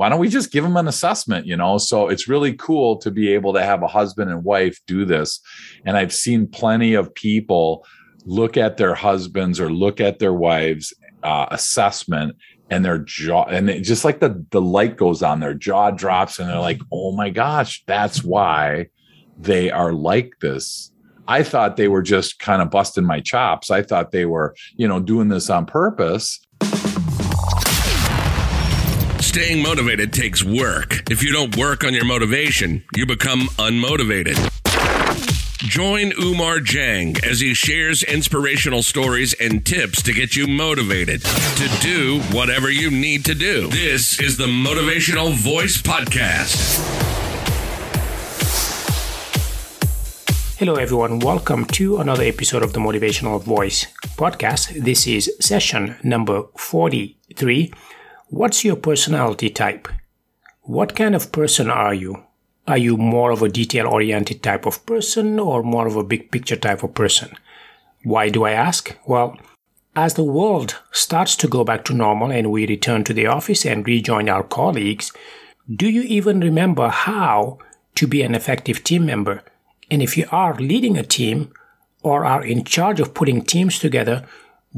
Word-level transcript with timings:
why 0.00 0.08
don't 0.08 0.18
we 0.18 0.30
just 0.30 0.50
give 0.50 0.64
them 0.64 0.78
an 0.78 0.88
assessment? 0.88 1.44
You 1.44 1.58
know, 1.58 1.76
so 1.76 2.08
it's 2.08 2.26
really 2.26 2.54
cool 2.54 2.96
to 3.00 3.10
be 3.10 3.34
able 3.34 3.52
to 3.52 3.62
have 3.62 3.82
a 3.82 3.86
husband 3.86 4.30
and 4.30 4.42
wife 4.42 4.80
do 4.86 5.04
this. 5.04 5.40
And 5.84 5.94
I've 5.94 6.14
seen 6.14 6.46
plenty 6.46 6.94
of 6.94 7.14
people 7.14 7.84
look 8.24 8.56
at 8.56 8.78
their 8.78 8.94
husbands 8.94 9.60
or 9.60 9.70
look 9.70 10.00
at 10.00 10.18
their 10.18 10.32
wives 10.32 10.94
uh, 11.22 11.48
assessment 11.50 12.34
and 12.70 12.82
their 12.82 13.00
jaw 13.00 13.44
and 13.44 13.68
it, 13.68 13.82
just 13.82 14.06
like 14.06 14.20
the 14.20 14.42
the 14.52 14.62
light 14.62 14.96
goes 14.96 15.22
on 15.22 15.40
their 15.40 15.52
jaw 15.52 15.90
drops 15.90 16.38
and 16.38 16.48
they're 16.48 16.60
like 16.60 16.80
oh 16.92 17.12
my 17.12 17.28
gosh 17.28 17.82
that's 17.86 18.24
why 18.24 18.86
they 19.36 19.70
are 19.70 19.92
like 19.92 20.32
this 20.40 20.92
i 21.26 21.42
thought 21.42 21.76
they 21.76 21.88
were 21.88 22.00
just 22.00 22.38
kind 22.38 22.62
of 22.62 22.70
busting 22.70 23.04
my 23.04 23.18
chops 23.18 23.72
i 23.72 23.82
thought 23.82 24.12
they 24.12 24.24
were 24.24 24.54
you 24.76 24.86
know 24.86 25.00
doing 25.00 25.28
this 25.28 25.50
on 25.50 25.66
purpose 25.66 26.40
Staying 29.30 29.62
motivated 29.62 30.12
takes 30.12 30.42
work. 30.42 31.08
If 31.08 31.22
you 31.22 31.32
don't 31.32 31.56
work 31.56 31.84
on 31.84 31.94
your 31.94 32.04
motivation, 32.04 32.82
you 32.96 33.06
become 33.06 33.42
unmotivated. 33.60 34.34
Join 35.58 36.10
Oumar 36.10 36.58
Dieng 36.58 37.24
as 37.24 37.38
he 37.38 37.54
shares 37.54 38.02
inspirational 38.02 38.82
stories 38.82 39.32
and 39.34 39.64
tips 39.64 40.02
to 40.02 40.12
get 40.12 40.34
you 40.34 40.48
motivated 40.48 41.22
to 41.22 41.68
do 41.80 42.20
whatever 42.36 42.72
you 42.72 42.90
need 42.90 43.24
to 43.26 43.36
do. 43.36 43.68
This 43.68 44.18
is 44.18 44.36
the 44.36 44.48
Motivational 44.48 45.32
Voice 45.32 45.80
Podcast. 45.80 46.58
Hello, 50.58 50.74
everyone. 50.74 51.20
Welcome 51.20 51.66
to 51.66 51.98
another 51.98 52.24
episode 52.24 52.64
of 52.64 52.72
the 52.72 52.80
Motivational 52.80 53.40
Voice 53.40 53.86
podcast. 54.16 54.82
This 54.82 55.06
is 55.06 55.32
session 55.38 55.94
number 56.02 56.42
43. 56.56 57.72
What's 58.32 58.64
your 58.64 58.76
personality 58.76 59.50
type? 59.50 59.88
What 60.62 60.94
kind 60.94 61.16
of 61.16 61.32
person 61.32 61.68
are 61.68 61.92
you? 61.92 62.22
Are 62.68 62.78
you 62.78 62.96
more 62.96 63.32
of 63.32 63.42
a 63.42 63.48
detail 63.48 63.88
oriented 63.88 64.40
type 64.40 64.66
of 64.66 64.86
person 64.86 65.40
or 65.40 65.64
more 65.64 65.88
of 65.88 65.96
a 65.96 66.04
big 66.04 66.30
picture 66.30 66.54
type 66.54 66.84
of 66.84 66.94
person? 66.94 67.32
Why 68.04 68.28
do 68.28 68.44
I 68.44 68.52
ask? 68.52 68.96
Well, 69.04 69.36
as 69.96 70.14
the 70.14 70.22
world 70.22 70.76
starts 70.92 71.34
to 71.38 71.48
go 71.48 71.64
back 71.64 71.84
to 71.86 71.92
normal 71.92 72.30
and 72.30 72.52
we 72.52 72.68
return 72.68 73.02
to 73.04 73.12
the 73.12 73.26
office 73.26 73.66
and 73.66 73.84
rejoin 73.84 74.28
our 74.28 74.44
colleagues, 74.44 75.12
do 75.68 75.88
you 75.88 76.02
even 76.02 76.38
remember 76.38 76.86
how 76.86 77.58
to 77.96 78.06
be 78.06 78.22
an 78.22 78.36
effective 78.36 78.84
team 78.84 79.04
member? 79.04 79.42
And 79.90 80.00
if 80.00 80.16
you 80.16 80.28
are 80.30 80.54
leading 80.54 80.96
a 80.96 81.02
team 81.02 81.52
or 82.04 82.24
are 82.24 82.44
in 82.44 82.62
charge 82.62 83.00
of 83.00 83.12
putting 83.12 83.42
teams 83.42 83.80
together, 83.80 84.24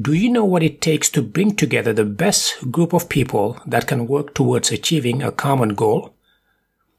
do 0.00 0.14
you 0.14 0.30
know 0.30 0.44
what 0.44 0.62
it 0.62 0.80
takes 0.80 1.10
to 1.10 1.20
bring 1.20 1.54
together 1.54 1.92
the 1.92 2.04
best 2.04 2.70
group 2.70 2.94
of 2.94 3.08
people 3.10 3.60
that 3.66 3.86
can 3.86 4.06
work 4.06 4.34
towards 4.34 4.72
achieving 4.72 5.22
a 5.22 5.30
common 5.30 5.74
goal? 5.74 6.14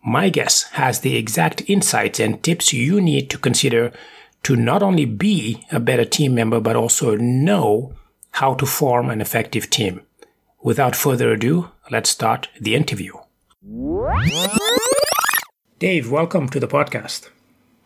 My 0.05 0.29
guest 0.29 0.67
has 0.73 0.99
the 0.99 1.15
exact 1.15 1.63
insights 1.67 2.19
and 2.19 2.43
tips 2.43 2.71
you 2.71 3.01
need 3.01 3.29
to 3.31 3.37
consider 3.37 3.91
to 4.43 4.55
not 4.55 4.83
only 4.83 5.05
be 5.05 5.65
a 5.71 5.79
better 5.79 6.05
team 6.05 6.35
member, 6.35 6.59
but 6.59 6.75
also 6.75 7.15
know 7.15 7.93
how 8.31 8.53
to 8.55 8.65
form 8.65 9.09
an 9.09 9.21
effective 9.21 9.69
team. 9.69 10.01
Without 10.61 10.95
further 10.95 11.31
ado, 11.31 11.69
let's 11.89 12.09
start 12.09 12.49
the 12.59 12.75
interview. 12.75 13.13
Dave, 15.79 16.11
welcome 16.11 16.47
to 16.49 16.59
the 16.59 16.67
podcast. 16.67 17.29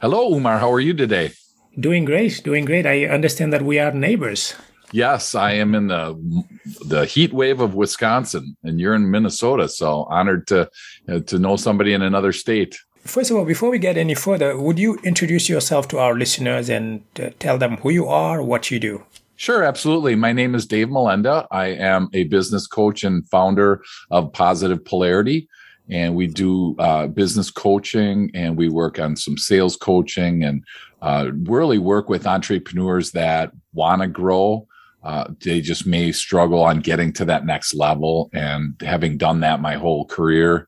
hello 0.02 0.32
Oumar 0.32 0.60
how 0.60 0.72
are 0.72 0.80
you 0.80 0.94
today 0.94 1.32
Doing 1.80 2.06
great, 2.06 2.42
doing 2.44 2.66
great. 2.66 2.88
I 2.88 3.06
understand 3.06 3.54
that 3.54 3.62
we 3.62 3.78
are 3.78 3.92
neighbors. 3.92 4.56
Yes 4.92 5.36
i 5.36 5.52
am 5.52 5.76
in 5.76 5.88
the 5.88 6.46
the 6.86 7.06
heat 7.06 7.34
wave 7.34 7.60
of 7.60 7.76
wisconsin 7.76 8.56
and 8.64 8.80
you're 8.80 8.96
in 8.96 9.12
minnesota 9.12 9.68
so 9.68 10.06
honored 10.10 10.48
to 10.48 10.70
uh, 11.10 11.20
to 11.20 11.40
know 11.40 11.56
somebody 11.56 11.94
in 11.94 12.02
another 12.02 12.32
state 12.32 12.78
First 13.08 13.32
of 13.32 13.38
all, 13.38 13.46
before 13.46 13.70
we 13.70 13.80
get 13.80 13.96
any 13.96 14.16
further, 14.16 14.60
would 14.60 14.78
you 14.78 14.96
introduce 15.02 15.48
yourself 15.48 15.88
to 15.90 15.98
our 15.98 16.14
listeners 16.14 16.68
and 16.68 17.04
uh, 17.18 17.30
tell 17.40 17.58
them 17.58 17.78
who 17.78 17.90
you 17.90 18.06
are, 18.06 18.44
what 18.44 18.70
you 18.70 18.80
do? 18.82 19.02
Sure, 19.38 19.64
absolutely. 19.64 20.16
My 20.16 20.34
name 20.34 20.54
is 20.56 20.66
Dave 20.66 20.88
Molenda. 20.88 21.48
I 21.50 21.68
am 21.68 22.10
a 22.12 22.26
business 22.26 22.68
coach 22.68 23.06
and 23.06 23.28
founder 23.30 23.82
of 24.12 24.34
Positive 24.34 24.84
Polarity. 24.84 25.48
And 25.90 26.16
we 26.16 26.28
do 26.28 26.76
uh, 26.80 27.08
business 27.08 27.50
coaching 27.50 28.30
and 28.34 28.58
we 28.58 28.68
work 28.68 29.00
on 29.00 29.16
some 29.16 29.38
sales 29.38 29.78
coaching 29.78 30.44
and 30.44 30.64
uh, 31.02 31.32
really 31.44 31.78
work 31.78 32.10
with 32.10 32.28
entrepreneurs 32.28 33.12
that 33.12 33.52
want 33.74 34.02
to 34.02 34.08
grow. 34.10 34.67
Uh, 35.04 35.26
they 35.44 35.62
just 35.62 35.86
may 35.86 36.12
struggle 36.12 36.64
on 36.64 36.80
getting 36.80 37.14
to 37.14 37.26
that 37.26 37.46
next 37.46 37.74
level. 37.74 38.30
And 38.34 38.76
having 38.82 39.18
done 39.18 39.40
that 39.42 39.62
my 39.62 39.76
whole 39.76 40.06
career, 40.06 40.68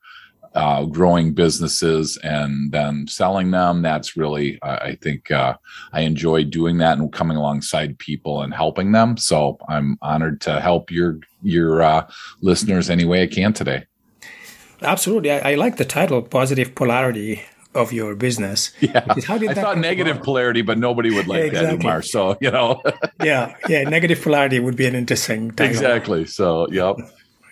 uh, 0.55 0.85
growing 0.85 1.33
businesses 1.33 2.17
and 2.23 2.71
then 2.71 3.07
selling 3.07 3.51
them. 3.51 3.81
That's 3.81 4.17
really, 4.17 4.59
I 4.63 4.75
I 4.75 4.95
think, 4.95 5.29
uh, 5.31 5.55
I 5.93 6.01
enjoy 6.01 6.43
doing 6.45 6.77
that 6.79 6.97
and 6.97 7.11
coming 7.11 7.37
alongside 7.37 7.99
people 7.99 8.41
and 8.41 8.53
helping 8.53 8.91
them. 8.91 9.17
So 9.17 9.57
I'm 9.67 9.97
honored 10.01 10.41
to 10.41 10.59
help 10.59 10.91
your 10.91 11.19
your 11.43 11.81
uh, 11.81 12.09
listeners 12.41 12.89
any 12.89 13.05
way 13.05 13.23
I 13.23 13.27
can 13.27 13.53
today. 13.53 13.85
Absolutely. 14.81 15.31
I, 15.31 15.51
I 15.51 15.55
like 15.55 15.77
the 15.77 15.85
title, 15.85 16.21
Positive 16.21 16.73
Polarity 16.73 17.43
of 17.75 17.91
Your 17.93 18.15
Business. 18.15 18.71
Yeah, 18.81 19.05
how 19.27 19.37
did 19.37 19.51
I 19.51 19.53
that 19.53 19.61
thought 19.63 19.77
negative 19.77 20.15
about? 20.17 20.25
polarity, 20.25 20.61
but 20.61 20.77
nobody 20.77 21.11
would 21.11 21.27
like 21.27 21.37
Yeah, 21.45 21.49
that, 21.63 21.73
exactly. 21.75 21.89
Oumar. 21.89 22.05
So 22.05 22.37
you 22.41 22.51
know, 22.51 22.81
yeah, 23.23 23.55
yeah, 23.67 23.83
negative 23.83 24.21
polarity 24.21 24.59
would 24.59 24.75
be 24.75 24.85
an 24.87 24.95
interesting 24.95 25.51
title. 25.51 25.67
exactly. 25.71 26.25
So 26.25 26.67
yep. 26.71 26.95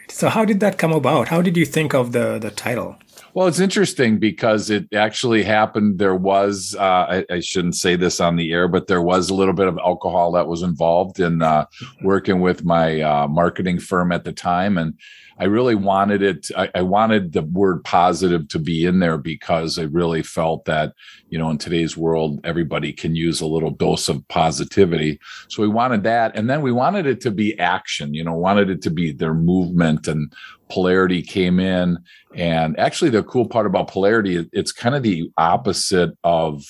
So 0.10 0.30
how 0.30 0.46
did 0.46 0.60
that 0.62 0.78
come 0.78 0.94
about? 0.94 1.28
How 1.28 1.42
did 1.42 1.58
you 1.58 1.66
think 1.66 1.94
of 1.94 2.14
the, 2.14 2.40
the 2.40 2.50
title? 2.50 2.96
Well, 3.34 3.48
it's 3.48 3.60
interesting 3.60 4.18
because 4.20 4.70
it 4.70 4.88
actually 4.94 5.44
happened. 5.44 6.00
There 6.00 6.16
was, 6.16 6.76
uh, 6.80 6.82
I, 7.20 7.26
I 7.30 7.40
shouldn't 7.42 7.76
say 7.76 7.96
this 7.96 8.20
on 8.20 8.36
the 8.36 8.52
air, 8.52 8.68
but 8.68 8.88
there 8.88 9.02
was 9.02 9.30
a 9.30 9.36
little 9.36 9.54
bit 9.54 9.68
of 9.68 9.78
alcohol 9.78 10.32
that 10.32 10.48
was 10.48 10.64
involved 10.64 11.20
in 11.20 11.42
uh, 11.44 11.66
working 12.02 12.40
with 12.40 12.64
my 12.64 13.02
uh, 13.02 13.28
marketing 13.28 13.80
firm 13.80 14.12
at 14.12 14.24
the 14.24 14.32
time. 14.32 14.78
And 14.78 14.98
I 15.40 15.46
really 15.46 15.76
wanted 15.76 16.22
it, 16.22 16.48
I, 16.58 16.70
I 16.74 16.82
wanted 16.82 17.34
the 17.34 17.44
word 17.44 17.84
positive 17.84 18.48
to 18.50 18.60
be 18.60 18.86
in 18.86 19.00
there 19.00 19.18
because 19.18 19.78
I 19.78 19.84
really 19.84 20.24
felt 20.24 20.66
that, 20.66 20.94
you 21.30 21.38
know, 21.38 21.50
in 21.50 21.58
today's 21.58 21.96
world, 21.96 22.40
everybody 22.44 22.92
can 22.92 23.16
use 23.16 23.40
a 23.40 23.46
little 23.46 23.72
dose 23.72 24.10
of 24.10 24.28
positivity. 24.30 25.20
So 25.48 25.62
we 25.62 25.68
wanted 25.68 26.04
that. 26.04 26.36
And 26.36 26.50
then 26.50 26.62
we 26.62 26.72
wanted 26.72 27.06
it 27.06 27.22
to 27.22 27.32
be 27.32 27.58
action, 27.60 28.14
you 28.14 28.24
know, 28.24 28.34
wanted 28.34 28.70
it 28.70 28.82
to 28.84 28.90
be 28.90 29.12
their 29.12 29.34
movement 29.34 30.08
and 30.08 30.34
polarity 30.70 31.22
came 31.22 31.60
in. 31.60 31.98
And 32.36 32.78
actually, 32.80 33.12
the 33.12 33.24
cool 33.24 33.48
part 33.48 33.66
about 33.66 33.90
polarity, 33.90 34.48
it's 34.54 34.72
kind 34.72 34.96
of 34.96 35.04
the 35.04 35.32
opposite 35.38 36.18
of, 36.24 36.64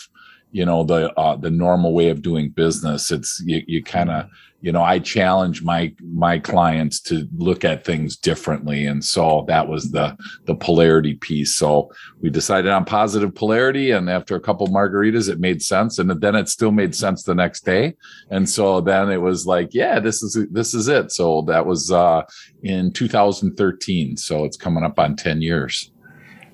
you 0.52 0.66
know, 0.66 0.84
the 0.84 1.14
uh, 1.20 1.36
the 1.36 1.50
normal 1.50 1.94
way 1.94 2.10
of 2.10 2.22
doing 2.22 2.50
business. 2.50 3.12
It's 3.12 3.42
you, 3.46 3.64
you 3.68 3.84
kind 3.84 4.10
of, 4.10 4.30
you 4.62 4.72
know, 4.72 4.81
I 4.81 5.00
challenge 5.00 5.62
my 5.62 5.94
my 6.01 6.40
clients 6.40 7.00
to 7.01 7.28
look 7.38 7.63
at 7.63 7.85
things 7.85 8.18
differently, 8.18 8.88
and 8.88 9.06
so 9.06 9.45
that 9.47 9.68
was 9.68 9.91
the 9.91 10.18
the 10.45 10.56
polarity 10.56 11.13
piece. 11.13 11.56
So 11.56 11.91
we 12.22 12.31
decided 12.31 12.72
on 12.72 12.85
positive 12.85 13.35
polarity, 13.35 13.91
and 13.91 14.09
after 14.09 14.35
a 14.35 14.40
couple 14.41 14.68
margaritas, 14.68 15.29
it 15.29 15.40
made 15.40 15.62
sense, 15.62 16.00
and 16.00 16.09
then 16.09 16.35
it 16.35 16.50
still 16.50 16.72
made 16.72 16.95
sense 16.95 17.23
the 17.23 17.35
next 17.35 17.66
day. 17.66 17.95
And 18.31 18.50
so 18.50 18.81
then 18.81 19.12
it 19.12 19.22
was 19.22 19.45
like, 19.45 19.73
yeah, 19.73 20.00
this 20.00 20.23
is 20.23 20.38
this 20.51 20.74
is 20.74 20.88
it. 20.88 21.12
So 21.12 21.44
that 21.44 21.68
was 21.68 21.91
uh, 21.91 22.24
in 22.63 22.91
2013. 22.94 24.18
So 24.18 24.44
it's 24.44 24.57
coming 24.57 24.84
up 24.84 24.97
on 24.97 25.16
10 25.16 25.41
years. 25.41 25.91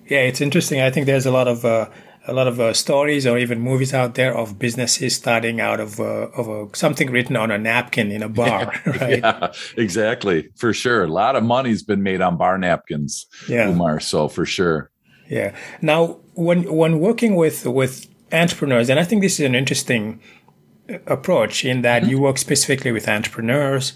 Yeah, 0.10 0.20
it's 0.20 0.42
interesting. 0.42 0.82
I 0.82 0.92
think 0.92 1.06
there's 1.06 1.26
a 1.26 1.32
lot 1.32 1.48
of 1.48 1.64
uh, 1.64 1.90
a 2.26 2.34
lot 2.34 2.48
of 2.48 2.60
uh, 2.60 2.74
stories 2.74 3.28
or 3.28 3.38
even 3.38 3.60
movies 3.60 3.94
out 3.94 4.16
there 4.16 4.36
of 4.38 4.58
businesses 4.58 5.16
starting 5.16 5.60
out 5.60 5.80
of 5.80 6.00
uh, 6.00 6.30
of 6.38 6.48
a, 6.48 6.76
something 6.76 7.12
written 7.12 7.36
on 7.36 7.52
a 7.52 7.58
napkin 7.58 8.12
in 8.12 8.24
a 8.24 8.30
bar, 8.42 8.74
right? 8.86 9.20
Yeah, 9.20 9.52
exactly. 9.78 10.50
For 10.56 10.74
sure. 10.74 11.04
A 11.04 11.08
lot 11.08 11.36
of 11.36 11.44
money's 11.44 11.84
been 11.84 12.02
made 12.04 12.22
on 12.22 12.38
bar 12.38 12.58
napkins, 12.58 13.26
Yeah. 13.50 13.68
Oumar. 13.68 14.02
So 14.02 14.28
for 14.30 14.46
sure. 14.46 14.90
Yeah. 15.30 15.54
Now, 15.82 16.20
when 16.34 16.64
when 16.74 17.00
working 17.00 17.36
with 17.36 17.66
with 17.66 18.08
entrepreneurs, 18.32 18.90
and 18.90 19.00
I 19.00 19.04
think 19.04 19.22
this 19.22 19.40
is 19.40 19.46
an 19.46 19.56
interesting 19.56 20.20
uh, 20.90 20.98
approach 21.08 21.66
in 21.66 21.82
that 21.82 22.08
you 22.08 22.20
work 22.20 22.38
specifically 22.38 22.92
with 22.92 23.08
entrepreneurs, 23.08 23.94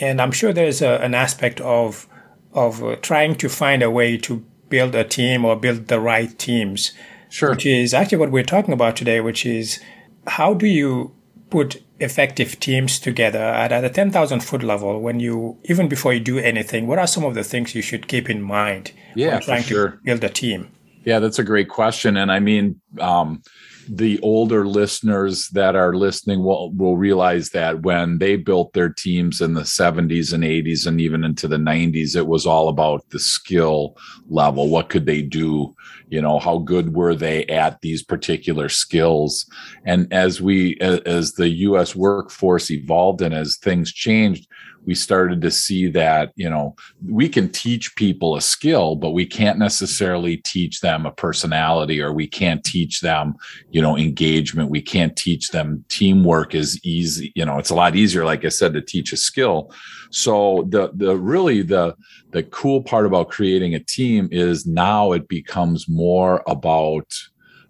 and 0.00 0.20
I'm 0.20 0.32
sure 0.32 0.52
there's 0.52 0.82
a, 0.82 0.96
an 1.02 1.14
aspect 1.14 1.60
of 1.60 2.08
of 2.52 2.82
uh, 2.82 2.96
trying 2.96 3.34
to 3.36 3.48
find 3.48 3.82
a 3.82 3.90
way 3.90 4.16
to 4.18 4.44
build 4.68 4.94
a 4.94 5.04
team 5.04 5.44
or 5.44 5.56
build 5.56 5.88
the 5.88 6.00
right 6.00 6.38
teams, 6.38 6.92
Sure. 7.30 7.50
which 7.50 7.66
is 7.66 7.92
actually 7.94 8.18
what 8.18 8.30
we're 8.30 8.42
talking 8.44 8.72
about 8.72 8.96
today, 8.96 9.20
which 9.20 9.44
is 9.44 9.80
how 10.26 10.54
do 10.54 10.66
you 10.66 11.14
put 11.50 11.82
effective 12.00 12.60
teams 12.60 12.98
together 13.00 13.42
at, 13.42 13.72
at 13.72 13.84
a 13.84 13.90
10,000 13.90 14.40
foot 14.40 14.62
level 14.62 15.00
when 15.00 15.18
you, 15.20 15.58
even 15.64 15.88
before 15.88 16.12
you 16.12 16.20
do 16.20 16.38
anything, 16.38 16.86
what 16.86 16.98
are 16.98 17.06
some 17.06 17.24
of 17.24 17.34
the 17.34 17.42
things 17.44 17.74
you 17.74 17.82
should 17.82 18.06
keep 18.08 18.28
in 18.30 18.42
mind 18.42 18.92
Yeah, 19.14 19.34
when 19.34 19.42
trying 19.42 19.62
sure. 19.62 19.90
to 19.90 19.98
build 20.04 20.24
a 20.24 20.28
team? 20.28 20.70
Yeah, 21.04 21.18
that's 21.20 21.38
a 21.38 21.44
great 21.44 21.68
question. 21.68 22.16
And 22.16 22.30
I 22.30 22.38
mean, 22.40 22.80
um, 23.00 23.42
the 23.88 24.20
older 24.20 24.66
listeners 24.66 25.48
that 25.48 25.74
are 25.74 25.94
listening 25.94 26.42
will 26.42 26.70
will 26.72 26.96
realize 26.96 27.50
that 27.50 27.82
when 27.82 28.18
they 28.18 28.36
built 28.36 28.72
their 28.72 28.90
teams 28.90 29.40
in 29.40 29.54
the 29.54 29.62
70s 29.62 30.32
and 30.32 30.44
80s 30.44 30.86
and 30.86 31.00
even 31.00 31.24
into 31.24 31.48
the 31.48 31.56
90s 31.56 32.14
it 32.14 32.26
was 32.26 32.46
all 32.46 32.68
about 32.68 33.08
the 33.10 33.18
skill 33.18 33.96
level. 34.28 34.68
What 34.68 34.90
could 34.90 35.06
they 35.06 35.22
do? 35.22 35.74
You 36.08 36.20
know 36.20 36.38
how 36.38 36.58
good 36.58 36.94
were 36.94 37.14
they 37.14 37.46
at 37.46 37.80
these 37.80 38.02
particular 38.02 38.68
skills? 38.68 39.48
And 39.84 40.12
as 40.12 40.40
we 40.40 40.76
as 40.80 41.32
the 41.32 41.48
US 41.48 41.96
workforce 41.96 42.70
evolved 42.70 43.22
and 43.22 43.34
as 43.34 43.56
things 43.56 43.92
changed 43.92 44.46
we 44.88 44.94
started 44.94 45.42
to 45.42 45.50
see 45.50 45.86
that 45.86 46.32
you 46.34 46.48
know 46.48 46.74
we 47.06 47.28
can 47.28 47.46
teach 47.50 47.94
people 47.94 48.36
a 48.36 48.40
skill 48.40 48.96
but 48.96 49.10
we 49.10 49.26
can't 49.26 49.58
necessarily 49.58 50.38
teach 50.38 50.80
them 50.80 51.04
a 51.04 51.12
personality 51.12 52.00
or 52.00 52.10
we 52.10 52.26
can't 52.26 52.64
teach 52.64 53.02
them 53.02 53.34
you 53.70 53.82
know 53.82 53.98
engagement. 53.98 54.70
We 54.70 54.80
can't 54.80 55.14
teach 55.14 55.50
them 55.50 55.84
teamwork 55.90 56.54
is 56.54 56.80
easy 56.82 57.32
you 57.34 57.44
know 57.44 57.58
it's 57.58 57.68
a 57.68 57.74
lot 57.74 57.96
easier 57.96 58.24
like 58.24 58.46
i 58.46 58.48
said 58.48 58.72
to 58.72 58.80
teach 58.80 59.12
a 59.12 59.16
skill. 59.16 59.70
So 60.10 60.66
the 60.70 60.90
the 60.94 61.14
really 61.16 61.60
the 61.60 61.94
the 62.30 62.44
cool 62.44 62.82
part 62.82 63.04
about 63.04 63.28
creating 63.28 63.74
a 63.74 63.80
team 63.80 64.30
is 64.32 64.66
now 64.66 65.12
it 65.12 65.28
becomes 65.28 65.86
more 65.86 66.42
about 66.46 67.08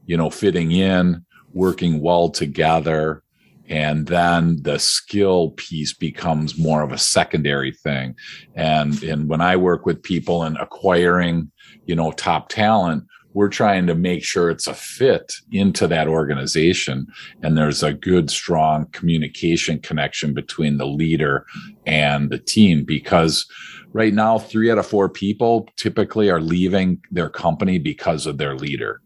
you 0.06 0.16
know 0.16 0.30
fitting 0.30 0.70
in 0.70 1.24
working 1.52 2.00
well 2.00 2.28
together 2.28 3.24
and 3.68 4.06
then 4.06 4.62
the 4.62 4.78
skill 4.78 5.50
piece 5.50 5.92
becomes 5.92 6.58
more 6.58 6.82
of 6.82 6.92
a 6.92 6.98
secondary 6.98 7.72
thing. 7.72 8.14
And 8.54 9.02
and 9.02 9.28
when 9.28 9.40
i 9.40 9.56
work 9.56 9.86
with 9.86 10.02
people 10.02 10.42
and 10.42 10.56
acquiring 10.58 11.50
you 11.86 11.94
know 11.94 12.12
top 12.12 12.48
talent 12.48 13.04
we're 13.34 13.48
trying 13.48 13.86
to 13.86 13.94
make 13.94 14.24
sure 14.24 14.50
it's 14.50 14.66
a 14.66 14.74
fit 14.74 15.34
into 15.52 15.86
that 15.86 16.08
organization. 16.08 17.06
And 17.42 17.56
there's 17.56 17.82
a 17.82 17.92
good 17.92 18.30
strong 18.30 18.86
communication 18.86 19.78
connection 19.78 20.34
between 20.34 20.78
the 20.78 20.86
leader 20.86 21.46
and 21.86 22.30
the 22.30 22.38
team 22.38 22.84
because 22.84 23.46
right 23.92 24.12
now 24.12 24.38
3 24.38 24.70
out 24.70 24.78
of 24.78 24.86
4 24.86 25.08
people 25.08 25.68
typically 25.76 26.30
are 26.30 26.40
leaving 26.40 27.00
their 27.10 27.28
company 27.28 27.78
because 27.78 28.26
of 28.26 28.38
their 28.38 28.56
leader 28.56 29.00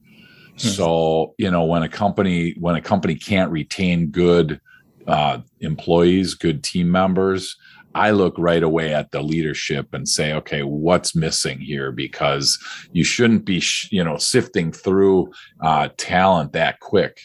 Hmm. 0.53 0.69
So, 0.69 1.35
you 1.39 1.51
know, 1.51 1.65
when 1.65 1.83
a 1.83 1.89
company 1.89 2.55
when 2.59 2.75
a 2.75 2.83
company 2.83 3.15
can't 3.15 3.51
retain 3.51 4.09
good 4.09 4.61
uh, 5.07 5.39
employees, 5.61 6.35
good 6.35 6.63
team 6.63 6.91
members, 6.91 7.57
I 7.95 8.11
look 8.11 8.35
right 8.39 8.63
away 8.63 8.95
at 8.95 9.11
the 9.11 9.23
leadership 9.23 9.93
and 9.93 10.09
say, 10.09 10.33
okay, 10.35 10.63
what's 10.63 11.15
missing 11.15 11.61
here? 11.61 11.93
Because 11.93 12.59
you 12.93 13.05
shouldn't 13.05 13.45
be, 13.45 13.63
you 13.91 14.03
know, 14.03 14.17
sifting 14.17 14.73
through 14.73 15.31
uh, 15.61 15.89
talent 15.97 16.53
that 16.53 16.81
quick. 16.81 17.21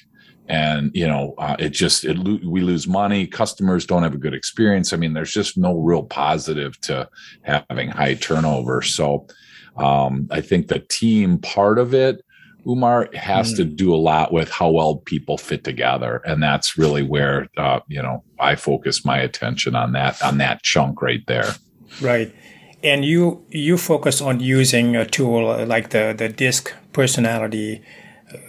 And 0.49 0.91
you 0.93 1.05
know, 1.05 1.35
uh, 1.37 1.57
it 1.59 1.69
just 1.69 2.05
it 2.05 2.17
we 2.17 2.61
lose 2.61 2.87
money. 2.87 3.27
Customers 3.27 3.85
don't 3.85 4.03
have 4.03 4.13
a 4.13 4.17
good 4.17 4.33
experience. 4.33 4.93
I 4.93 4.97
mean, 4.97 5.13
there's 5.13 5.33
just 5.33 5.57
no 5.57 5.77
real 5.77 6.03
positive 6.03 6.79
to 6.81 7.09
having 7.41 7.89
high 7.89 8.13
turnover. 8.13 8.81
So, 8.81 9.27
um, 9.75 10.29
I 10.31 10.39
think 10.39 10.67
the 10.69 10.79
team 10.79 11.39
part 11.39 11.79
of 11.79 11.93
it 11.93 12.23
Oumar 12.67 13.13
has 13.15 13.53
mm. 13.53 13.57
to 13.57 13.63
do 13.63 13.93
a 13.93 13.97
lot 13.97 14.33
with 14.33 14.49
how 14.49 14.69
well 14.69 14.97
people 14.97 15.37
fit 15.37 15.63
together, 15.63 16.21
and 16.25 16.43
that's 16.43 16.77
really 16.77 17.01
where 17.01 17.47
uh, 17.57 17.79
you 17.87 18.01
know 18.01 18.23
I 18.39 18.55
focus 18.55 19.05
my 19.05 19.17
attention 19.17 19.75
on 19.75 19.93
that 19.93 20.21
on 20.21 20.37
that 20.39 20.63
chunk 20.63 21.01
right 21.01 21.25
there. 21.27 21.55
Right, 22.01 22.35
and 22.83 23.05
you 23.05 23.45
you 23.49 23.77
focus 23.77 24.21
on 24.21 24.41
using 24.41 24.95
a 24.95 25.05
tool 25.05 25.65
like 25.65 25.89
the 25.89 26.13
the 26.17 26.27
DISC 26.27 26.73
personality 26.91 27.81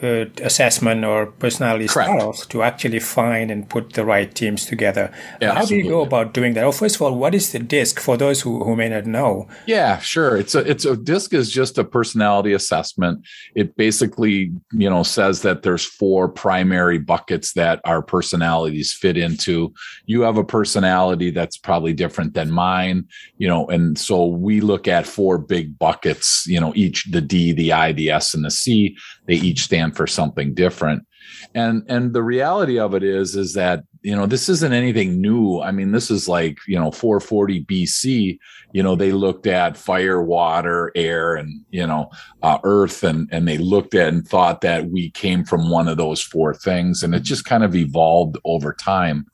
uh, 0.02 0.25
assessment 0.42 1.04
or 1.04 1.26
personality 1.26 1.86
Correct. 1.86 2.10
styles 2.10 2.46
to 2.46 2.62
actually 2.62 2.98
find 2.98 3.48
and 3.50 3.69
put 3.69 3.92
the 3.92 4.04
right 4.04 4.34
teams 4.34 4.66
together. 4.66 5.12
Yeah, 5.40 5.52
How 5.52 5.60
absolutely. 5.60 5.82
do 5.82 5.88
you 5.88 5.94
go 5.94 6.02
about 6.02 6.34
doing 6.34 6.54
that? 6.54 6.62
Well, 6.62 6.72
first 6.72 6.96
of 6.96 7.02
all, 7.02 7.14
what 7.14 7.32
is 7.32 7.52
the 7.52 7.60
DISC 7.60 8.00
for 8.00 8.16
those 8.16 8.40
who, 8.40 8.64
who 8.64 8.75
may 8.75 8.88
not 8.88 9.06
know? 9.06 9.46
Yeah, 9.66 9.98
sure. 9.98 10.36
It's 10.36 10.56
a 10.56 10.69
it's 10.69 10.84
a 10.84 10.96
DISC 10.96 11.32
is 11.32 11.52
just 11.52 11.78
a 11.78 11.84
personality 11.84 12.52
assessment. 12.54 13.25
It 13.54 13.76
basically 13.76 14.50
you 14.72 14.90
know 14.90 15.04
says 15.04 15.42
that 15.42 15.62
there's 15.62 15.84
four 15.84 16.28
primary 16.28 16.98
buckets 16.98 17.52
that 17.52 17.80
our 17.84 18.02
personalities 18.02 18.92
fit 18.92 19.16
into. 19.16 19.72
You 20.06 20.22
have 20.22 20.38
a 20.38 20.44
personality 20.44 21.30
that's 21.30 21.56
probably 21.56 21.92
different 21.92 22.34
than 22.34 22.50
mine, 22.50 23.06
you 23.36 23.46
know, 23.46 23.66
and 23.69 23.96
so 23.96 24.26
we 24.26 24.60
look 24.60 24.88
at 24.88 25.06
four 25.06 25.38
big 25.38 25.78
buckets. 25.78 26.44
You 26.48 26.60
know, 26.60 26.72
each 26.75 27.04
the 27.04 27.20
D, 27.20 27.52
the 27.52 27.72
I, 27.72 27.92
the 27.92 28.10
S, 28.10 28.34
and 28.34 28.44
the 28.44 28.50
C. 28.50 28.96
They 29.28 29.34
each 29.34 29.60
stand 29.60 29.96
for 29.96 30.06
something 30.06 30.54
different. 30.54 31.06
And 31.54 31.84
and 31.88 32.14
the 32.14 32.22
reality 32.22 32.78
of 32.78 32.94
it 32.94 33.02
is 33.04 33.36
is 33.36 33.52
that 33.54 33.84
you 34.02 34.16
know 34.16 34.26
this 34.26 34.48
isn't 34.48 34.72
anything 34.72 35.20
new. 35.20 35.60
I 35.60 35.70
mean 35.70 35.92
this 35.92 36.10
is 36.10 36.28
like 36.28 36.58
you 36.66 36.78
know 36.78 36.90
440 36.90 37.64
bc 37.64 38.38
you 38.72 38.82
know 38.82 38.96
they 38.96 39.12
looked 39.12 39.46
at 39.46 39.76
fire 39.76 40.22
water 40.22 40.90
air 40.94 41.36
and 41.36 41.64
you 41.70 41.86
know 41.86 42.10
uh, 42.42 42.58
earth 42.64 43.04
and 43.04 43.28
and 43.30 43.46
they 43.46 43.58
looked 43.58 43.94
at 43.94 44.12
and 44.12 44.26
thought 44.26 44.62
that 44.62 44.90
we 44.90 45.10
came 45.10 45.44
from 45.44 45.70
one 45.70 45.88
of 45.88 45.98
those 45.98 46.22
four 46.22 46.54
things 46.54 47.02
and 47.02 47.14
it 47.14 47.22
just 47.22 47.44
kind 47.44 47.64
of 47.64 47.76
evolved 47.76 48.36
over 48.44 48.72
time. 48.72 49.26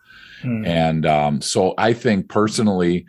Hmm. 0.43 0.63
and 0.67 1.07
um, 1.07 1.41
so 1.41 1.73
i 1.79 1.95
think 1.95 2.29
personally 2.29 3.07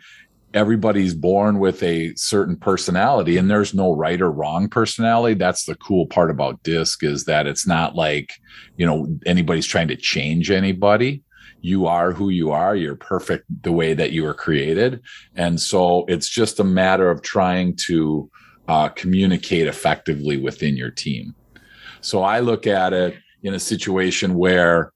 everybody's 0.56 1.14
born 1.14 1.58
with 1.58 1.82
a 1.82 2.14
certain 2.16 2.56
personality 2.56 3.36
and 3.36 3.50
there's 3.50 3.74
no 3.74 3.94
right 3.94 4.22
or 4.22 4.30
wrong 4.30 4.68
personality. 4.70 5.34
That's 5.34 5.66
the 5.66 5.74
cool 5.74 6.06
part 6.06 6.30
about 6.30 6.62
disc 6.62 7.04
is 7.04 7.24
that 7.24 7.46
it's 7.46 7.66
not 7.66 7.94
like 7.94 8.32
you 8.78 8.86
know 8.86 9.06
anybody's 9.26 9.66
trying 9.66 9.88
to 9.88 9.96
change 9.96 10.50
anybody. 10.50 11.22
You 11.60 11.86
are 11.86 12.12
who 12.12 12.30
you 12.30 12.52
are. 12.52 12.74
You're 12.74 12.96
perfect 12.96 13.44
the 13.62 13.72
way 13.72 13.92
that 13.92 14.12
you 14.12 14.22
were 14.22 14.34
created. 14.34 15.02
And 15.34 15.60
so 15.60 16.06
it's 16.08 16.28
just 16.28 16.58
a 16.58 16.64
matter 16.64 17.10
of 17.10 17.20
trying 17.20 17.76
to 17.88 18.30
uh, 18.66 18.88
communicate 18.88 19.66
effectively 19.66 20.38
within 20.38 20.76
your 20.76 20.90
team. 20.90 21.34
So 22.00 22.22
i 22.22 22.40
look 22.40 22.66
at 22.66 22.92
it 22.94 23.14
in 23.42 23.52
a 23.52 23.60
situation 23.60 24.34
where 24.34 24.92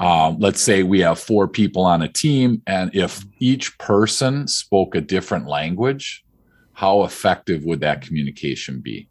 um, 0.00 0.38
let's 0.38 0.60
say 0.60 0.82
we 0.82 1.00
have 1.00 1.18
four 1.18 1.48
people 1.48 1.84
on 1.84 2.02
a 2.02 2.08
team, 2.08 2.62
and 2.66 2.94
if 2.94 3.24
each 3.38 3.76
person 3.78 4.46
spoke 4.48 4.94
a 4.94 5.00
different 5.00 5.46
language, 5.46 6.24
how 6.72 7.04
effective 7.04 7.64
would 7.64 7.80
that 7.80 8.02
communication 8.02 8.80
be? 8.80 9.08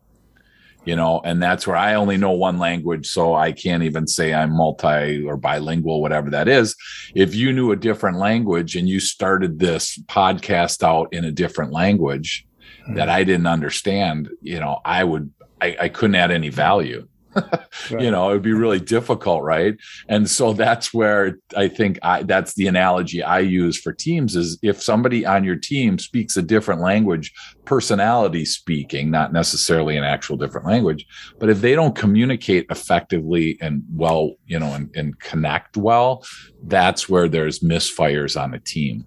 You 0.84 0.96
know, 0.96 1.22
and 1.24 1.42
that's 1.42 1.68
where 1.68 1.76
I 1.76 1.94
only 1.94 2.18
know 2.18 2.32
one 2.32 2.58
language, 2.58 3.08
so 3.08 3.36
I 3.36 3.52
can't 3.52 3.84
even 3.84 4.08
say 4.08 4.34
I'm 4.34 4.52
multi 4.52 5.24
or 5.24 5.38
bilingual, 5.38 6.02
whatever 6.02 6.32
that 6.32 6.48
is. 6.48 6.76
If 7.14 7.36
you 7.36 7.54
knew 7.54 7.72
a 7.72 7.76
different 7.76 8.18
language 8.18 8.76
and 8.76 8.90
you 8.90 9.00
started 9.00 9.60
this 9.60 10.00
podcast 10.08 10.82
out 10.84 11.14
in 11.14 11.24
a 11.24 11.32
different 11.32 11.72
language 11.72 12.48
that 12.96 13.10
I 13.10 13.24
didn't 13.24 13.46
understand, 13.46 14.30
you 14.42 14.60
know, 14.60 14.80
I 14.84 15.04
would, 15.04 15.32
I, 15.62 15.78
I 15.82 15.90
couldn't 15.90 16.16
add 16.16 16.32
any 16.32 16.50
value 16.50 17.08
right. 17.92 18.02
you 18.02 18.12
know 18.12 18.30
it 18.30 18.34
would 18.34 18.42
be 18.42 18.54
really 18.54 18.80
difficult 18.80 19.44
right 19.44 19.78
and 20.10 20.30
so 20.30 20.54
that's 20.54 20.94
where 20.94 21.38
i 21.56 21.68
think 21.68 21.98
i 22.04 22.24
that's 22.24 22.56
the 22.56 22.68
analogy 22.68 23.24
i 23.24 23.40
use 23.40 23.80
for 23.80 23.94
teams 23.94 24.36
is 24.36 24.60
if 24.62 24.82
somebody 24.82 25.26
on 25.26 25.44
your 25.44 25.56
team 25.56 25.98
speaks 25.98 26.36
a 26.36 26.42
different 26.42 26.82
language 26.82 27.32
personality 27.66 28.44
speaking 28.44 29.10
not 29.10 29.32
necessarily 29.32 29.96
an 29.96 30.04
actual 30.04 30.36
different 30.36 30.68
language 30.68 31.06
but 31.40 31.50
if 31.50 31.62
they 31.62 31.74
don't 31.74 31.96
communicate 31.96 32.66
effectively 32.70 33.58
and 33.62 33.82
well 33.94 34.32
you 34.46 34.60
know 34.60 34.74
and, 34.74 34.94
and 34.96 35.20
connect 35.20 35.78
well 35.78 36.26
that's 36.64 37.08
where 37.08 37.30
there's 37.30 37.60
misfires 37.60 38.40
on 38.40 38.54
a 38.54 38.60
team 38.60 39.06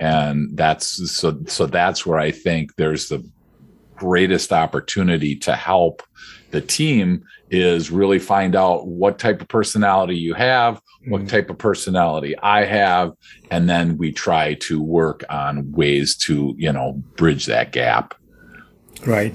and 0.00 0.56
that's 0.56 1.10
so 1.10 1.38
so 1.46 1.66
that's 1.66 2.06
where 2.06 2.18
i 2.18 2.30
think 2.30 2.74
there's 2.76 3.08
the 3.08 3.22
greatest 4.02 4.52
opportunity 4.52 5.36
to 5.36 5.54
help 5.54 6.02
the 6.52 6.60
team 6.60 7.24
is 7.50 7.90
really 7.90 8.18
find 8.18 8.54
out 8.54 8.86
what 8.86 9.18
type 9.18 9.40
of 9.42 9.48
personality 9.48 10.16
you 10.16 10.34
have, 10.34 10.80
what 11.08 11.22
mm-hmm. 11.22 11.28
type 11.28 11.50
of 11.50 11.58
personality 11.58 12.38
I 12.38 12.64
have, 12.64 13.12
and 13.50 13.68
then 13.68 13.98
we 13.98 14.12
try 14.12 14.54
to 14.54 14.80
work 14.80 15.24
on 15.28 15.72
ways 15.72 16.16
to, 16.18 16.54
you 16.56 16.72
know, 16.72 17.02
bridge 17.16 17.46
that 17.46 17.72
gap. 17.72 18.14
Right. 19.06 19.34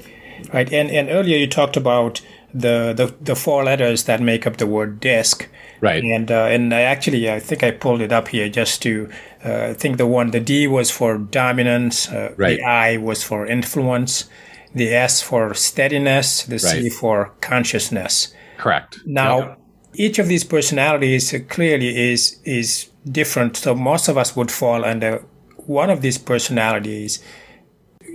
Right. 0.54 0.72
And 0.72 0.90
and 0.92 1.10
earlier 1.10 1.38
you 1.38 1.48
talked 1.48 1.76
about 1.76 2.22
the 2.54 2.94
the, 2.94 3.14
the 3.20 3.36
four 3.36 3.64
letters 3.64 4.04
that 4.04 4.22
make 4.22 4.48
up 4.48 4.58
the 4.58 4.68
word 4.68 5.00
disc. 5.00 5.50
Right. 5.82 6.04
And 6.04 6.32
uh, 6.32 6.46
and 6.46 6.74
I 6.74 6.82
actually 6.82 7.30
I 7.30 7.40
think 7.40 7.64
I 7.64 7.72
pulled 7.72 8.02
it 8.02 8.12
up 8.12 8.30
here 8.30 8.50
just 8.50 8.82
to 8.84 9.10
uh, 9.44 9.74
think 9.74 9.98
the 9.98 10.08
one 10.08 10.32
the 10.32 10.40
D 10.40 10.68
was 10.68 10.90
for 10.90 11.18
dominance, 11.18 12.10
uh, 12.10 12.34
right. 12.38 12.58
the 12.58 12.64
I 12.64 12.98
was 12.98 13.24
for 13.24 13.46
influence, 13.46 14.30
the 14.74 14.94
S 14.94 15.22
for 15.22 15.54
steadiness, 15.54 16.44
the 16.44 16.54
right. 16.54 16.60
C 16.60 16.90
for 16.90 17.34
consciousness. 17.42 18.34
Correct. 18.58 19.00
Now, 19.06 19.40
yep. 19.40 19.60
each 19.94 20.20
of 20.20 20.28
these 20.28 20.44
personalities 20.44 21.34
clearly 21.50 22.12
is 22.12 22.40
is 22.44 22.90
different. 23.10 23.58
So 23.58 23.76
most 23.76 24.08
of 24.08 24.18
us 24.18 24.36
would 24.36 24.52
fall 24.52 24.84
under 24.86 25.26
one 25.58 25.90
of 25.90 26.02
these 26.02 26.18
personalities. 26.18 27.22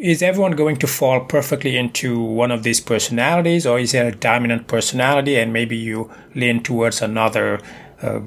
is 0.03 0.21
everyone 0.21 0.53
going 0.53 0.77
to 0.77 0.87
fall 0.87 1.21
perfectly 1.21 1.77
into 1.77 2.21
one 2.21 2.51
of 2.51 2.65
these 2.65 2.81
personalities, 2.81 3.67
or 3.67 3.79
is 3.79 3.93
there 3.93 4.09
a 4.09 4.13
dominant 4.13 4.67
personality 4.67 5.37
and 5.37 5.53
maybe 5.53 5.77
you 5.77 6.11
lean 6.35 6.61
towards 6.63 7.01
another 7.03 7.61
uh, 8.03 8.21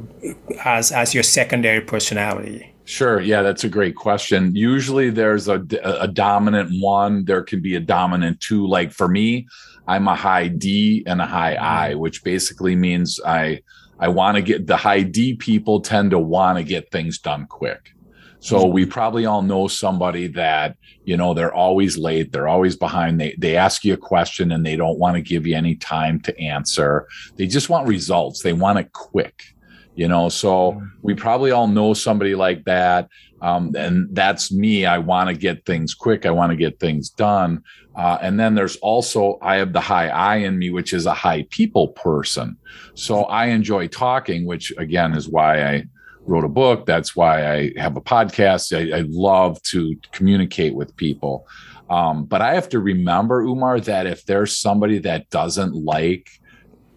as 0.63 0.91
as 0.91 1.13
your 1.13 1.23
secondary 1.23 1.81
personality? 1.81 2.74
Sure. 2.85 3.19
Yeah, 3.19 3.41
that's 3.41 3.63
a 3.63 3.69
great 3.69 3.95
question. 3.95 4.55
Usually 4.55 5.09
there's 5.09 5.47
a, 5.47 5.65
a 5.83 6.07
dominant 6.07 6.69
one. 6.79 7.25
There 7.25 7.41
can 7.41 7.59
be 7.59 7.75
a 7.75 7.79
dominant 7.79 8.39
two. 8.39 8.67
Like 8.67 8.91
for 8.91 9.07
me, 9.07 9.47
I'm 9.87 10.07
a 10.07 10.15
high 10.15 10.47
D 10.49 11.03
and 11.07 11.19
a 11.19 11.25
high 11.25 11.57
I, 11.59 11.91
mm-hmm. 11.91 11.99
which 11.99 12.23
basically 12.23 12.75
means 12.75 13.19
I 13.25 13.61
I 13.99 14.09
want 14.09 14.35
to 14.35 14.41
get 14.43 14.67
the 14.67 14.77
high 14.77 15.01
D 15.01 15.35
people 15.35 15.81
tend 15.81 16.11
to 16.11 16.19
want 16.19 16.59
to 16.59 16.63
get 16.63 16.91
things 16.91 17.17
done 17.17 17.47
quick. 17.47 17.91
So 18.39 18.67
we 18.67 18.85
probably 18.85 19.25
all 19.25 19.41
know 19.41 19.67
somebody 19.67 20.27
that, 20.27 20.77
you 21.03 21.17
know, 21.17 21.33
they're 21.33 21.53
always 21.53 21.97
late, 21.97 22.31
they're 22.31 22.47
always 22.47 22.75
behind. 22.75 23.19
They 23.19 23.35
they 23.39 23.55
ask 23.55 23.83
you 23.83 23.95
a 23.95 23.97
question 23.97 24.51
and 24.51 24.63
they 24.63 24.75
don't 24.75 24.99
want 24.99 25.15
to 25.15 25.21
give 25.23 25.47
you 25.47 25.55
any 25.55 25.75
time 25.75 26.19
to 26.21 26.39
answer. 26.39 27.07
They 27.37 27.47
just 27.47 27.69
want 27.69 27.87
results. 27.87 28.43
They 28.43 28.53
want 28.53 28.77
it 28.77 28.93
quick. 28.93 29.54
You 29.95 30.09
know, 30.09 30.27
so 30.27 30.81
we 31.01 31.13
probably 31.13 31.51
all 31.51 31.67
know 31.67 31.93
somebody 31.93 32.35
like 32.35 32.65
that. 32.65 33.07
Um, 33.41 33.73
and 33.77 34.13
that's 34.13 34.51
me. 34.51 34.85
I 34.85 34.97
want 34.97 35.29
to 35.29 35.35
get 35.35 35.65
things 35.65 35.93
quick. 35.93 36.25
I 36.25 36.31
want 36.31 36.51
to 36.51 36.57
get 36.57 36.79
things 36.79 37.09
done. 37.09 37.63
Uh, 37.95 38.17
and 38.21 38.37
then 38.37 38.55
there's 38.55 38.75
also, 38.77 39.37
I 39.41 39.55
have 39.55 39.71
the 39.71 39.79
high 39.79 40.09
I 40.09 40.37
in 40.37 40.57
me, 40.57 40.69
which 40.69 40.93
is 40.93 41.05
a 41.05 41.13
high 41.13 41.47
people 41.49 41.89
person. 41.89 42.57
So 42.93 43.23
I 43.23 43.45
enjoy 43.47 43.87
talking, 43.87 44.45
which 44.45 44.73
again 44.77 45.13
is 45.13 45.29
why 45.29 45.63
I 45.63 45.83
wrote 46.25 46.43
a 46.43 46.49
book. 46.49 46.85
That's 46.85 47.15
why 47.15 47.49
I 47.53 47.71
have 47.77 47.95
a 47.95 48.01
podcast. 48.01 48.75
I, 48.75 48.97
I 48.97 49.05
love 49.07 49.61
to 49.63 49.95
communicate 50.11 50.75
with 50.75 50.95
people. 50.97 51.47
Um, 51.89 52.25
but 52.25 52.41
I 52.41 52.55
have 52.55 52.67
to 52.69 52.79
remember, 52.79 53.45
Oumar, 53.45 53.83
that 53.85 54.07
if 54.07 54.25
there's 54.25 54.57
somebody 54.57 54.97
that 54.99 55.29
doesn't 55.29 55.75
like 55.75 56.27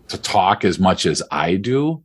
to 0.08 0.18
talk 0.18 0.64
as 0.64 0.78
much 0.78 1.04
as 1.04 1.22
I 1.30 1.56
do, 1.56 2.02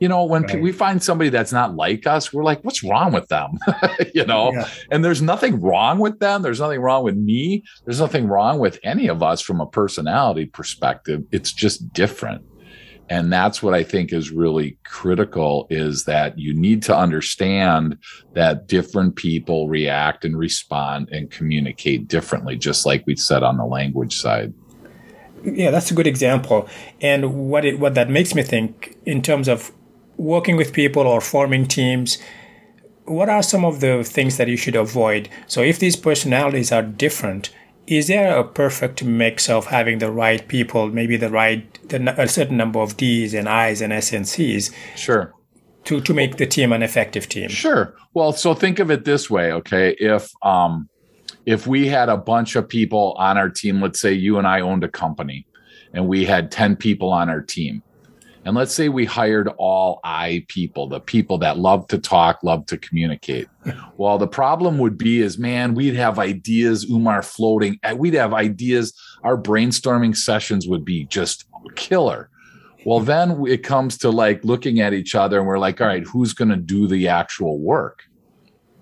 you 0.00 0.08
know, 0.08 0.24
when 0.24 0.42
right. 0.44 0.60
we 0.60 0.72
find 0.72 1.02
somebody 1.02 1.28
that's 1.30 1.52
not 1.52 1.76
like 1.76 2.06
us, 2.06 2.32
we're 2.32 2.42
like, 2.42 2.64
what's 2.64 2.82
wrong 2.82 3.12
with 3.12 3.28
them? 3.28 3.58
you 4.14 4.24
know, 4.24 4.52
yeah. 4.52 4.68
and 4.90 5.04
there's 5.04 5.20
nothing 5.20 5.60
wrong 5.60 5.98
with 5.98 6.18
them. 6.18 6.42
There's 6.42 6.58
nothing 6.58 6.80
wrong 6.80 7.04
with 7.04 7.16
me. 7.16 7.64
There's 7.84 8.00
nothing 8.00 8.26
wrong 8.26 8.58
with 8.58 8.80
any 8.82 9.08
of 9.08 9.22
us 9.22 9.42
from 9.42 9.60
a 9.60 9.66
personality 9.66 10.46
perspective. 10.46 11.24
It's 11.30 11.52
just 11.52 11.92
different 11.92 12.44
and 13.10 13.32
that's 13.32 13.60
what 13.60 13.74
i 13.74 13.82
think 13.82 14.12
is 14.12 14.30
really 14.30 14.78
critical 14.84 15.66
is 15.68 16.04
that 16.04 16.38
you 16.38 16.54
need 16.54 16.80
to 16.80 16.96
understand 16.96 17.98
that 18.34 18.68
different 18.68 19.16
people 19.16 19.68
react 19.68 20.24
and 20.24 20.38
respond 20.38 21.08
and 21.10 21.30
communicate 21.30 22.06
differently 22.06 22.56
just 22.56 22.86
like 22.86 23.04
we 23.06 23.16
said 23.16 23.42
on 23.42 23.56
the 23.56 23.64
language 23.64 24.16
side 24.16 24.54
yeah 25.42 25.70
that's 25.70 25.90
a 25.90 25.94
good 25.94 26.06
example 26.06 26.68
and 27.00 27.50
what 27.50 27.64
it 27.64 27.80
what 27.80 27.94
that 27.94 28.08
makes 28.08 28.34
me 28.34 28.42
think 28.42 28.96
in 29.04 29.20
terms 29.20 29.48
of 29.48 29.72
working 30.20 30.56
with 30.56 30.72
people 30.72 31.06
or 31.06 31.20
forming 31.20 31.66
teams 31.66 32.18
what 33.06 33.28
are 33.28 33.42
some 33.42 33.64
of 33.64 33.80
the 33.80 34.04
things 34.04 34.36
that 34.36 34.48
you 34.48 34.56
should 34.56 34.76
avoid 34.76 35.28
so 35.46 35.62
if 35.62 35.78
these 35.78 35.96
personalities 35.96 36.70
are 36.70 36.82
different 36.82 37.50
is 37.90 38.06
there 38.06 38.38
a 38.38 38.44
perfect 38.44 39.02
mix 39.02 39.50
of 39.50 39.66
having 39.66 39.98
the 39.98 40.12
right 40.12 40.46
people, 40.46 40.88
maybe 40.88 41.16
the 41.16 41.28
right 41.28 41.88
the, 41.88 42.14
a 42.16 42.28
certain 42.28 42.56
number 42.56 42.78
of 42.78 42.96
D's 42.96 43.34
and 43.34 43.48
I's 43.48 43.80
and 43.80 43.92
S 43.92 44.12
and 44.12 44.26
C's? 44.26 44.70
Sure. 44.94 45.34
To 45.84 46.00
to 46.00 46.14
make 46.14 46.36
the 46.36 46.46
team 46.46 46.72
an 46.72 46.82
effective 46.84 47.28
team. 47.28 47.48
Sure. 47.48 47.96
Well, 48.14 48.32
so 48.32 48.54
think 48.54 48.78
of 48.78 48.90
it 48.92 49.04
this 49.04 49.28
way, 49.28 49.52
okay? 49.52 49.96
If 49.98 50.30
um 50.42 50.88
if 51.46 51.66
we 51.66 51.88
had 51.88 52.08
a 52.08 52.16
bunch 52.16 52.54
of 52.54 52.68
people 52.68 53.16
on 53.18 53.36
our 53.36 53.48
team, 53.48 53.82
let's 53.82 54.00
say 54.00 54.12
you 54.12 54.38
and 54.38 54.46
I 54.46 54.60
owned 54.60 54.84
a 54.84 54.88
company 54.88 55.46
and 55.92 56.06
we 56.06 56.24
had 56.24 56.52
10 56.52 56.76
people 56.76 57.10
on 57.10 57.28
our 57.28 57.40
team 57.40 57.82
and 58.44 58.56
let's 58.56 58.74
say 58.74 58.88
we 58.88 59.04
hired 59.04 59.48
all 59.58 60.00
I 60.02 60.46
people, 60.48 60.88
the 60.88 61.00
people 61.00 61.38
that 61.38 61.58
love 61.58 61.86
to 61.88 61.98
talk, 61.98 62.42
love 62.42 62.64
to 62.66 62.78
communicate. 62.78 63.48
well, 63.96 64.16
the 64.16 64.26
problem 64.26 64.78
would 64.78 64.96
be 64.96 65.20
is, 65.20 65.36
man, 65.36 65.74
we'd 65.74 65.94
have 65.94 66.18
ideas, 66.18 66.86
Oumar 66.86 67.24
floating. 67.24 67.78
We'd 67.96 68.14
have 68.14 68.32
ideas. 68.32 68.98
Our 69.24 69.36
brainstorming 69.36 70.16
sessions 70.16 70.66
would 70.66 70.84
be 70.84 71.04
just 71.06 71.44
killer. 71.76 72.30
Well, 72.86 73.00
then 73.00 73.44
it 73.46 73.62
comes 73.62 73.98
to 73.98 74.10
like 74.10 74.42
looking 74.42 74.80
at 74.80 74.94
each 74.94 75.14
other 75.14 75.38
and 75.38 75.46
we're 75.46 75.58
like, 75.58 75.82
all 75.82 75.86
right, 75.86 76.04
who's 76.04 76.32
going 76.32 76.48
to 76.48 76.56
do 76.56 76.86
the 76.86 77.08
actual 77.08 77.58
work? 77.58 78.04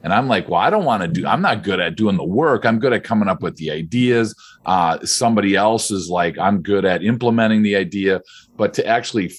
And 0.04 0.12
I'm 0.12 0.28
like, 0.28 0.48
well, 0.48 0.60
I 0.60 0.70
don't 0.70 0.84
want 0.84 1.02
to 1.02 1.08
do, 1.08 1.26
I'm 1.26 1.42
not 1.42 1.64
good 1.64 1.80
at 1.80 1.96
doing 1.96 2.16
the 2.16 2.24
work. 2.24 2.64
I'm 2.64 2.78
good 2.78 2.92
at 2.92 3.02
coming 3.02 3.28
up 3.28 3.42
with 3.42 3.56
the 3.56 3.72
ideas. 3.72 4.36
Uh, 4.64 5.04
somebody 5.04 5.56
else 5.56 5.90
is 5.90 6.08
like, 6.08 6.38
I'm 6.38 6.62
good 6.62 6.84
at 6.84 7.02
implementing 7.02 7.62
the 7.62 7.74
idea, 7.74 8.22
but 8.56 8.72
to 8.74 8.86
actually 8.86 9.32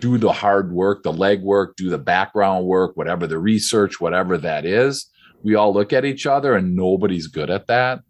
do 0.00 0.18
the 0.18 0.32
hard 0.32 0.72
work, 0.72 1.02
the 1.02 1.12
leg 1.12 1.42
work, 1.42 1.76
do 1.76 1.90
the 1.90 1.98
background 1.98 2.66
work, 2.66 2.96
whatever 2.96 3.26
the 3.26 3.38
research, 3.38 4.00
whatever 4.00 4.36
that 4.38 4.64
is. 4.64 5.10
We 5.42 5.54
all 5.54 5.72
look 5.72 5.92
at 5.92 6.04
each 6.04 6.26
other 6.26 6.54
and 6.54 6.74
nobody's 6.74 7.26
good 7.26 7.50
at 7.50 7.66
that. 7.68 8.00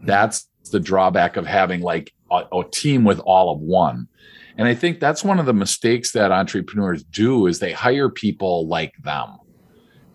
Hmm. 0.00 0.06
That's 0.06 0.48
the 0.70 0.80
drawback 0.80 1.36
of 1.36 1.46
having 1.46 1.80
like 1.80 2.12
a, 2.30 2.44
a 2.52 2.64
team 2.70 3.04
with 3.04 3.20
all 3.20 3.52
of 3.52 3.60
one. 3.60 4.08
And 4.56 4.68
I 4.68 4.74
think 4.74 5.00
that's 5.00 5.24
one 5.24 5.38
of 5.38 5.46
the 5.46 5.52
mistakes 5.52 6.12
that 6.12 6.30
entrepreneurs 6.30 7.02
do 7.02 7.46
is 7.46 7.58
they 7.58 7.72
hire 7.72 8.08
people 8.08 8.68
like 8.68 8.94
them. 9.02 9.38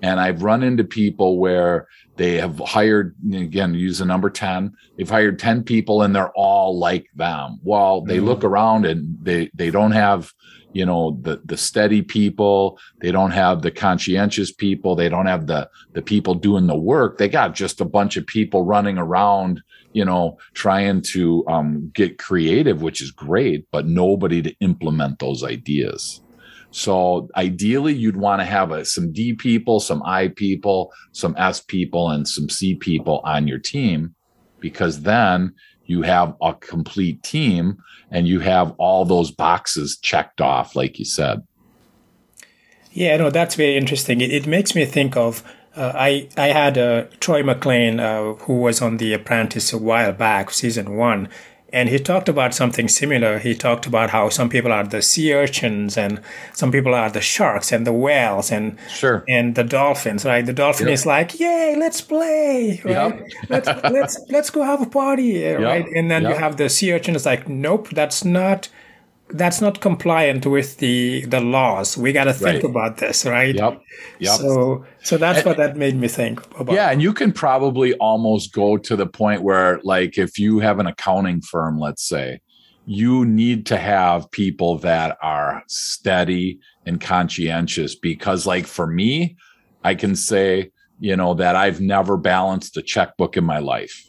And 0.02 0.20
I've 0.20 0.44
run 0.44 0.64
into 0.64 0.86
people 0.86 1.40
where 1.40 1.88
they 2.20 2.36
have 2.36 2.60
hired, 2.60 3.16
again, 3.34 3.74
use 3.74 4.00
the 4.00 4.06
number 4.06 4.30
10, 4.30 4.74
they've 4.98 5.10
hired 5.10 5.40
10 5.40 5.64
people 5.64 6.02
and 6.02 6.14
they're 6.14 6.34
all 6.36 6.78
like 6.78 7.08
them. 7.16 7.60
Well, 7.64 8.02
they 8.02 8.18
mm-hmm. 8.18 8.26
look 8.26 8.44
around 8.44 8.86
and 8.86 9.18
they, 9.24 9.50
they 9.54 9.72
don't 9.72 9.94
have 9.94 10.34
you 10.72 10.86
know 10.86 11.18
the 11.22 11.42
the 11.46 11.58
steady 11.58 12.04
people. 12.04 12.78
They 13.02 13.12
don't 13.12 13.32
have 13.32 13.64
the 13.64 13.72
conscientious 13.72 14.52
people. 14.52 14.96
They 14.96 15.10
don't 15.10 15.26
have 15.26 15.48
the 15.48 15.68
the 15.94 16.04
people 16.04 16.36
doing 16.36 16.68
the 16.68 16.78
work. 16.78 17.18
They 17.18 17.28
got 17.28 17.56
just 17.56 17.82
a 17.82 17.86
bunch 17.86 18.18
of 18.18 18.28
people 18.28 18.64
running 18.64 19.00
around 19.00 19.64
you 19.94 20.06
know 20.06 20.38
trying 20.54 21.02
to 21.02 21.44
um, 21.48 21.90
get 21.96 22.20
creative 22.20 22.82
which 22.84 23.02
is 23.02 23.10
great 23.10 23.66
but 23.72 23.88
nobody 23.88 24.40
to 24.42 24.54
implement 24.60 25.18
those 25.18 25.44
ideas 25.44 26.22
so 26.72 27.28
ideally 27.36 27.94
you'd 27.94 28.18
want 28.18 28.40
to 28.40 28.46
have 28.46 28.72
a, 28.72 28.86
some 28.86 29.12
d 29.12 29.34
people 29.34 29.80
some 29.80 30.04
i 30.06 30.28
people 30.28 30.92
some 31.12 31.36
s 31.38 31.60
people 31.60 32.10
and 32.10 32.28
some 32.28 32.50
c 32.50 32.76
people 32.76 33.22
on 33.24 33.48
your 33.48 33.60
team 33.60 34.14
because 34.60 35.02
then 35.02 35.54
you 35.90 36.04
have 36.04 36.36
a 36.42 36.54
complete 36.54 37.24
team 37.24 37.78
and 38.12 38.28
you 38.28 38.40
have 38.42 38.74
all 38.78 39.06
those 39.06 39.32
boxes 39.32 39.98
checked 39.98 40.40
off, 40.40 40.76
like 40.76 41.00
you 41.00 41.06
said. 41.06 41.42
Yeah, 42.92 43.18
no, 43.18 43.32
that's 43.32 43.56
very 43.56 43.76
interesting. 43.76 44.22
It, 44.22 44.32
it 44.32 44.46
makes 44.46 44.76
me 44.76 44.86
think 44.86 45.18
of 45.18 45.44
uh, 45.76 45.92
I 45.96 46.28
I 46.38 46.48
had 46.48 46.78
uh, 46.78 47.06
Troy 47.20 47.42
McClain 47.42 48.00
uh, 48.00 48.36
who 48.44 48.60
was 48.60 48.82
on 48.82 48.98
The 48.98 49.14
Apprentice 49.14 49.74
a 49.74 49.78
while 49.78 50.12
back, 50.14 50.52
season 50.52 50.96
one, 50.96 51.28
and 51.72 51.90
he 51.90 52.00
talked 52.00 52.30
about 52.30 52.54
something 52.54 52.88
similar. 52.88 53.40
He 53.40 53.56
talked 53.56 53.86
about 53.86 54.10
how 54.10 54.30
some 54.30 54.50
people 54.50 54.72
are 54.72 54.84
the 54.84 55.02
sea 55.02 55.34
urchins 55.34 55.98
and 55.98 56.22
some 56.54 56.72
people 56.72 56.94
are 56.94 57.10
the 57.10 57.22
sharks 57.22 57.72
and 57.72 57.86
the 57.86 57.94
whales 57.94 58.52
and 58.52 58.78
sure. 58.90 59.24
and 59.28 59.56
the 59.56 59.64
dolphins, 59.64 60.26
right? 60.26 60.46
The 60.46 60.54
dolphin 60.54 60.88
yep. 60.88 60.94
is 60.94 61.06
like, 61.06 61.40
"Yay, 61.40 61.76
let's 61.78 62.02
play!" 62.02 62.82
Right? 62.84 62.94
Yep. 62.94 63.30
let's 63.50 63.68
let's 63.92 64.20
let's 64.30 64.50
go 64.50 64.64
have 64.64 64.82
a 64.82 64.90
party, 64.90 65.44
right? 65.54 65.86
Yep. 65.86 65.94
And 65.96 66.12
then 66.12 66.24
you 66.24 66.34
have 66.34 66.58
the 66.58 66.70
sea 66.70 66.94
urchin 66.94 67.16
is 67.16 67.26
like, 67.26 67.48
"Nope, 67.48 67.90
that's 67.90 68.24
not 68.26 68.70
that's 69.30 69.62
not 69.62 69.80
compliant 69.80 70.46
with 70.46 70.78
the 70.78 71.26
the 71.26 71.40
laws. 71.40 71.98
We 71.98 72.12
got 72.12 72.26
to 72.26 72.34
think 72.34 72.64
right. 72.64 72.70
about 72.70 72.98
this, 72.98 73.26
right? 73.26 73.54
Yep. 73.54 73.82
Yep. 74.20 74.40
So 74.40 74.86
so 75.04 75.18
that's 75.18 75.40
and, 75.40 75.46
what 75.46 75.58
that 75.58 75.78
made 75.78 75.96
me 75.96 76.08
think 76.08 76.40
about. 76.60 76.74
Yeah, 76.74 76.90
and 76.92 77.02
you 77.02 77.14
can 77.14 77.32
probably 77.32 77.94
almost 77.96 78.54
go 78.54 78.78
to 78.78 78.96
the 78.96 79.06
point 79.06 79.44
where 79.44 79.80
like 79.84 80.18
if 80.18 80.40
you 80.40 80.60
have 80.60 80.80
an 80.80 80.88
accounting 80.88 81.42
firm, 81.42 81.80
let's 81.80 82.08
say, 82.08 82.42
you 82.86 83.26
need 83.26 83.66
to 83.68 83.78
have 83.78 84.30
people 84.32 84.80
that 84.80 85.18
are 85.22 85.64
steady 85.68 86.60
and 86.86 87.00
conscientious 87.00 87.96
because 87.96 88.48
like 88.48 88.66
for 88.66 88.88
me, 88.88 89.38
I 89.84 89.94
can 89.96 90.16
say, 90.16 90.72
you 91.00 91.16
know, 91.16 91.36
that 91.36 91.56
I've 91.56 91.82
never 91.82 92.18
balanced 92.18 92.78
a 92.78 92.82
checkbook 92.82 93.38
in 93.38 93.44
my 93.44 93.60
life 93.60 94.09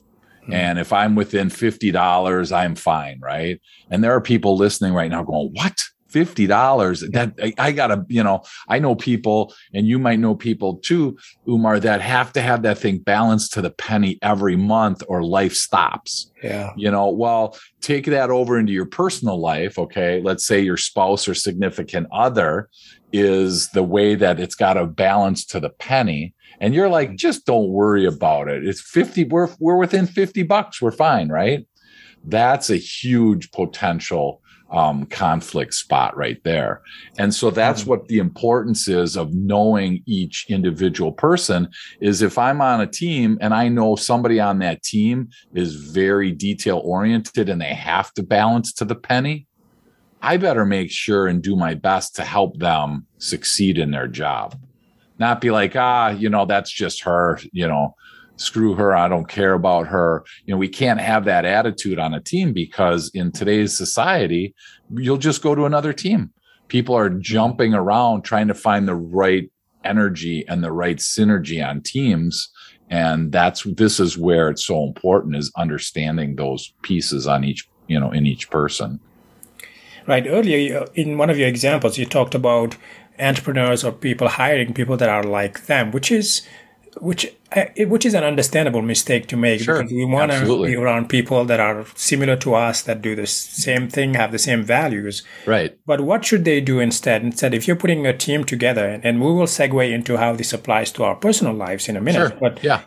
Hmm. 0.51 0.57
And 0.57 0.79
if 0.79 0.93
I'm 0.93 1.15
within 1.15 1.49
$50, 1.49 2.57
I'm 2.57 2.75
fine. 2.75 3.21
Right. 3.21 3.61
And 3.91 4.05
there 4.05 4.15
are 4.15 4.21
people 4.21 4.57
listening 4.57 4.95
right 4.95 5.11
now 5.11 5.23
going, 5.23 5.51
what? 5.53 5.83
fifty 6.11 6.47
dollars. 6.47 7.01
That 7.13 7.33
I, 7.43 7.55
I, 7.57 7.73
gotta, 7.73 8.05
you 8.09 8.23
know, 8.23 8.43
I 8.69 8.79
know 8.79 8.95
people, 8.95 9.55
and 9.73 9.87
you 9.87 9.99
might 9.99 10.19
know 10.19 10.35
people 10.35 10.77
too, 10.77 11.17
Oumar, 11.47 11.81
that 11.81 12.01
have 12.01 12.33
to 12.35 12.41
have 12.41 12.63
that 12.63 12.79
thing 12.79 12.99
balanced 12.99 13.53
to 13.55 13.63
the 13.63 13.71
penny 13.71 14.19
every 14.21 14.57
month, 14.57 15.03
or 15.09 15.23
life 15.23 15.55
stops. 15.55 16.31
Yeah, 16.43 16.73
you 16.77 16.91
know. 16.91 17.09
Well, 17.09 17.57
take 17.81 18.07
that 18.07 18.31
over 18.31 18.59
into 18.59 18.73
your 18.73 18.87
personal 18.87 19.41
life. 19.41 19.79
Okay, 19.79 20.21
let's 20.23 20.45
say 20.45 20.61
your 20.61 20.77
spouse 20.77 21.29
or 21.29 21.35
significant 21.35 22.09
other 22.13 22.69
is 23.13 23.69
the 23.71 23.83
way 23.83 24.15
that 24.15 24.39
it's 24.39 24.55
got 24.55 24.75
to 24.75 24.87
balance 24.87 25.45
to 25.47 25.61
the 25.61 25.71
penny. 25.71 26.35
And 26.61 26.75
you're 26.75 26.89
like, 26.89 27.17
just 27.17 27.47
don't 27.47 27.71
worry 27.71 28.05
about 28.05 28.49
it. 28.49 28.67
It's 28.67 28.83
50, 28.83 29.25
we're 29.25 29.49
we're 29.59 29.77
within 29.77 30.07
50 30.07 30.43
bucks. 30.45 30.81
We're 30.81 30.91
fine, 30.91 31.29
right? 31.29 31.67
That's 32.25 32.69
a 32.69 32.77
huge 32.77 33.51
potential 33.51 34.43
um, 34.71 35.07
conflict 35.07 35.75
spot 35.75 36.17
right 36.17 36.43
there. 36.45 36.83
And 37.19 37.35
so 37.35 37.51
that's 37.51 37.83
mm-hmm. 37.83 37.91
what 37.91 38.09
the 38.09 38.19
importance 38.19 38.89
is 38.89 39.17
of 39.17 39.35
knowing 39.35 40.03
each 40.07 40.47
individual 40.49 41.13
person 41.13 41.69
is 42.01 42.23
if 42.23 42.39
I'm 42.39 42.61
on 42.61 42.81
a 42.81 42.87
team 42.87 43.39
and 43.41 43.53
I 43.53 43.69
know 43.69 43.97
somebody 43.97 44.39
on 44.39 44.59
that 44.61 44.83
team 44.83 45.29
is 45.55 45.75
very 45.75 46.31
detail 46.31 46.81
oriented 46.85 47.49
and 47.49 47.61
they 47.61 47.75
have 47.75 48.13
to 48.15 48.23
balance 48.23 48.73
to 48.75 48.85
the 48.85 48.95
penny, 48.95 49.47
I 50.23 50.37
better 50.37 50.67
make 50.67 50.91
sure 50.91 51.27
and 51.27 51.43
do 51.43 51.57
my 51.57 51.75
best 51.75 52.15
to 52.17 52.25
help 52.25 52.59
them 52.59 53.07
succeed 53.19 53.79
in 53.79 53.91
their 53.91 54.07
job. 54.07 54.57
Not 55.21 55.41
be 55.41 55.51
like, 55.53 55.77
ah, 55.77 56.09
you 56.09 56.29
know, 56.29 56.47
that's 56.47 56.71
just 56.71 57.03
her, 57.03 57.39
you 57.53 57.69
know, 57.69 57.95
screw 58.41 58.75
her 58.75 58.97
i 58.97 59.07
don't 59.07 59.29
care 59.29 59.53
about 59.53 59.87
her. 59.87 60.25
You 60.47 60.55
know 60.55 60.59
we 60.59 60.69
can't 60.69 61.01
have 61.01 61.27
that 61.27 61.45
attitude 61.45 61.99
on 61.99 62.15
a 62.15 62.21
team 62.21 62.53
because 62.53 63.11
in 63.13 63.33
today's 63.33 63.77
society 63.77 64.55
you'll 64.95 65.19
just 65.19 65.43
go 65.43 65.55
to 65.55 65.67
another 65.67 65.93
team. 65.93 66.33
People 66.69 66.97
are 66.97 67.11
jumping 67.11 67.75
around 67.75 68.23
trying 68.23 68.49
to 68.49 68.55
find 68.55 68.89
the 68.89 68.95
right 68.95 69.51
energy 69.85 70.45
and 70.49 70.65
the 70.65 70.73
right 70.73 70.97
synergy 70.97 71.67
on 71.67 71.83
teams 71.83 72.51
and 72.89 73.31
that's 73.31 73.63
this 73.77 74.01
is 74.01 74.17
where 74.19 74.49
it's 74.49 74.65
so 74.65 74.85
important 74.85 75.37
is 75.37 75.53
understanding 75.57 76.37
those 76.37 76.73
pieces 76.83 77.27
on 77.27 77.45
each 77.45 77.69
you 77.89 78.01
know 78.01 78.11
in 78.11 78.27
each 78.27 78.51
person. 78.51 79.01
Right. 80.07 80.27
Earlier 80.27 80.87
in 80.95 81.19
one 81.19 81.31
of 81.31 81.39
your 81.39 81.49
examples 81.49 81.99
you 81.99 82.07
talked 82.07 82.35
about 82.35 82.77
entrepreneurs 83.21 83.85
or 83.85 83.93
people 83.93 84.29
hiring 84.29 84.73
people 84.73 84.97
that 84.97 85.09
are 85.09 85.23
like 85.23 85.67
them 85.67 85.91
which 85.91 86.11
is 86.11 86.43
which 86.99 87.33
uh, 87.53 87.65
which 87.87 88.07
is 88.07 88.15
an 88.15 88.25
understandable 88.25 88.83
mistake 88.83 89.27
to 89.27 89.37
make 89.37 89.61
sure, 89.61 89.79
because 89.79 89.93
we 89.93 90.05
want 90.05 90.31
to 90.31 90.65
be 90.65 90.77
around 90.77 91.09
people 91.09 91.45
that 91.45 91.61
are 91.61 91.85
similar 91.95 92.37
to 92.37 92.55
us 92.55 92.83
that 92.83 93.03
do 93.03 93.17
the 93.17 93.27
same 93.27 93.89
thing 93.89 94.15
have 94.15 94.33
the 94.33 94.39
same 94.39 94.63
values. 94.63 95.23
Right. 95.47 95.77
But 95.87 96.03
what 96.03 96.25
should 96.25 96.45
they 96.45 96.61
do 96.61 96.79
instead? 96.79 97.23
Instead 97.23 97.55
if 97.55 97.67
you're 97.67 97.77
putting 97.77 98.07
a 98.07 98.17
team 98.17 98.45
together 98.45 99.01
and 99.03 99.21
we 99.21 99.33
will 99.33 99.47
segue 99.47 99.93
into 99.93 100.17
how 100.17 100.35
this 100.35 100.53
applies 100.53 100.93
to 100.93 101.05
our 101.05 101.15
personal 101.15 101.55
lives 101.55 101.89
in 101.89 101.97
a 101.97 102.01
minute 102.01 102.31
sure. 102.31 102.39
but 102.41 102.63
yeah. 102.63 102.83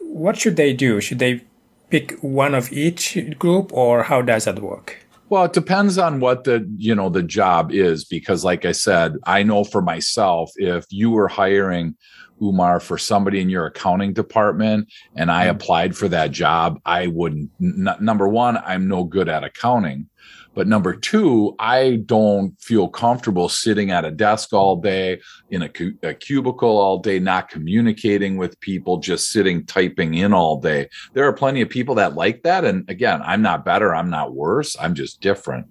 what 0.00 0.38
should 0.38 0.56
they 0.56 0.72
do? 0.72 1.00
Should 1.00 1.18
they 1.18 1.42
pick 1.90 2.18
one 2.20 2.54
of 2.54 2.72
each 2.72 3.18
group 3.38 3.72
or 3.72 4.04
how 4.04 4.22
does 4.22 4.44
that 4.44 4.60
work 4.60 5.01
well, 5.32 5.44
it 5.44 5.54
depends 5.54 5.96
on 5.96 6.20
what 6.20 6.44
the, 6.44 6.70
you 6.76 6.94
know, 6.94 7.08
the 7.08 7.22
job 7.22 7.72
is 7.72 8.04
because 8.04 8.44
like 8.44 8.66
I 8.66 8.72
said, 8.72 9.16
I 9.24 9.42
know 9.42 9.64
for 9.64 9.80
myself 9.80 10.50
if 10.56 10.84
you 10.90 11.08
were 11.08 11.26
hiring 11.26 11.96
Oumar 12.42 12.82
for 12.82 12.98
somebody 12.98 13.40
in 13.40 13.48
your 13.48 13.64
accounting 13.64 14.12
department 14.12 14.92
and 15.16 15.32
I 15.32 15.46
mm-hmm. 15.46 15.56
applied 15.56 15.96
for 15.96 16.06
that 16.08 16.32
job, 16.32 16.80
I 16.84 17.06
wouldn't. 17.06 17.50
N- 17.62 17.96
number 17.98 18.28
one, 18.28 18.58
I'm 18.58 18.88
no 18.88 19.04
good 19.04 19.30
at 19.30 19.42
accounting. 19.42 20.10
But 20.54 20.68
number 20.68 20.94
two, 20.94 21.54
I 21.58 22.02
don't 22.04 22.60
feel 22.60 22.88
comfortable 22.88 23.48
sitting 23.48 23.90
at 23.90 24.04
a 24.04 24.10
desk 24.10 24.52
all 24.52 24.76
day 24.76 25.20
in 25.50 25.62
a, 25.62 25.68
cu- 25.68 25.96
a, 26.02 26.12
cubicle 26.14 26.78
all 26.78 26.98
day, 26.98 27.18
not 27.18 27.48
communicating 27.48 28.36
with 28.36 28.60
people, 28.60 28.98
just 28.98 29.30
sitting 29.30 29.64
typing 29.64 30.14
in 30.14 30.32
all 30.32 30.60
day. 30.60 30.88
There 31.14 31.26
are 31.26 31.32
plenty 31.32 31.62
of 31.62 31.70
people 31.70 31.94
that 31.96 32.14
like 32.14 32.42
that. 32.42 32.64
And 32.64 32.88
again, 32.90 33.22
I'm 33.24 33.42
not 33.42 33.64
better. 33.64 33.94
I'm 33.94 34.10
not 34.10 34.34
worse. 34.34 34.76
I'm 34.78 34.94
just 34.94 35.20
different. 35.20 35.66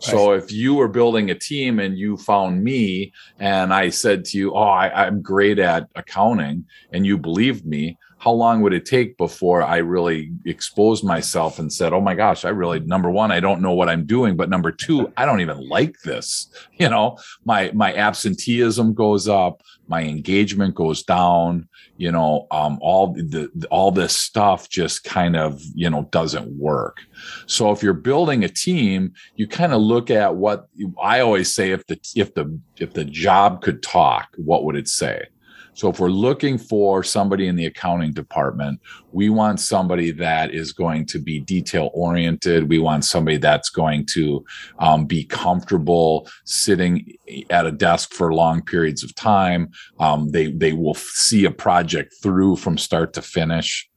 So 0.00 0.32
if 0.32 0.52
you 0.52 0.74
were 0.74 0.88
building 0.88 1.30
a 1.30 1.34
team 1.34 1.78
and 1.78 1.96
you 1.96 2.16
found 2.16 2.62
me 2.62 3.12
and 3.38 3.72
I 3.72 3.88
said 3.88 4.24
to 4.26 4.38
you, 4.38 4.52
Oh, 4.54 4.62
I, 4.62 5.06
I'm 5.06 5.22
great 5.22 5.58
at 5.58 5.88
accounting 5.94 6.66
and 6.92 7.06
you 7.06 7.16
believed 7.16 7.64
me, 7.64 7.98
how 8.24 8.32
long 8.32 8.62
would 8.62 8.72
it 8.72 8.86
take 8.86 9.18
before 9.18 9.62
I 9.62 9.76
really 9.76 10.32
exposed 10.46 11.04
myself 11.04 11.58
and 11.58 11.70
said, 11.70 11.92
Oh 11.92 12.00
my 12.00 12.14
gosh, 12.14 12.46
I 12.46 12.48
really, 12.48 12.80
number 12.80 13.10
one, 13.10 13.30
I 13.30 13.38
don't 13.38 13.60
know 13.60 13.74
what 13.74 13.90
I'm 13.90 14.06
doing. 14.06 14.34
But 14.34 14.48
number 14.48 14.72
two, 14.72 15.12
I 15.18 15.26
don't 15.26 15.42
even 15.42 15.68
like 15.68 16.00
this. 16.00 16.50
You 16.76 16.88
know, 16.88 17.18
my, 17.44 17.70
my 17.72 17.94
absenteeism 17.94 18.94
goes 18.94 19.28
up, 19.28 19.62
my 19.86 20.02
engagement 20.02 20.74
goes 20.74 21.04
down, 21.04 21.68
you 21.96 22.10
know, 22.10 22.48
um, 22.50 22.78
all 22.82 23.12
the, 23.12 23.48
all 23.70 23.92
this 23.92 24.18
stuff 24.18 24.68
just 24.68 25.04
kind 25.04 25.36
of, 25.36 25.62
you 25.74 25.88
know, 25.88 26.08
doesn't 26.10 26.48
work. 26.58 26.98
So 27.46 27.70
if 27.70 27.80
you're 27.80 27.92
building 27.92 28.42
a 28.42 28.48
team, 28.48 29.12
you 29.36 29.46
kind 29.46 29.72
of 29.72 29.80
look 29.80 30.10
at 30.10 30.34
what 30.34 30.66
I 31.00 31.20
always 31.20 31.54
say, 31.54 31.70
if 31.70 31.86
the, 31.86 32.00
if 32.16 32.34
the, 32.34 32.58
if 32.78 32.92
the 32.92 33.04
job 33.04 33.62
could 33.62 33.80
talk, 33.82 34.34
what 34.36 34.64
would 34.64 34.74
it 34.74 34.88
say? 34.88 35.26
So 35.74 35.88
if 35.90 35.98
we're 35.98 36.08
looking 36.08 36.56
for 36.56 37.02
somebody 37.02 37.48
in 37.48 37.56
the 37.56 37.66
accounting 37.66 38.12
department, 38.12 38.80
we 39.12 39.28
want 39.28 39.60
somebody 39.60 40.12
that 40.12 40.54
is 40.54 40.72
going 40.72 41.06
to 41.06 41.18
be 41.18 41.40
detail 41.40 41.90
oriented. 41.92 42.68
We 42.68 42.78
want 42.78 43.04
somebody 43.04 43.38
that's 43.38 43.70
going 43.70 44.06
to 44.12 44.44
um, 44.78 45.04
be 45.04 45.24
comfortable 45.24 46.28
sitting 46.44 47.16
at 47.50 47.66
a 47.66 47.72
desk 47.72 48.12
for 48.12 48.32
long 48.32 48.62
periods 48.62 49.02
of 49.02 49.14
time. 49.14 49.70
Um, 49.98 50.30
they 50.30 50.52
they 50.52 50.72
will 50.72 50.94
see 50.94 51.44
a 51.44 51.50
project 51.50 52.14
through 52.22 52.56
from 52.56 52.78
start 52.78 53.12
to 53.14 53.22
finish. 53.22 53.88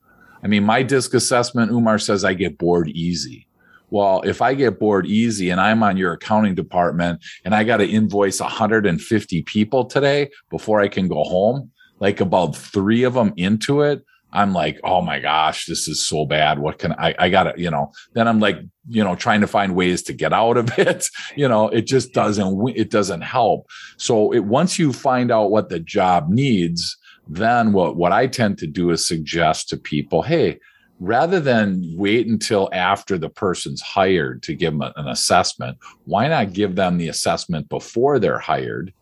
I 0.43 0.47
mean, 0.47 0.63
my 0.63 0.83
disc 0.83 1.13
assessment, 1.13 1.71
Oumar 1.71 2.01
says 2.01 2.23
I 2.23 2.33
get 2.33 2.57
bored 2.57 2.89
easy 2.89 3.47
well, 3.89 4.21
if 4.21 4.41
I 4.41 4.54
get 4.54 4.80
bored 4.80 5.06
easy 5.06 5.50
and 5.50 5.62
I'm 5.62 5.84
on 5.84 5.97
your 5.97 6.13
accounting 6.13 6.56
department 6.56 7.23
and 7.45 7.56
I 7.56 7.63
got 7.63 7.78
to 7.78 7.88
invoice 7.88 8.39
150 8.39 9.41
people 9.43 9.86
today 9.86 10.30
before 10.50 10.82
I 10.82 10.88
can 10.88 11.08
go 11.08 11.23
home, 11.23 11.71
like 12.00 12.19
about 12.19 12.56
three 12.56 13.04
of 13.04 13.13
them 13.13 13.34
into 13.38 13.82
it, 13.82 14.04
I'm 14.34 14.54
like, 14.54 14.80
oh 14.84 15.02
my 15.02 15.19
gosh, 15.19 15.65
this 15.65 15.88
is 15.88 16.06
so 16.06 16.26
bad. 16.26 16.60
What 16.60 16.80
can 16.80 16.93
I, 16.93 17.15
I 17.17 17.30
gotta, 17.30 17.54
you 17.56 17.71
know, 17.71 17.91
then 18.13 18.28
I'm 18.28 18.39
like, 18.39 18.58
you 18.89 19.04
know, 19.04 19.15
trying 19.15 19.41
to 19.41 19.47
find 19.47 19.73
ways 19.73 20.04
to 20.04 20.13
get 20.13 20.34
out 20.34 20.58
of 20.58 20.69
it. 20.78 21.08
You 21.36 21.47
know, 21.47 21.69
it 21.69 21.88
just 21.88 22.13
doesn't, 22.13 22.69
it 22.76 22.91
doesn't 22.91 23.21
help. 23.21 23.67
So 23.95 24.34
it, 24.34 24.43
once 24.43 24.78
you 24.78 24.91
find 24.91 25.32
out 25.32 25.50
what 25.50 25.69
the 25.69 25.80
job 25.80 26.30
needs, 26.30 26.97
then 27.28 27.73
what, 27.73 27.95
what 27.95 28.12
I 28.12 28.28
tend 28.28 28.58
to 28.60 28.67
do 28.67 28.91
is 28.91 29.08
suggest 29.08 29.69
to 29.69 29.78
people, 29.78 30.21
Hey, 30.21 30.60
rather 30.99 31.39
than 31.39 31.83
wait 31.95 32.27
until 32.27 32.69
after 32.73 33.17
the 33.17 33.29
person's 33.29 33.81
hired 33.81 34.41
to 34.43 34.55
give 34.55 34.73
them 34.73 34.93
an 34.95 35.07
assessment, 35.07 35.77
why 36.05 36.27
not 36.27 36.45
mm-hmm. 36.45 36.53
give 36.53 36.75
them 36.75 36.97
the 36.97 37.10
assessment 37.10 37.69
before 37.69 38.19
they're 38.19 38.39
hired? 38.39 38.93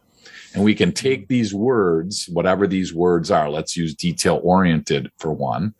And 0.53 0.63
we 0.63 0.73
can 0.73 0.93
take 0.93 1.21
mm-hmm. 1.21 1.33
these 1.33 1.53
words, 1.53 2.27
whatever 2.29 2.65
these 2.65 2.93
words 2.93 3.29
are, 3.29 3.49
let's 3.49 3.75
use 3.75 3.93
detail 3.93 4.39
oriented 4.43 5.11
for 5.19 5.31
one. 5.31 5.73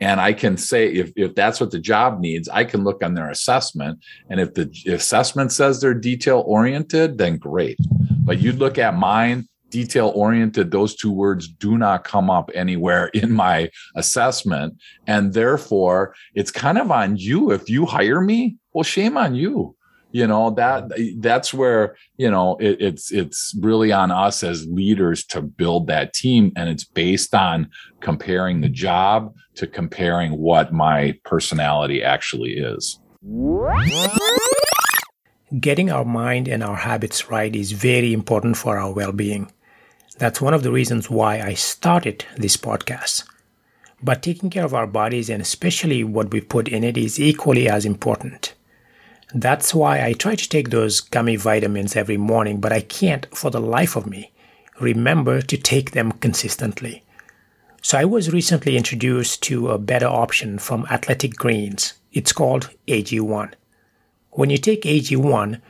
And 0.00 0.20
I 0.20 0.32
can 0.32 0.56
say, 0.56 0.86
if, 0.88 1.12
if 1.16 1.34
that's 1.34 1.60
what 1.60 1.72
the 1.72 1.80
job 1.80 2.20
needs, 2.20 2.48
I 2.48 2.64
can 2.64 2.84
look 2.84 3.02
on 3.02 3.14
their 3.14 3.30
assessment. 3.30 3.98
And 4.28 4.40
if 4.40 4.54
the 4.54 4.70
assessment 4.86 5.52
says 5.52 5.80
they're 5.80 5.94
detail 5.94 6.44
oriented, 6.46 7.18
then 7.18 7.38
great. 7.38 7.78
But 8.22 8.38
you'd 8.38 8.58
look 8.58 8.78
at 8.78 8.96
mine, 8.96 9.48
detail 9.70 10.12
oriented, 10.14 10.70
those 10.70 10.94
two 10.94 11.12
words 11.12 11.48
do 11.48 11.78
not 11.78 12.04
come 12.04 12.30
up 12.30 12.50
anywhere 12.54 13.06
in 13.14 13.32
my 13.32 13.70
assessment. 13.94 14.76
And 15.06 15.32
therefore, 15.32 16.14
it's 16.34 16.50
kind 16.50 16.78
of 16.78 16.90
on 16.90 17.16
you. 17.16 17.50
If 17.50 17.70
you 17.70 17.86
hire 17.86 18.20
me, 18.20 18.56
well, 18.72 18.84
shame 18.84 19.16
on 19.16 19.34
you. 19.34 19.76
You 20.12 20.26
know, 20.26 20.50
that 20.50 20.90
that's 21.18 21.54
where, 21.54 21.96
you 22.16 22.28
know, 22.28 22.56
it, 22.56 22.80
it's 22.80 23.12
it's 23.12 23.54
really 23.60 23.92
on 23.92 24.10
us 24.10 24.42
as 24.42 24.66
leaders 24.66 25.24
to 25.26 25.40
build 25.40 25.86
that 25.86 26.14
team. 26.14 26.52
And 26.56 26.68
it's 26.68 26.82
based 26.82 27.32
on 27.32 27.70
comparing 28.00 28.60
the 28.60 28.68
job 28.68 29.32
to 29.54 29.68
comparing 29.68 30.32
what 30.32 30.72
my 30.72 31.16
personality 31.24 32.02
actually 32.02 32.54
is. 32.54 32.98
Getting 35.60 35.90
our 35.90 36.04
mind 36.04 36.48
and 36.48 36.62
our 36.62 36.76
habits 36.76 37.30
right 37.30 37.54
is 37.54 37.72
very 37.72 38.12
important 38.12 38.56
for 38.56 38.78
our 38.78 38.92
well 38.92 39.12
being. 39.12 39.52
That's 40.20 40.38
one 40.42 40.52
of 40.52 40.62
the 40.62 40.70
reasons 40.70 41.08
why 41.08 41.40
I 41.40 41.54
started 41.54 42.26
this 42.36 42.58
podcast. 42.58 43.24
But 44.02 44.22
taking 44.22 44.50
care 44.50 44.66
of 44.66 44.74
our 44.74 44.86
bodies 44.86 45.30
and 45.30 45.40
especially 45.40 46.04
what 46.04 46.30
we 46.30 46.42
put 46.42 46.68
in 46.68 46.84
it 46.84 46.98
is 46.98 47.18
equally 47.18 47.70
as 47.70 47.86
important. 47.86 48.52
That's 49.34 49.74
why 49.74 50.04
I 50.04 50.12
try 50.12 50.34
to 50.34 50.48
take 50.48 50.68
those 50.68 51.00
gummy 51.00 51.36
vitamins 51.36 51.96
every 51.96 52.18
morning, 52.18 52.60
but 52.60 52.70
I 52.70 52.82
can't 52.82 53.26
for 53.34 53.50
the 53.50 53.62
life 53.62 53.96
of 53.96 54.06
me 54.06 54.30
remember 54.78 55.40
to 55.40 55.56
take 55.56 55.92
them 55.92 56.12
consistently. 56.12 57.02
So 57.80 57.96
I 57.96 58.04
was 58.04 58.30
recently 58.30 58.76
introduced 58.76 59.42
to 59.44 59.70
a 59.70 59.78
better 59.78 60.06
option 60.06 60.58
from 60.58 60.86
Athletic 60.90 61.36
Greens. 61.36 61.94
It's 62.12 62.32
called 62.32 62.68
AG1. 62.88 63.54
When 64.32 64.50
you 64.50 64.58
take 64.58 64.82
AG1, 64.82 65.62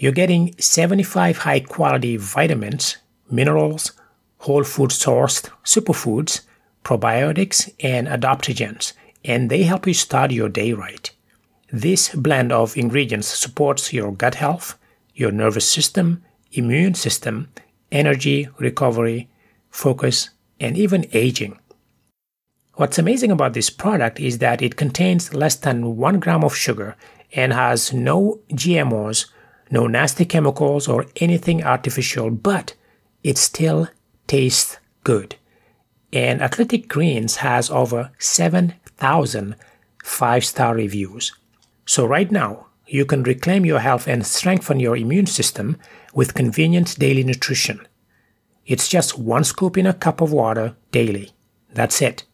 You're 0.00 0.12
getting 0.12 0.54
75 0.58 1.38
high 1.38 1.58
quality 1.58 2.16
vitamins, 2.16 2.98
minerals, 3.30 3.92
whole 4.38 4.64
food 4.64 4.90
sourced 4.90 5.50
superfoods, 5.64 6.42
probiotics, 6.84 7.70
and 7.80 8.08
adaptogens, 8.08 8.92
and 9.24 9.50
they 9.50 9.62
help 9.62 9.86
you 9.86 9.94
start 9.94 10.30
your 10.30 10.48
day 10.48 10.72
right. 10.72 11.10
This 11.70 12.14
blend 12.14 12.50
of 12.52 12.76
ingredients 12.76 13.28
supports 13.28 13.92
your 13.92 14.12
gut 14.12 14.36
health, 14.36 14.78
your 15.14 15.32
nervous 15.32 15.68
system, 15.68 16.22
immune 16.52 16.94
system, 16.94 17.48
energy, 17.92 18.48
recovery, 18.58 19.28
focus, 19.70 20.30
and 20.60 20.78
even 20.78 21.06
aging. 21.12 21.58
What's 22.74 22.98
amazing 22.98 23.32
about 23.32 23.54
this 23.54 23.70
product 23.70 24.20
is 24.20 24.38
that 24.38 24.62
it 24.62 24.76
contains 24.76 25.34
less 25.34 25.56
than 25.56 25.96
1 25.96 26.20
gram 26.20 26.44
of 26.44 26.54
sugar 26.54 26.96
and 27.32 27.52
has 27.52 27.92
no 27.92 28.40
GMOs, 28.52 29.26
no 29.70 29.86
nasty 29.86 30.24
chemicals 30.24 30.88
or 30.88 31.06
anything 31.16 31.64
artificial, 31.64 32.30
but 32.30 32.74
it 33.22 33.38
still 33.38 33.88
tastes 34.26 34.78
good. 35.04 35.36
And 36.12 36.40
Athletic 36.40 36.88
Greens 36.88 37.36
has 37.36 37.70
over 37.70 38.10
7,000 38.18 39.56
five 40.08 40.44
star 40.44 40.74
reviews. 40.74 41.32
So, 41.86 42.06
right 42.06 42.30
now, 42.30 42.66
you 42.86 43.04
can 43.04 43.22
reclaim 43.22 43.66
your 43.66 43.80
health 43.80 44.08
and 44.08 44.26
strengthen 44.26 44.80
your 44.80 44.96
immune 44.96 45.26
system 45.26 45.76
with 46.14 46.34
convenient 46.34 46.98
daily 46.98 47.22
nutrition. 47.22 47.86
It's 48.66 48.88
just 48.88 49.18
one 49.18 49.44
scoop 49.44 49.76
in 49.76 49.86
a 49.86 49.94
cup 49.94 50.20
of 50.20 50.32
water 50.32 50.76
daily. 50.90 51.32
That's 51.72 52.02
it. 52.02 52.24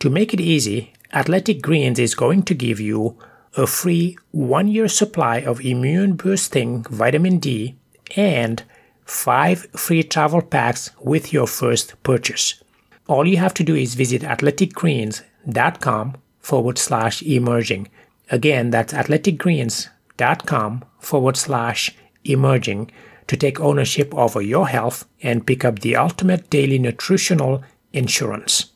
To 0.00 0.10
make 0.10 0.34
it 0.34 0.40
easy, 0.40 0.92
Athletic 1.12 1.62
Greens 1.62 1.98
is 1.98 2.14
going 2.14 2.42
to 2.44 2.54
give 2.54 2.80
you 2.80 3.18
a 3.56 3.66
free 3.66 4.18
one 4.32 4.68
year 4.68 4.88
supply 4.88 5.38
of 5.38 5.60
immune 5.60 6.16
boosting 6.16 6.82
vitamin 6.84 7.38
D 7.38 7.76
and 8.16 8.62
five 9.04 9.66
free 9.72 10.02
travel 10.02 10.42
packs 10.42 10.90
with 11.00 11.32
your 11.32 11.46
first 11.46 11.94
purchase. 12.02 12.62
All 13.06 13.26
you 13.26 13.36
have 13.36 13.54
to 13.54 13.64
do 13.64 13.74
is 13.74 13.94
visit 13.94 14.22
athleticgreens.com 14.22 16.16
forward 16.40 16.78
slash 16.78 17.22
emerging. 17.22 17.88
Again, 18.30 18.70
that's 18.70 18.92
athleticgreens.com 18.92 20.84
forward 20.98 21.36
slash 21.36 21.94
emerging 22.24 22.90
to 23.26 23.36
take 23.36 23.60
ownership 23.60 24.14
over 24.14 24.40
your 24.40 24.68
health 24.68 25.06
and 25.22 25.46
pick 25.46 25.64
up 25.64 25.80
the 25.80 25.96
ultimate 25.96 26.50
daily 26.50 26.78
nutritional 26.78 27.62
insurance. 27.92 28.72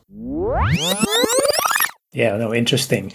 Yeah, 2.11 2.37
no, 2.37 2.53
interesting. 2.53 3.13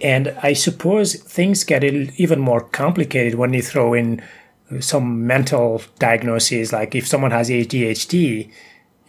And 0.00 0.36
I 0.42 0.52
suppose 0.52 1.14
things 1.14 1.64
get 1.64 1.84
even 1.84 2.40
more 2.40 2.60
complicated 2.60 3.36
when 3.36 3.52
you 3.54 3.62
throw 3.62 3.94
in 3.94 4.22
some 4.80 5.26
mental 5.26 5.82
diagnoses, 5.98 6.72
like 6.72 6.94
if 6.94 7.06
someone 7.06 7.30
has 7.30 7.50
ADHD, 7.50 8.50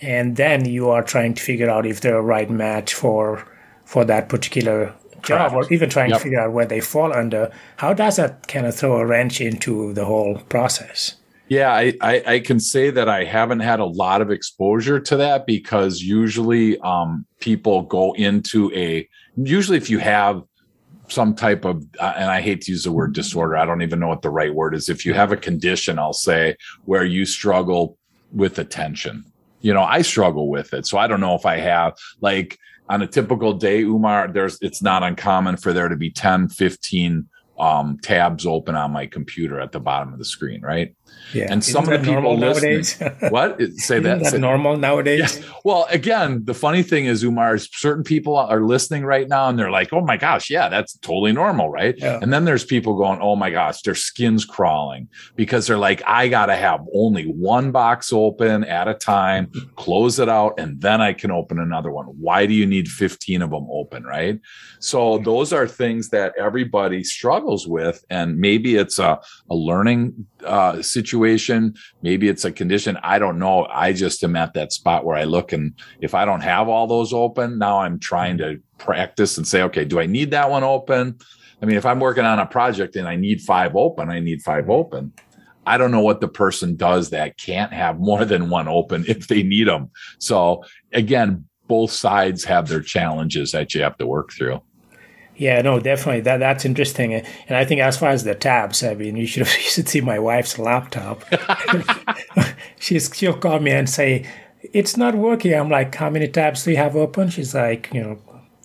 and 0.01 0.35
then 0.35 0.65
you 0.65 0.89
are 0.89 1.03
trying 1.03 1.33
to 1.33 1.41
figure 1.41 1.69
out 1.69 1.85
if 1.85 2.01
they're 2.01 2.17
a 2.17 2.21
right 2.21 2.49
match 2.49 2.93
for 2.93 3.47
for 3.85 4.03
that 4.05 4.29
particular 4.29 4.93
job, 5.21 5.51
Correct. 5.51 5.71
or 5.71 5.73
even 5.73 5.89
trying 5.89 6.09
yep. 6.09 6.19
to 6.19 6.23
figure 6.23 6.39
out 6.39 6.53
where 6.53 6.65
they 6.65 6.81
fall 6.81 7.13
under. 7.13 7.51
How 7.77 7.93
does 7.93 8.17
that 8.17 8.47
kind 8.47 8.65
of 8.65 8.75
throw 8.75 8.97
a 8.97 9.05
wrench 9.05 9.41
into 9.41 9.93
the 9.93 10.05
whole 10.05 10.39
process? 10.49 11.15
Yeah, 11.47 11.71
I, 11.71 11.93
I, 12.01 12.23
I, 12.25 12.39
can 12.39 12.59
say 12.59 12.89
that 12.89 13.07
I 13.07 13.23
haven't 13.23 13.59
had 13.59 13.79
a 13.79 13.85
lot 13.85 14.21
of 14.21 14.31
exposure 14.31 14.99
to 14.99 15.17
that 15.17 15.45
because 15.45 16.01
usually 16.01 16.79
um, 16.79 17.23
people 17.39 17.83
go 17.83 18.13
into 18.13 18.73
a 18.73 19.07
usually 19.37 19.77
if 19.77 19.87
you 19.87 19.99
have 19.99 20.41
some 21.07 21.35
type 21.35 21.65
of 21.65 21.83
uh, 21.99 22.13
and 22.15 22.29
i 22.29 22.41
hate 22.41 22.61
to 22.61 22.71
use 22.71 22.83
the 22.83 22.91
word 22.91 23.13
disorder 23.13 23.57
i 23.57 23.65
don't 23.65 23.81
even 23.81 23.99
know 23.99 24.07
what 24.07 24.21
the 24.21 24.29
right 24.29 24.53
word 24.53 24.75
is. 24.75 24.89
If 24.89 25.05
you 25.05 25.13
have 25.13 25.31
a 25.31 25.37
condition 25.37 25.99
i'll 25.99 26.13
say 26.13 26.55
where 26.85 27.05
you 27.05 27.25
struggle 27.25 27.97
with 28.31 28.59
attention. 28.59 29.25
You 29.61 29.73
know 29.73 29.83
i 29.83 30.01
struggle 30.01 30.49
with 30.49 30.73
it 30.73 30.85
so 30.85 30.97
i 30.97 31.07
don't 31.07 31.21
know 31.21 31.35
if 31.35 31.45
i 31.45 31.57
have 31.57 31.93
like 32.21 32.57
on 32.87 33.01
a 33.01 33.07
typical 33.07 33.53
day 33.53 33.83
Oumar 33.83 34.31
there's 34.31 34.59
it's 34.61 34.81
not 34.81 35.01
uncommon 35.01 35.57
for 35.57 35.73
there 35.73 35.89
to 35.89 35.95
be 35.95 36.11
10 36.11 36.49
15 36.49 37.27
um, 37.59 37.97
tabs 38.01 38.45
open 38.45 38.75
on 38.75 38.91
my 38.91 39.05
computer 39.05 39.59
at 39.59 39.71
the 39.71 39.79
bottom 39.79 40.11
of 40.11 40.19
the 40.19 40.25
screen, 40.25 40.61
right? 40.61 40.95
Yeah. 41.33 41.47
And 41.49 41.63
some 41.63 41.83
of 41.89 41.89
the 41.89 42.13
people 42.13 42.37
listening, 42.37 42.85
what 43.29 43.61
say 43.75 43.99
that? 43.99 44.19
that 44.23 44.31
say, 44.31 44.37
normal 44.37 44.77
nowadays? 44.77 45.39
Yeah. 45.39 45.45
Well, 45.63 45.87
again, 45.89 46.45
the 46.45 46.53
funny 46.53 46.83
thing 46.83 47.05
is, 47.05 47.23
Oumar, 47.23 47.55
is 47.55 47.69
certain 47.73 48.03
people 48.03 48.37
are 48.37 48.61
listening 48.61 49.05
right 49.05 49.27
now, 49.27 49.49
and 49.49 49.59
they're 49.59 49.71
like, 49.71 49.91
"Oh 49.91 50.01
my 50.01 50.17
gosh, 50.17 50.49
yeah, 50.49 50.69
that's 50.69 50.97
totally 50.97 51.33
normal, 51.33 51.69
right?" 51.69 51.95
Yeah. 51.97 52.19
And 52.21 52.31
then 52.31 52.45
there's 52.45 52.63
people 52.63 52.97
going, 52.97 53.19
"Oh 53.21 53.35
my 53.35 53.49
gosh, 53.49 53.81
their 53.81 53.95
skin's 53.95 54.45
crawling," 54.45 55.09
because 55.35 55.67
they're 55.67 55.77
like, 55.77 56.01
"I 56.07 56.27
got 56.27 56.45
to 56.47 56.55
have 56.55 56.81
only 56.93 57.25
one 57.25 57.71
box 57.71 58.13
open 58.13 58.63
at 58.63 58.87
a 58.87 58.93
time, 58.93 59.51
close 59.75 60.19
it 60.19 60.29
out, 60.29 60.53
and 60.57 60.79
then 60.79 61.01
I 61.01 61.13
can 61.13 61.31
open 61.31 61.59
another 61.59 61.91
one." 61.91 62.05
Why 62.05 62.45
do 62.45 62.53
you 62.53 62.65
need 62.65 62.87
15 62.87 63.41
of 63.41 63.49
them 63.49 63.67
open, 63.69 64.03
right? 64.03 64.39
So 64.79 65.17
those 65.17 65.51
are 65.51 65.67
things 65.67 66.09
that 66.09 66.33
everybody 66.37 67.03
struggles 67.03 67.67
with, 67.67 68.05
and 68.09 68.37
maybe 68.37 68.75
it's 68.75 68.99
a, 68.99 69.19
a 69.49 69.55
learning 69.55 70.27
uh, 70.45 70.81
situation, 70.81 71.04
maybe 71.13 72.27
it's 72.27 72.45
a 72.45 72.51
condition. 72.51 72.97
I 73.03 73.19
don't 73.19 73.39
know. 73.39 73.65
I 73.65 73.93
just 73.93 74.23
am 74.23 74.35
at 74.35 74.53
that 74.53 74.73
spot 74.73 75.05
where 75.05 75.17
I 75.17 75.23
look, 75.23 75.53
and 75.53 75.73
if 75.99 76.13
I 76.13 76.25
don't 76.25 76.41
have 76.41 76.67
all 76.67 76.87
those 76.87 77.13
open, 77.13 77.57
now 77.57 77.79
I'm 77.79 77.99
trying 77.99 78.37
to 78.39 78.59
practice 78.77 79.37
and 79.37 79.47
say, 79.47 79.61
okay, 79.63 79.85
do 79.85 79.99
I 79.99 80.05
need 80.05 80.31
that 80.31 80.49
one 80.49 80.63
open? 80.63 81.17
I 81.61 81.65
mean, 81.65 81.77
if 81.77 81.85
I'm 81.85 81.99
working 81.99 82.25
on 82.25 82.39
a 82.39 82.45
project 82.45 82.95
and 82.95 83.07
I 83.07 83.15
need 83.15 83.41
five 83.41 83.75
open, 83.75 84.09
I 84.09 84.19
need 84.19 84.41
five 84.41 84.63
mm-hmm. 84.63 84.71
open. 84.71 85.13
I 85.65 85.77
don't 85.77 85.91
know 85.91 86.01
what 86.01 86.21
the 86.21 86.27
person 86.27 86.75
does 86.75 87.09
that 87.09 87.37
can't 87.37 87.73
have 87.73 87.99
more 87.99 88.23
than 88.23 88.49
one 88.49 88.67
open 88.67 89.05
if 89.07 89.27
they 89.27 89.43
need 89.43 89.67
them. 89.67 89.91
So 90.19 90.63
again, 90.93 91.45
both 91.67 91.91
sides 91.91 92.43
have 92.43 92.67
their 92.67 92.81
challenges 92.81 93.51
that 93.51 93.73
you 93.73 93.81
have 93.81 93.97
to 93.97 94.05
work 94.05 94.31
through. 94.31 94.61
Yeah, 95.37 95.61
no, 95.61 95.79
definitely. 95.79 96.21
That 96.21 96.37
that's 96.37 96.65
interesting. 96.65 97.13
And 97.13 97.57
I 97.57 97.65
think 97.65 97.81
as 97.81 97.97
far 97.97 98.09
as 98.09 98.23
the 98.23 98.35
tabs, 98.35 98.83
I 98.83 98.93
mean, 98.93 99.15
you 99.15 99.27
should 99.27 99.47
you 99.47 99.69
should 99.69 99.89
see 99.89 100.01
my 100.01 100.19
wife's 100.19 100.57
laptop. 100.57 101.23
She's 102.79 103.11
she'll 103.13 103.37
call 103.37 103.59
me 103.59 103.71
and 103.71 103.89
say, 103.89 104.25
"It's 104.61 104.97
not 104.97 105.15
working." 105.15 105.53
I'm 105.53 105.69
like, 105.69 105.93
"How 105.95 106.09
many 106.09 106.27
tabs 106.27 106.63
do 106.63 106.71
you 106.71 106.77
have 106.77 106.95
open?" 106.95 107.29
She's 107.29 107.53
like, 107.53 107.89
"You 107.93 108.03
know, 108.03 108.17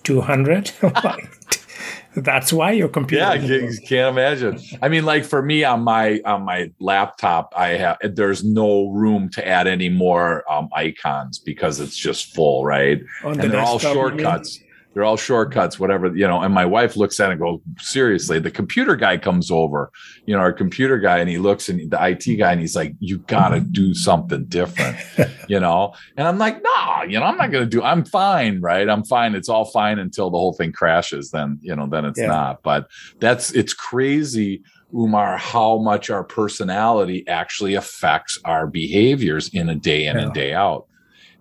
200." 0.03 0.71
that's 2.15 2.53
why 2.53 2.71
your 2.71 2.89
computer. 2.89 3.23
Yeah, 3.23 3.33
you 3.33 3.77
can't 3.87 4.15
imagine. 4.15 4.59
I 4.81 4.87
mean, 4.87 5.05
like 5.05 5.25
for 5.25 5.41
me 5.41 5.65
on 5.65 5.81
my 5.81 6.21
on 6.23 6.43
my 6.43 6.71
laptop, 6.79 7.53
I 7.57 7.69
have 7.69 7.97
there's 8.01 8.45
no 8.45 8.89
room 8.91 9.29
to 9.31 9.45
add 9.45 9.67
any 9.67 9.89
more 9.89 10.49
um, 10.49 10.69
icons 10.73 11.37
because 11.37 11.81
it's 11.81 11.97
just 11.97 12.33
full, 12.33 12.63
right? 12.63 13.01
On 13.25 13.33
and 13.33 13.41
the 13.41 13.47
they're 13.49 13.61
all 13.61 13.79
shortcuts 13.79 14.59
they're 14.93 15.03
all 15.03 15.17
shortcuts, 15.17 15.79
whatever, 15.79 16.07
you 16.15 16.27
know. 16.27 16.41
And 16.41 16.53
my 16.53 16.65
wife 16.65 16.97
looks 16.97 17.19
at 17.19 17.29
it 17.29 17.33
and 17.33 17.41
goes, 17.41 17.59
seriously, 17.79 18.39
the 18.39 18.51
computer 18.51 18.95
guy 18.95 19.17
comes 19.17 19.49
over, 19.49 19.91
you 20.25 20.35
know, 20.35 20.41
our 20.41 20.51
computer 20.51 20.97
guy, 20.99 21.19
and 21.19 21.29
he 21.29 21.37
looks 21.37 21.69
and 21.69 21.89
the 21.89 22.05
IT 22.05 22.37
guy, 22.37 22.51
and 22.51 22.59
he's 22.59 22.75
like, 22.75 22.93
you 22.99 23.19
got 23.19 23.49
to 23.49 23.57
mm-hmm. 23.57 23.71
do 23.71 23.93
something 23.93 24.45
different, 24.45 24.97
you 25.47 25.59
know. 25.59 25.93
And 26.17 26.27
I'm 26.27 26.37
like, 26.37 26.61
nah, 26.61 27.03
you 27.03 27.19
know, 27.19 27.25
I'm 27.25 27.37
not 27.37 27.51
going 27.51 27.63
to 27.63 27.69
do, 27.69 27.81
I'm 27.81 28.03
fine, 28.03 28.59
right? 28.59 28.87
I'm 28.89 29.03
fine. 29.05 29.35
It's 29.35 29.49
all 29.49 29.65
fine 29.65 29.97
until 29.99 30.29
the 30.29 30.37
whole 30.37 30.53
thing 30.53 30.71
crashes. 30.73 31.31
Then, 31.31 31.59
you 31.61 31.75
know, 31.75 31.87
then 31.87 32.05
it's 32.05 32.19
yeah. 32.19 32.27
not. 32.27 32.63
But 32.63 32.87
that's, 33.19 33.51
it's 33.51 33.73
crazy. 33.73 34.63
Oumar, 34.93 35.39
how 35.39 35.77
much 35.77 36.09
our 36.09 36.23
personality 36.23 37.25
actually 37.27 37.75
affects 37.75 38.37
our 38.43 38.67
behaviors 38.67 39.47
in 39.53 39.69
a 39.69 39.75
day 39.75 40.05
in 40.05 40.17
yeah. 40.17 40.23
and 40.23 40.33
day 40.33 40.53
out. 40.53 40.87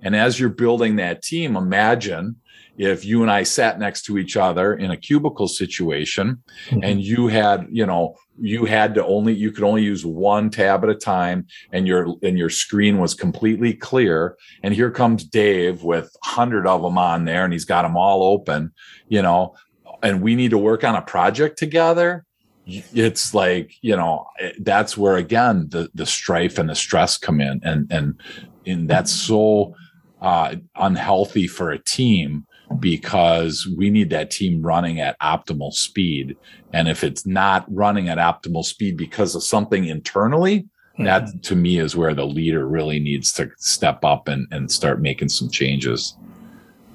And 0.02 0.16
as 0.16 0.38
you're 0.38 0.48
building 0.48 0.96
that 0.96 1.22
team, 1.22 1.56
imagine 1.56 2.36
if 2.76 3.04
you 3.04 3.22
and 3.22 3.30
I 3.30 3.42
sat 3.42 3.78
next 3.78 4.02
to 4.04 4.16
each 4.16 4.36
other 4.36 4.74
in 4.74 4.90
a 4.90 4.96
cubicle 4.96 5.48
situation 5.48 6.42
mm-hmm. 6.68 6.82
and 6.82 7.02
you 7.02 7.26
had, 7.26 7.66
you 7.70 7.84
know, 7.84 8.16
you 8.40 8.64
had 8.64 8.94
to 8.94 9.04
only 9.04 9.34
you 9.34 9.52
could 9.52 9.64
only 9.64 9.82
use 9.82 10.06
one 10.06 10.48
tab 10.48 10.82
at 10.82 10.88
a 10.88 10.94
time 10.94 11.46
and 11.72 11.86
your 11.86 12.16
and 12.22 12.38
your 12.38 12.48
screen 12.48 12.98
was 12.98 13.12
completely 13.12 13.74
clear 13.74 14.36
and 14.62 14.72
here 14.72 14.90
comes 14.90 15.24
Dave 15.24 15.82
with 15.82 16.10
100 16.24 16.66
of 16.66 16.80
them 16.80 16.96
on 16.96 17.26
there 17.26 17.44
and 17.44 17.52
he's 17.52 17.66
got 17.66 17.82
them 17.82 17.98
all 17.98 18.22
open, 18.22 18.72
you 19.08 19.20
know, 19.20 19.54
and 20.02 20.22
we 20.22 20.34
need 20.34 20.52
to 20.52 20.58
work 20.58 20.84
on 20.84 20.94
a 20.94 21.02
project 21.02 21.58
together 21.58 22.24
it's 22.66 23.34
like 23.34 23.74
you 23.82 23.96
know 23.96 24.26
that's 24.60 24.96
where 24.96 25.16
again 25.16 25.66
the 25.70 25.88
the 25.94 26.06
strife 26.06 26.58
and 26.58 26.68
the 26.68 26.74
stress 26.74 27.18
come 27.18 27.40
in 27.40 27.60
and 27.64 27.90
and 27.90 28.20
and 28.66 28.88
that's 28.88 29.10
so 29.10 29.74
uh, 30.20 30.56
unhealthy 30.76 31.46
for 31.46 31.70
a 31.70 31.78
team 31.78 32.46
because 32.78 33.68
we 33.76 33.90
need 33.90 34.10
that 34.10 34.30
team 34.30 34.62
running 34.62 35.00
at 35.00 35.18
optimal 35.20 35.72
speed. 35.72 36.36
And 36.72 36.88
if 36.88 37.02
it's 37.02 37.26
not 37.26 37.64
running 37.68 38.08
at 38.08 38.18
optimal 38.18 38.64
speed 38.64 38.96
because 38.96 39.34
of 39.34 39.42
something 39.42 39.86
internally, 39.86 40.60
mm-hmm. 40.60 41.04
that 41.04 41.42
to 41.44 41.56
me 41.56 41.78
is 41.78 41.96
where 41.96 42.14
the 42.14 42.26
leader 42.26 42.66
really 42.68 43.00
needs 43.00 43.32
to 43.34 43.50
step 43.58 44.04
up 44.04 44.28
and, 44.28 44.46
and 44.52 44.70
start 44.70 45.00
making 45.00 45.30
some 45.30 45.50
changes. 45.50 46.16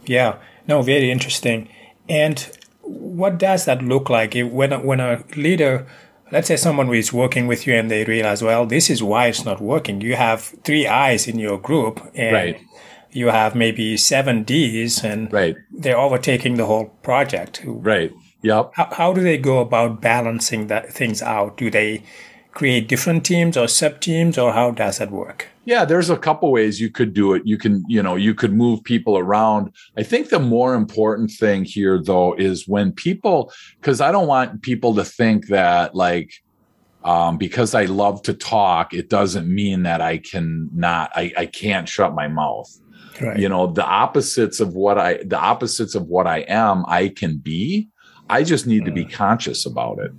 Yeah, 0.05 0.37
no, 0.67 0.81
very 0.81 1.11
interesting. 1.11 1.67
And 2.07 2.49
what 2.81 3.37
does 3.37 3.65
that 3.65 3.81
look 3.81 4.09
like 4.09 4.35
when 4.35 4.71
a, 4.71 4.79
when 4.79 4.99
a 4.99 5.23
leader 5.35 5.87
let's 6.31 6.47
say 6.47 6.55
someone 6.55 6.93
is 6.93 7.13
working 7.13 7.47
with 7.47 7.67
you 7.67 7.73
and 7.75 7.89
they 7.89 8.03
realize, 8.03 8.41
well, 8.41 8.65
this 8.65 8.89
is 8.89 9.03
why 9.03 9.27
it's 9.27 9.45
not 9.45 9.61
working. 9.61 10.01
You 10.01 10.15
have 10.15 10.41
three 10.63 10.87
eyes 10.87 11.27
in 11.27 11.39
your 11.39 11.59
group 11.59 12.01
and 12.15 12.33
Right. 12.33 12.61
You 13.15 13.27
have 13.29 13.55
maybe 13.55 13.97
seven 13.97 14.43
D's 14.43 15.03
and 15.03 15.31
Right. 15.31 15.55
they're 15.71 15.97
overtaking 15.97 16.55
the 16.55 16.65
whole 16.65 16.85
project. 17.01 17.61
Right. 17.65 18.11
Yep. 18.41 18.71
How, 18.73 18.89
how 18.91 19.13
do 19.13 19.21
they 19.21 19.37
go 19.37 19.59
about 19.59 20.01
balancing 20.01 20.67
that 20.67 20.93
things 20.93 21.21
out? 21.21 21.57
Do 21.57 21.71
they 21.71 22.03
create 22.51 22.87
different 22.87 23.25
teams 23.25 23.57
or 23.57 23.67
sub 23.67 23.99
teams 23.99 24.37
or 24.37 24.53
how 24.53 24.71
does 24.71 24.97
that 24.99 25.11
work? 25.11 25.47
Yeah, 25.65 25.83
there's 25.83 26.09
a 26.09 26.17
couple 26.17 26.51
ways 26.51 26.79
you 26.79 26.91
could 26.91 27.13
do 27.13 27.33
it. 27.33 27.41
You 27.45 27.57
can, 27.57 27.83
you 27.87 28.03
know, 28.03 28.15
you 28.15 28.33
could 28.35 28.53
move 28.53 28.83
people 28.83 29.17
around. 29.17 29.71
I 29.97 30.03
think 30.03 30.29
the 30.29 30.39
more 30.39 30.75
important 30.75 31.31
thing 31.31 31.65
here 31.65 31.99
though 32.01 32.33
is 32.35 32.67
when 32.67 32.91
people 32.91 33.51
cuz 33.81 33.99
I 33.99 34.11
don't 34.11 34.27
want 34.27 34.61
people 34.61 34.93
to 34.95 35.03
think 35.05 35.47
that 35.47 35.95
like 35.95 36.29
um 37.03 37.37
because 37.37 37.73
I 37.75 37.85
love 37.85 38.21
to 38.23 38.33
talk, 38.33 38.93
it 38.93 39.09
doesn't 39.09 39.47
mean 39.47 39.83
that 39.83 40.01
I 40.01 40.17
can 40.19 40.69
not 40.73 41.11
I 41.15 41.33
I 41.37 41.45
can't 41.47 41.89
shut 41.89 42.13
my 42.13 42.27
mouth. 42.27 42.69
Right. 43.21 43.39
You 43.39 43.49
know, 43.49 43.67
the 43.67 43.85
opposites 43.85 44.59
of 44.59 44.73
what 44.75 44.97
I 44.97 45.19
the 45.23 45.39
opposites 45.39 45.95
of 45.95 46.07
what 46.07 46.27
I 46.27 46.39
am, 46.39 46.83
I 46.87 47.09
can 47.09 47.37
be. 47.37 47.89
I 48.29 48.43
just 48.43 48.65
need 48.65 48.85
to 48.85 48.91
be 48.91 49.05
mm. 49.05 49.11
conscious 49.11 49.65
about 49.65 49.99
it. 49.99 50.11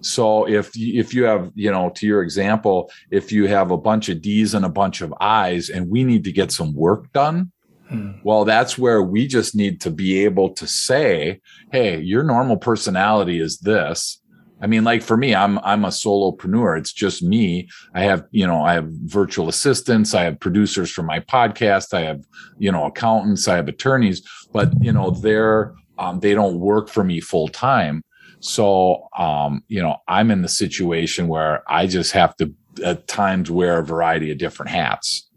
So 0.00 0.48
if 0.48 0.74
you, 0.76 0.98
if 0.98 1.12
you 1.12 1.24
have, 1.24 1.50
you 1.54 1.70
know, 1.70 1.90
to 1.96 2.06
your 2.06 2.22
example, 2.22 2.90
if 3.10 3.30
you 3.30 3.46
have 3.48 3.70
a 3.70 3.76
bunch 3.76 4.08
of 4.08 4.22
D's 4.22 4.54
and 4.54 4.64
a 4.64 4.70
bunch 4.70 5.02
of 5.02 5.12
I's 5.20 5.68
and 5.68 5.90
we 5.90 6.04
need 6.04 6.24
to 6.24 6.32
get 6.32 6.52
some 6.52 6.74
work 6.74 7.12
done, 7.12 7.52
mm. 7.92 8.18
well, 8.24 8.44
that's 8.44 8.78
where 8.78 9.02
we 9.02 9.26
just 9.26 9.54
need 9.54 9.80
to 9.82 9.90
be 9.90 10.24
able 10.24 10.50
to 10.54 10.66
say, 10.66 11.40
"Hey, 11.70 12.00
your 12.00 12.22
normal 12.22 12.56
personality 12.56 13.40
is 13.40 13.58
this." 13.58 14.19
I 14.62 14.66
mean, 14.66 14.84
like 14.84 15.02
for 15.02 15.16
me, 15.16 15.34
I'm 15.34 15.58
I'm 15.60 15.84
a 15.84 15.88
solopreneur. 15.88 16.78
It's 16.78 16.92
just 16.92 17.22
me. 17.22 17.68
I 17.94 18.02
have, 18.02 18.24
you 18.30 18.46
know, 18.46 18.62
I 18.62 18.74
have 18.74 18.88
virtual 18.88 19.48
assistants, 19.48 20.14
I 20.14 20.24
have 20.24 20.38
producers 20.38 20.90
for 20.90 21.02
my 21.02 21.20
podcast, 21.20 21.94
I 21.94 22.02
have, 22.02 22.24
you 22.58 22.70
know, 22.70 22.84
accountants, 22.84 23.48
I 23.48 23.56
have 23.56 23.68
attorneys, 23.68 24.22
but 24.52 24.72
you 24.82 24.92
know, 24.92 25.10
they're 25.10 25.74
um, 25.98 26.20
they 26.20 26.34
don't 26.34 26.60
work 26.60 26.88
for 26.88 27.04
me 27.04 27.20
full 27.20 27.48
time. 27.48 28.02
So, 28.40 29.08
um, 29.18 29.62
you 29.68 29.82
know, 29.82 29.98
I'm 30.08 30.30
in 30.30 30.42
the 30.42 30.48
situation 30.48 31.28
where 31.28 31.62
I 31.70 31.86
just 31.86 32.12
have 32.12 32.34
to 32.36 32.52
at 32.84 33.06
times 33.06 33.50
wear 33.50 33.78
a 33.78 33.84
variety 33.84 34.30
of 34.30 34.38
different 34.38 34.70
hats. 34.70 35.28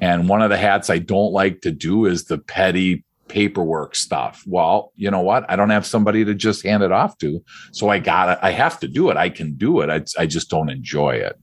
And 0.00 0.28
one 0.28 0.42
of 0.42 0.50
the 0.50 0.56
hats 0.56 0.90
I 0.90 0.98
don't 0.98 1.32
like 1.32 1.62
to 1.62 1.70
do 1.72 2.06
is 2.06 2.24
the 2.24 2.38
petty 2.38 3.04
paperwork 3.28 3.94
stuff. 3.94 4.42
Well, 4.46 4.92
you 4.96 5.10
know 5.10 5.20
what? 5.20 5.44
I 5.50 5.56
don't 5.56 5.70
have 5.70 5.86
somebody 5.86 6.24
to 6.24 6.34
just 6.34 6.62
hand 6.62 6.82
it 6.82 6.92
off 6.92 7.18
to. 7.18 7.42
So 7.72 7.88
I 7.88 7.98
got 7.98 8.30
it. 8.30 8.38
I 8.42 8.50
have 8.50 8.78
to 8.80 8.88
do 8.88 9.10
it. 9.10 9.16
I 9.16 9.30
can 9.30 9.54
do 9.54 9.80
it. 9.80 9.90
I, 9.90 10.22
I 10.22 10.26
just 10.26 10.50
don't 10.50 10.70
enjoy 10.70 11.16
it. 11.16 11.38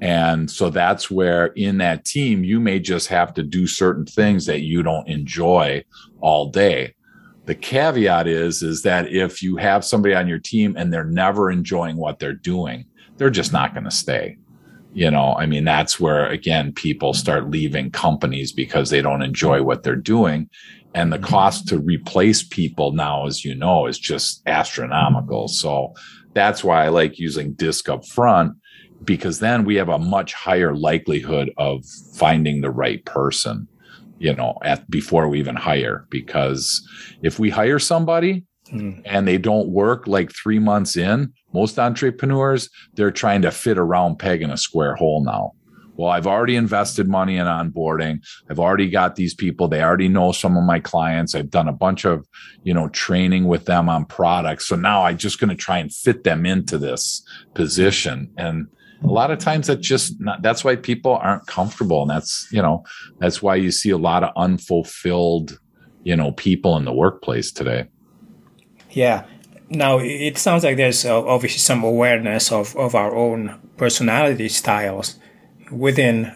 And 0.00 0.50
so 0.50 0.70
that's 0.70 1.10
where 1.10 1.46
in 1.48 1.78
that 1.78 2.04
team, 2.04 2.42
you 2.42 2.58
may 2.58 2.78
just 2.78 3.08
have 3.08 3.34
to 3.34 3.42
do 3.42 3.66
certain 3.66 4.06
things 4.06 4.46
that 4.46 4.60
you 4.60 4.82
don't 4.82 5.08
enjoy 5.08 5.84
all 6.20 6.48
day. 6.50 6.94
The 7.44 7.54
caveat 7.54 8.26
is, 8.26 8.62
is 8.62 8.82
that 8.82 9.08
if 9.08 9.42
you 9.42 9.56
have 9.56 9.84
somebody 9.84 10.14
on 10.14 10.28
your 10.28 10.38
team 10.38 10.74
and 10.76 10.92
they're 10.92 11.04
never 11.04 11.50
enjoying 11.50 11.96
what 11.96 12.18
they're 12.18 12.32
doing, 12.32 12.86
they're 13.16 13.28
just 13.28 13.52
not 13.52 13.74
going 13.74 13.84
to 13.84 13.90
stay. 13.90 14.38
You 14.92 15.10
know, 15.10 15.34
I 15.34 15.46
mean, 15.46 15.64
that's 15.64 16.00
where 16.00 16.26
again, 16.28 16.72
people 16.72 17.12
start 17.12 17.50
leaving 17.50 17.90
companies 17.90 18.52
because 18.52 18.90
they 18.90 19.02
don't 19.02 19.22
enjoy 19.22 19.62
what 19.62 19.82
they're 19.82 19.94
doing. 19.96 20.48
And 20.94 21.12
the 21.12 21.18
cost 21.18 21.68
to 21.68 21.78
replace 21.78 22.42
people 22.42 22.92
now, 22.92 23.26
as 23.26 23.44
you 23.44 23.54
know, 23.54 23.86
is 23.86 23.98
just 23.98 24.42
astronomical. 24.46 25.46
So 25.46 25.94
that's 26.34 26.64
why 26.64 26.84
I 26.84 26.88
like 26.88 27.18
using 27.18 27.52
disc 27.52 27.88
up 27.88 28.04
front 28.06 28.54
because 29.04 29.38
then 29.38 29.64
we 29.64 29.76
have 29.76 29.88
a 29.88 29.98
much 29.98 30.34
higher 30.34 30.74
likelihood 30.74 31.50
of 31.56 31.84
finding 32.14 32.60
the 32.60 32.70
right 32.70 33.04
person 33.04 33.66
you 34.18 34.34
know 34.34 34.58
at 34.62 34.88
before 34.90 35.28
we 35.28 35.38
even 35.38 35.56
hire 35.56 36.06
because 36.10 36.86
if 37.22 37.38
we 37.38 37.50
hire 37.50 37.78
somebody 37.78 38.44
Mm. 38.72 39.02
and 39.04 39.26
they 39.26 39.36
don't 39.36 39.70
work 39.70 40.06
like 40.06 40.30
3 40.30 40.60
months 40.60 40.96
in 40.96 41.32
most 41.52 41.76
entrepreneurs 41.76 42.68
they're 42.94 43.10
trying 43.10 43.42
to 43.42 43.50
fit 43.50 43.78
a 43.78 43.82
round 43.82 44.20
peg 44.20 44.42
in 44.42 44.50
a 44.50 44.56
square 44.56 44.94
hole 44.94 45.24
now 45.24 45.50
well 46.00 46.10
i've 46.10 46.26
already 46.26 46.56
invested 46.56 47.08
money 47.08 47.36
in 47.36 47.46
onboarding. 47.46 48.20
I've 48.48 48.58
already 48.58 48.88
got 48.88 49.16
these 49.16 49.34
people. 49.34 49.68
They 49.68 49.82
already 49.82 50.08
know 50.08 50.32
some 50.32 50.56
of 50.56 50.64
my 50.64 50.80
clients. 50.80 51.34
I've 51.34 51.50
done 51.50 51.68
a 51.68 51.72
bunch 51.72 52.04
of 52.04 52.26
you 52.62 52.74
know 52.74 52.88
training 52.88 53.44
with 53.46 53.66
them 53.66 53.88
on 53.88 54.04
products. 54.04 54.66
So 54.68 54.76
now 54.76 55.04
i'm 55.04 55.18
just 55.18 55.38
going 55.40 55.50
to 55.50 55.56
try 55.56 55.78
and 55.78 55.92
fit 55.92 56.24
them 56.24 56.46
into 56.46 56.78
this 56.78 57.22
position. 57.54 58.30
And 58.36 58.66
a 59.02 59.08
lot 59.08 59.30
of 59.30 59.38
times 59.38 59.66
that's 59.66 59.86
just 59.86 60.20
not 60.20 60.42
that's 60.42 60.64
why 60.64 60.76
people 60.76 61.14
aren't 61.14 61.46
comfortable. 61.46 62.02
And 62.02 62.10
that's 62.10 62.48
you 62.52 62.62
know 62.62 62.84
that's 63.18 63.42
why 63.42 63.56
you 63.56 63.70
see 63.70 63.90
a 63.90 63.98
lot 63.98 64.24
of 64.24 64.30
unfulfilled 64.36 65.58
you 66.02 66.16
know 66.16 66.32
people 66.32 66.76
in 66.76 66.84
the 66.84 66.92
workplace 66.92 67.50
today. 67.52 67.88
Yeah. 68.90 69.24
Now 69.68 69.98
it 69.98 70.36
sounds 70.36 70.64
like 70.64 70.76
there's 70.76 71.06
obviously 71.06 71.58
some 71.58 71.84
awareness 71.84 72.50
of, 72.50 72.76
of 72.76 72.96
our 72.96 73.14
own 73.14 73.56
personality 73.76 74.48
styles 74.48 75.16
within 75.70 76.34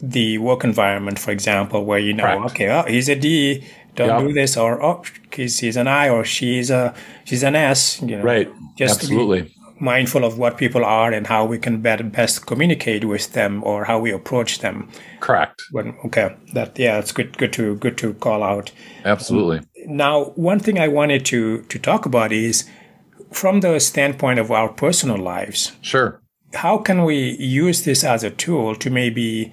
the 0.00 0.38
work 0.38 0.64
environment, 0.64 1.18
for 1.18 1.30
example, 1.32 1.84
where 1.84 1.98
you 1.98 2.14
know, 2.14 2.24
Correct. 2.24 2.52
okay, 2.52 2.68
oh, 2.70 2.84
he's 2.84 3.08
a 3.08 3.16
D, 3.16 3.64
don't 3.96 4.08
Yep. 4.08 4.28
do 4.28 4.32
this, 4.32 4.56
or 4.56 4.82
oh, 4.82 5.02
he's, 5.34 5.58
he's 5.58 5.76
an 5.76 5.88
I, 5.88 6.08
or 6.08 6.24
she's 6.24 6.70
a 6.70 6.94
she's 7.24 7.42
an 7.42 7.56
S. 7.56 8.00
You 8.00 8.16
know, 8.18 8.22
right 8.22 8.48
Just 8.76 9.02
absolutely 9.02 9.52
mindful 9.80 10.24
of 10.24 10.38
what 10.38 10.56
people 10.56 10.84
are 10.84 11.12
and 11.12 11.26
how 11.28 11.44
we 11.44 11.56
can 11.58 11.80
better 11.80 12.02
best 12.04 12.46
communicate 12.46 13.04
with 13.04 13.32
them 13.32 13.62
or 13.64 13.84
how 13.84 13.98
we 13.98 14.10
approach 14.12 14.58
them. 14.58 14.88
correct 15.20 15.62
When 15.72 15.94
okay, 16.06 16.34
that 16.54 16.78
yeah, 16.78 16.98
it's 16.98 17.12
good 17.12 17.36
good 17.38 17.52
to 17.54 17.76
good 17.76 17.96
to 17.98 18.14
call 18.14 18.42
out. 18.42 18.72
absolutely 19.04 19.60
Now, 19.86 20.32
one 20.36 20.58
thing 20.60 20.78
I 20.78 20.88
wanted 20.88 21.24
to 21.26 21.62
to 21.62 21.78
talk 21.78 22.06
about 22.06 22.32
is 22.32 22.64
from 23.32 23.60
the 23.60 23.78
standpoint 23.80 24.38
of 24.38 24.50
our 24.50 24.68
personal 24.68 25.16
lives. 25.18 25.72
sure 25.80 26.20
How 26.54 26.78
can 26.78 27.04
we 27.04 27.36
use 27.38 27.82
this 27.84 28.04
as 28.04 28.24
a 28.24 28.30
tool 28.30 28.74
to 28.76 28.90
maybe 28.90 29.52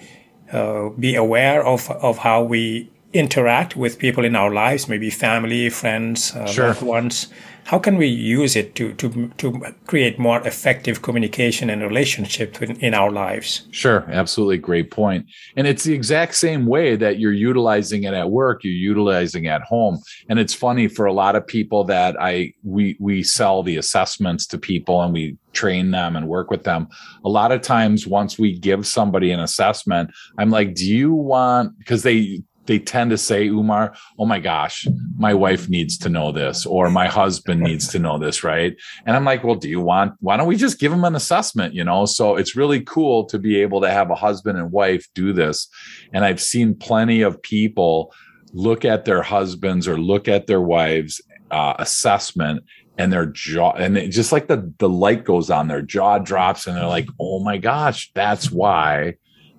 uh, 0.51 0.89
be 0.89 1.15
aware 1.15 1.65
of 1.65 1.89
of 1.91 2.19
how 2.19 2.43
we 2.43 2.89
interact 3.13 3.75
with 3.75 3.97
people 3.99 4.25
in 4.25 4.35
our 4.35 4.51
lives, 4.51 4.87
maybe 4.87 5.09
family, 5.09 5.69
friends, 5.69 6.33
uh, 6.35 6.45
Sure. 6.47 6.67
loved 6.67 6.81
ones? 6.81 7.27
How 7.65 7.79
can 7.79 7.97
we 7.97 8.05
use 8.05 8.55
it 8.55 8.75
to 8.75 8.93
to 8.93 9.27
to 9.37 9.73
create 9.87 10.19
more 10.19 10.39
effective 10.47 11.01
communication 11.01 11.71
and 11.71 11.81
relationship 11.81 12.61
in, 12.61 12.79
in 12.79 12.93
our 12.93 13.09
lives? 13.09 13.67
Sure, 13.71 14.05
absolutely. 14.11 14.59
Great 14.59 14.91
point. 14.91 15.25
And 15.57 15.65
it's 15.65 15.83
the 15.83 15.93
exact 15.93 16.35
same 16.35 16.67
way 16.67 16.95
that 16.95 17.17
you're 17.17 17.33
utilizing 17.33 18.03
it 18.03 18.13
at 18.13 18.29
work, 18.29 18.63
you're 18.63 18.73
utilizing 18.91 19.47
at 19.47 19.63
home. 19.63 19.99
And 20.29 20.37
it's 20.37 20.53
funny 20.53 20.87
for 20.87 21.07
a 21.07 21.13
lot 21.13 21.35
of 21.35 21.47
people 21.47 21.83
that 21.85 22.15
I 22.21 22.53
we 22.63 22.97
we 22.99 23.23
sell 23.23 23.63
the 23.63 23.77
assessments 23.77 24.45
to 24.47 24.59
people 24.59 25.01
and 25.01 25.11
we 25.11 25.35
train 25.53 25.89
them 25.89 26.15
and 26.15 26.27
work 26.27 26.51
with 26.51 26.65
them. 26.65 26.87
A 27.23 27.29
lot 27.29 27.51
of 27.51 27.61
times 27.61 28.05
once 28.05 28.37
we 28.37 28.59
give 28.59 28.85
somebody 28.85 29.31
an 29.31 29.39
assessment, 29.39 30.11
I'm 30.37 30.51
like, 30.51 30.75
"Do 30.75 30.85
you 30.85 31.13
want 31.13 31.79
because 31.79 32.03
they 32.03 32.43
they 32.65 32.79
tend 32.79 33.11
to 33.11 33.17
say, 33.17 33.47
Oumar, 33.47 33.95
oh 34.17 34.25
my 34.25 34.39
gosh, 34.39 34.87
my 35.17 35.33
wife 35.33 35.69
needs 35.69 35.97
to 35.99 36.09
know 36.09 36.31
this, 36.31 36.65
or 36.65 36.89
my 36.89 37.07
husband 37.07 37.61
needs 37.61 37.87
to 37.89 37.99
know 37.99 38.17
this, 38.17 38.43
right? 38.43 38.75
And 39.05 39.15
I'm 39.15 39.25
like, 39.25 39.43
well, 39.43 39.55
do 39.55 39.69
you 39.69 39.81
want, 39.81 40.13
why 40.19 40.37
don't 40.37 40.47
we 40.47 40.55
just 40.55 40.79
give 40.79 40.91
them 40.91 41.03
an 41.03 41.15
assessment, 41.15 41.73
you 41.73 41.83
know? 41.83 42.05
So 42.05 42.35
it's 42.35 42.55
really 42.55 42.81
cool 42.81 43.25
to 43.25 43.39
be 43.39 43.61
able 43.61 43.81
to 43.81 43.89
have 43.89 44.09
a 44.09 44.15
husband 44.15 44.57
and 44.57 44.71
wife 44.71 45.07
do 45.13 45.33
this. 45.33 45.67
And 46.13 46.25
I've 46.25 46.41
seen 46.41 46.75
plenty 46.75 47.21
of 47.21 47.41
people 47.41 48.13
look 48.53 48.85
at 48.85 49.05
their 49.05 49.21
husbands 49.21 49.87
or 49.87 49.97
look 49.99 50.27
at 50.27 50.47
their 50.47 50.61
wives' 50.61 51.21
uh, 51.51 51.75
assessment 51.77 52.63
and 52.97 53.11
their 53.11 53.25
jaw 53.25 53.71
and 53.71 53.97
it 53.97 54.07
just 54.07 54.31
like 54.31 54.47
the 54.47 54.73
the 54.77 54.87
light 54.87 55.25
goes 55.25 55.49
on 55.49 55.67
their 55.67 55.81
jaw 55.81 56.17
drops 56.17 56.65
and 56.65 56.77
they're 56.77 56.87
like 56.87 57.09
oh 57.19 57.39
my 57.39 57.57
gosh 57.57 58.09
that's 58.13 58.49
why 58.49 59.13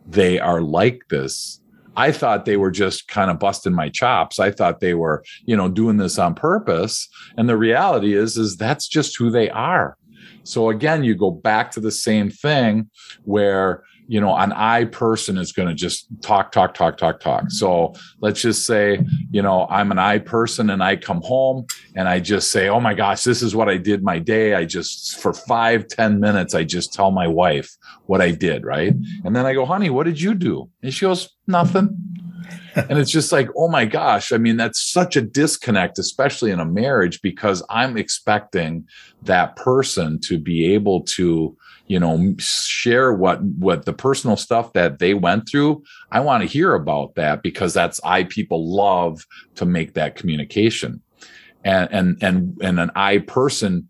they 0.06 0.38
are 0.38 0.62
like 0.62 1.02
this 1.10 1.60
I 1.96 2.12
thought 2.12 2.44
they 2.44 2.56
were 2.56 2.70
just 2.70 3.08
kind 3.08 3.30
of 3.30 3.38
busting 3.38 3.74
my 3.74 3.88
chops. 3.88 4.38
I 4.38 4.50
thought 4.50 4.80
they 4.80 4.94
were, 4.94 5.24
you 5.44 5.56
know, 5.56 5.68
doing 5.68 5.96
this 5.96 6.18
on 6.18 6.34
purpose. 6.34 7.08
And 7.36 7.48
the 7.48 7.56
reality 7.56 8.14
is, 8.14 8.36
is 8.36 8.56
that's 8.56 8.86
just 8.86 9.16
who 9.16 9.30
they 9.30 9.50
are. 9.50 9.96
So 10.44 10.70
again, 10.70 11.02
you 11.04 11.14
go 11.14 11.30
back 11.30 11.70
to 11.72 11.80
the 11.80 11.90
same 11.90 12.30
thing 12.30 12.90
where, 13.24 13.82
you 14.08 14.20
know, 14.20 14.36
an 14.36 14.52
I 14.52 14.84
person 14.84 15.36
is 15.36 15.52
going 15.52 15.68
to 15.68 15.74
just 15.74 16.06
talk, 16.22 16.52
talk, 16.52 16.74
talk, 16.74 16.96
talk, 16.96 17.20
talk. 17.20 17.42
Mm-hmm. 17.42 17.50
So 17.50 17.94
let's 18.20 18.40
just 18.40 18.66
say, 18.66 19.00
you 19.30 19.42
know, 19.42 19.66
I'm 19.68 19.90
an 19.90 19.98
I 19.98 20.18
person 20.18 20.70
and 20.70 20.82
I 20.82 20.96
come 20.96 21.20
home 21.22 21.66
and 21.94 22.08
I 22.08 22.20
just 22.20 22.52
say, 22.52 22.68
Oh 22.68 22.80
my 22.80 22.94
gosh, 22.94 23.24
this 23.24 23.42
is 23.42 23.54
what 23.54 23.68
I 23.68 23.76
did 23.76 24.02
my 24.02 24.18
day. 24.18 24.54
I 24.54 24.64
just, 24.64 25.18
for 25.18 25.32
five 25.32 25.88
ten 25.88 26.20
minutes, 26.20 26.54
I 26.54 26.64
just 26.64 26.92
tell 26.92 27.10
my 27.10 27.26
wife 27.26 27.70
what 28.06 28.20
I 28.20 28.30
did. 28.30 28.64
Right. 28.64 28.94
And 29.24 29.34
then 29.34 29.46
I 29.46 29.54
go, 29.54 29.64
honey, 29.64 29.90
what 29.90 30.04
did 30.04 30.20
you 30.20 30.34
do? 30.34 30.70
And 30.82 30.92
she 30.92 31.04
goes, 31.04 31.28
nothing. 31.46 31.96
and 32.76 32.98
it's 32.98 33.10
just 33.10 33.32
like, 33.32 33.48
oh 33.56 33.68
my 33.68 33.84
gosh. 33.84 34.32
I 34.32 34.38
mean, 34.38 34.56
that's 34.56 34.80
such 34.80 35.16
a 35.16 35.22
disconnect, 35.22 35.98
especially 35.98 36.50
in 36.50 36.60
a 36.60 36.64
marriage, 36.64 37.20
because 37.22 37.62
I'm 37.70 37.96
expecting 37.96 38.86
that 39.22 39.56
person 39.56 40.20
to 40.24 40.38
be 40.38 40.74
able 40.74 41.02
to, 41.02 41.56
you 41.88 42.00
know, 42.00 42.34
share 42.38 43.12
what 43.12 43.42
what 43.42 43.84
the 43.84 43.92
personal 43.92 44.36
stuff 44.36 44.72
that 44.72 44.98
they 44.98 45.14
went 45.14 45.48
through. 45.48 45.82
I 46.10 46.20
want 46.20 46.42
to 46.42 46.48
hear 46.48 46.74
about 46.74 47.14
that 47.14 47.42
because 47.42 47.72
that's 47.74 48.00
I 48.04 48.24
people 48.24 48.74
love 48.74 49.24
to 49.56 49.64
make 49.64 49.94
that 49.94 50.16
communication. 50.16 51.02
And 51.64 51.88
and 51.92 52.22
and 52.22 52.58
and 52.62 52.80
an 52.80 52.90
I 52.96 53.18
person 53.18 53.88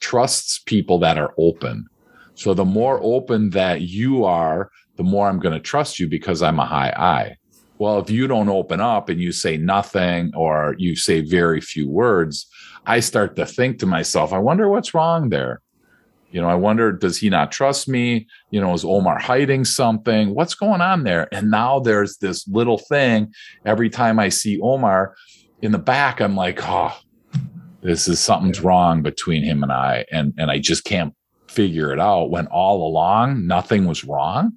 trusts 0.00 0.58
people 0.58 0.98
that 1.00 1.18
are 1.18 1.34
open. 1.38 1.86
So 2.34 2.54
the 2.54 2.64
more 2.64 3.00
open 3.02 3.50
that 3.50 3.82
you 3.82 4.24
are, 4.24 4.70
the 4.96 5.02
more 5.02 5.28
I'm 5.28 5.38
going 5.38 5.54
to 5.54 5.60
trust 5.60 5.98
you 5.98 6.08
because 6.08 6.42
I'm 6.42 6.58
a 6.58 6.66
high 6.66 6.92
I. 6.96 7.36
Well, 7.78 7.98
if 7.98 8.10
you 8.10 8.26
don't 8.26 8.48
open 8.48 8.80
up 8.80 9.08
and 9.08 9.20
you 9.20 9.32
say 9.32 9.56
nothing 9.56 10.32
or 10.34 10.74
you 10.78 10.96
say 10.96 11.20
very 11.20 11.60
few 11.60 11.88
words, 11.88 12.46
I 12.86 13.00
start 13.00 13.36
to 13.36 13.46
think 13.46 13.78
to 13.80 13.86
myself, 13.86 14.32
I 14.32 14.38
wonder 14.38 14.68
what's 14.68 14.94
wrong 14.94 15.28
there. 15.28 15.60
You 16.30 16.40
know, 16.40 16.48
I 16.48 16.54
wonder, 16.54 16.92
does 16.92 17.18
he 17.18 17.30
not 17.30 17.52
trust 17.52 17.88
me? 17.88 18.26
You 18.50 18.60
know, 18.60 18.74
is 18.74 18.84
Omar 18.84 19.18
hiding 19.18 19.64
something? 19.64 20.34
What's 20.34 20.54
going 20.54 20.80
on 20.80 21.04
there? 21.04 21.28
And 21.32 21.50
now 21.50 21.78
there's 21.78 22.18
this 22.18 22.46
little 22.48 22.78
thing. 22.78 23.32
Every 23.64 23.88
time 23.88 24.18
I 24.18 24.28
see 24.28 24.60
Omar 24.60 25.14
in 25.62 25.72
the 25.72 25.78
back, 25.78 26.20
I'm 26.20 26.36
like, 26.36 26.58
oh, 26.62 26.96
this 27.82 28.08
is 28.08 28.20
something's 28.20 28.60
wrong 28.60 29.02
between 29.02 29.44
him 29.44 29.62
and 29.62 29.72
I. 29.72 30.04
And, 30.10 30.34
and 30.36 30.50
I 30.50 30.58
just 30.58 30.84
can't 30.84 31.14
figure 31.48 31.92
it 31.92 32.00
out 32.00 32.30
when 32.30 32.46
all 32.48 32.86
along 32.86 33.46
nothing 33.46 33.86
was 33.86 34.04
wrong. 34.04 34.52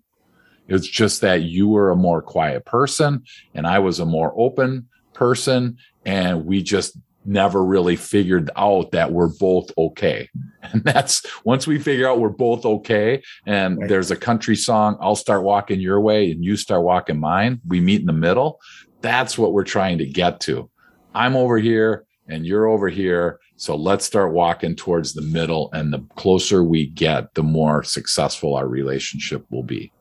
It's 0.68 0.88
just 0.88 1.22
that 1.22 1.44
you 1.44 1.68
were 1.68 1.92
a 1.92 1.96
more 1.96 2.22
quiet 2.22 2.66
person 2.66 3.24
and 3.54 3.66
I 3.66 3.80
was 3.80 4.00
a 4.00 4.06
more 4.06 4.34
open 4.36 4.88
person. 5.14 5.78
And 6.06 6.46
we 6.46 6.62
just 6.62 6.98
never 7.26 7.64
really 7.64 7.96
figured 7.96 8.50
out 8.56 8.92
that 8.92 9.12
we're 9.12 9.30
both 9.40 9.72
okay. 9.78 10.30
And 10.62 10.84
that's 10.84 11.26
once 11.46 11.66
we 11.66 11.80
figure 11.80 12.08
out 12.08 12.20
we're 12.20 12.30
both 12.30 12.66
okay 12.66 13.24
and 13.48 13.80
right. 13.80 13.90
there's 13.90 14.12
a 14.12 14.16
country 14.16 14.58
song, 14.58 14.98
I'll 15.00 15.16
start 15.16 15.44
walking 15.44 15.80
your 15.80 16.02
way 16.02 16.30
and 16.32 16.44
you 16.44 16.58
start 16.58 16.84
walking 16.84 17.20
mine. 17.20 17.62
We 17.66 17.80
meet 17.80 18.02
in 18.02 18.06
the 18.06 18.14
middle. 18.14 18.60
That's 19.02 19.38
what 19.38 19.54
we're 19.54 19.64
trying 19.64 19.98
to 20.00 20.06
get 20.06 20.42
to. 20.42 20.70
I'm 21.16 21.36
over 21.36 21.58
here 21.58 22.06
and 22.28 22.46
you're 22.46 22.68
over 22.68 22.90
here. 22.90 23.40
So 23.56 23.76
let's 23.76 24.06
start 24.06 24.34
walking 24.34 24.76
towards 24.76 25.14
the 25.14 25.22
middle. 25.22 25.70
And 25.74 25.92
the 25.92 26.06
closer 26.18 26.64
we 26.64 26.88
get, 26.88 27.34
the 27.34 27.44
more 27.44 27.84
successful 27.84 28.56
our 28.56 28.68
relationship 28.68 29.46
will 29.50 29.64
be. 29.64 29.92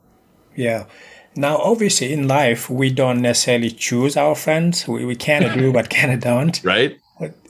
Yeah. 0.54 0.86
Now, 1.34 1.58
obviously, 1.58 2.12
in 2.12 2.26
life, 2.26 2.68
we 2.68 2.90
don't 2.90 3.22
necessarily 3.22 3.70
choose 3.70 4.16
our 4.16 4.34
friends. 4.34 4.88
We, 4.88 5.04
we 5.04 5.14
of 5.44 5.54
do, 5.54 5.72
but 5.72 5.88
of 6.10 6.20
don't. 6.20 6.60
Right. 6.64 6.98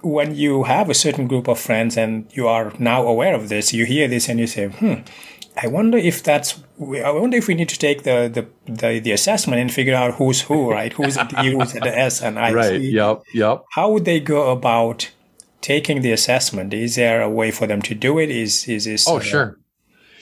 When 0.03 0.35
you 0.35 0.65
have 0.65 0.89
a 0.89 0.95
certain 0.95 1.27
group 1.29 1.49
of 1.49 1.59
friends 1.59 1.97
and 1.97 2.27
you 2.33 2.49
are 2.49 2.73
now 2.79 3.07
aware 3.07 3.35
of 3.35 3.49
this, 3.49 3.73
you 3.73 3.85
hear 3.85 4.09
this 4.09 4.29
and 4.29 4.41
you 4.41 4.47
say, 4.47 4.69
hmm, 4.69 4.95
I 5.63 5.67
wonder 5.67 5.99
if 5.99 6.23
that's. 6.23 6.61
I 6.81 7.11
wonder 7.11 7.37
if 7.37 7.49
we 7.49 7.55
need 7.55 7.69
to 7.71 7.79
take 7.79 8.05
the 8.05 8.31
the, 8.33 8.73
the, 8.73 9.01
the 9.01 9.13
assessment 9.13 9.61
and 9.61 9.73
figure 9.73 9.95
out 9.95 10.15
who's 10.15 10.43
who, 10.43 10.71
right? 10.79 10.93
Who's 10.93 11.17
at 11.17 11.31
the 11.31 11.43
U, 11.43 11.59
who's 11.59 11.75
at 11.75 11.83
the 11.83 11.97
S, 11.97 12.23
and 12.23 12.39
I. 12.39 12.53
Right. 12.53 12.81
Yep. 12.81 13.23
Yep. 13.35 13.65
How 13.73 13.91
would 13.91 14.05
they 14.05 14.21
go 14.21 14.51
about 14.51 15.11
taking 15.61 16.03
the 16.03 16.13
assessment? 16.13 16.73
Is 16.73 16.95
there 16.95 17.21
a 17.21 17.29
way 17.29 17.51
for 17.51 17.67
them 17.67 17.83
to 17.83 17.95
do 17.95 18.19
it? 18.19 18.31
Is 18.31 18.69
is 18.69 18.85
this? 18.85 19.09
Oh, 19.09 19.19
sure 19.19 19.59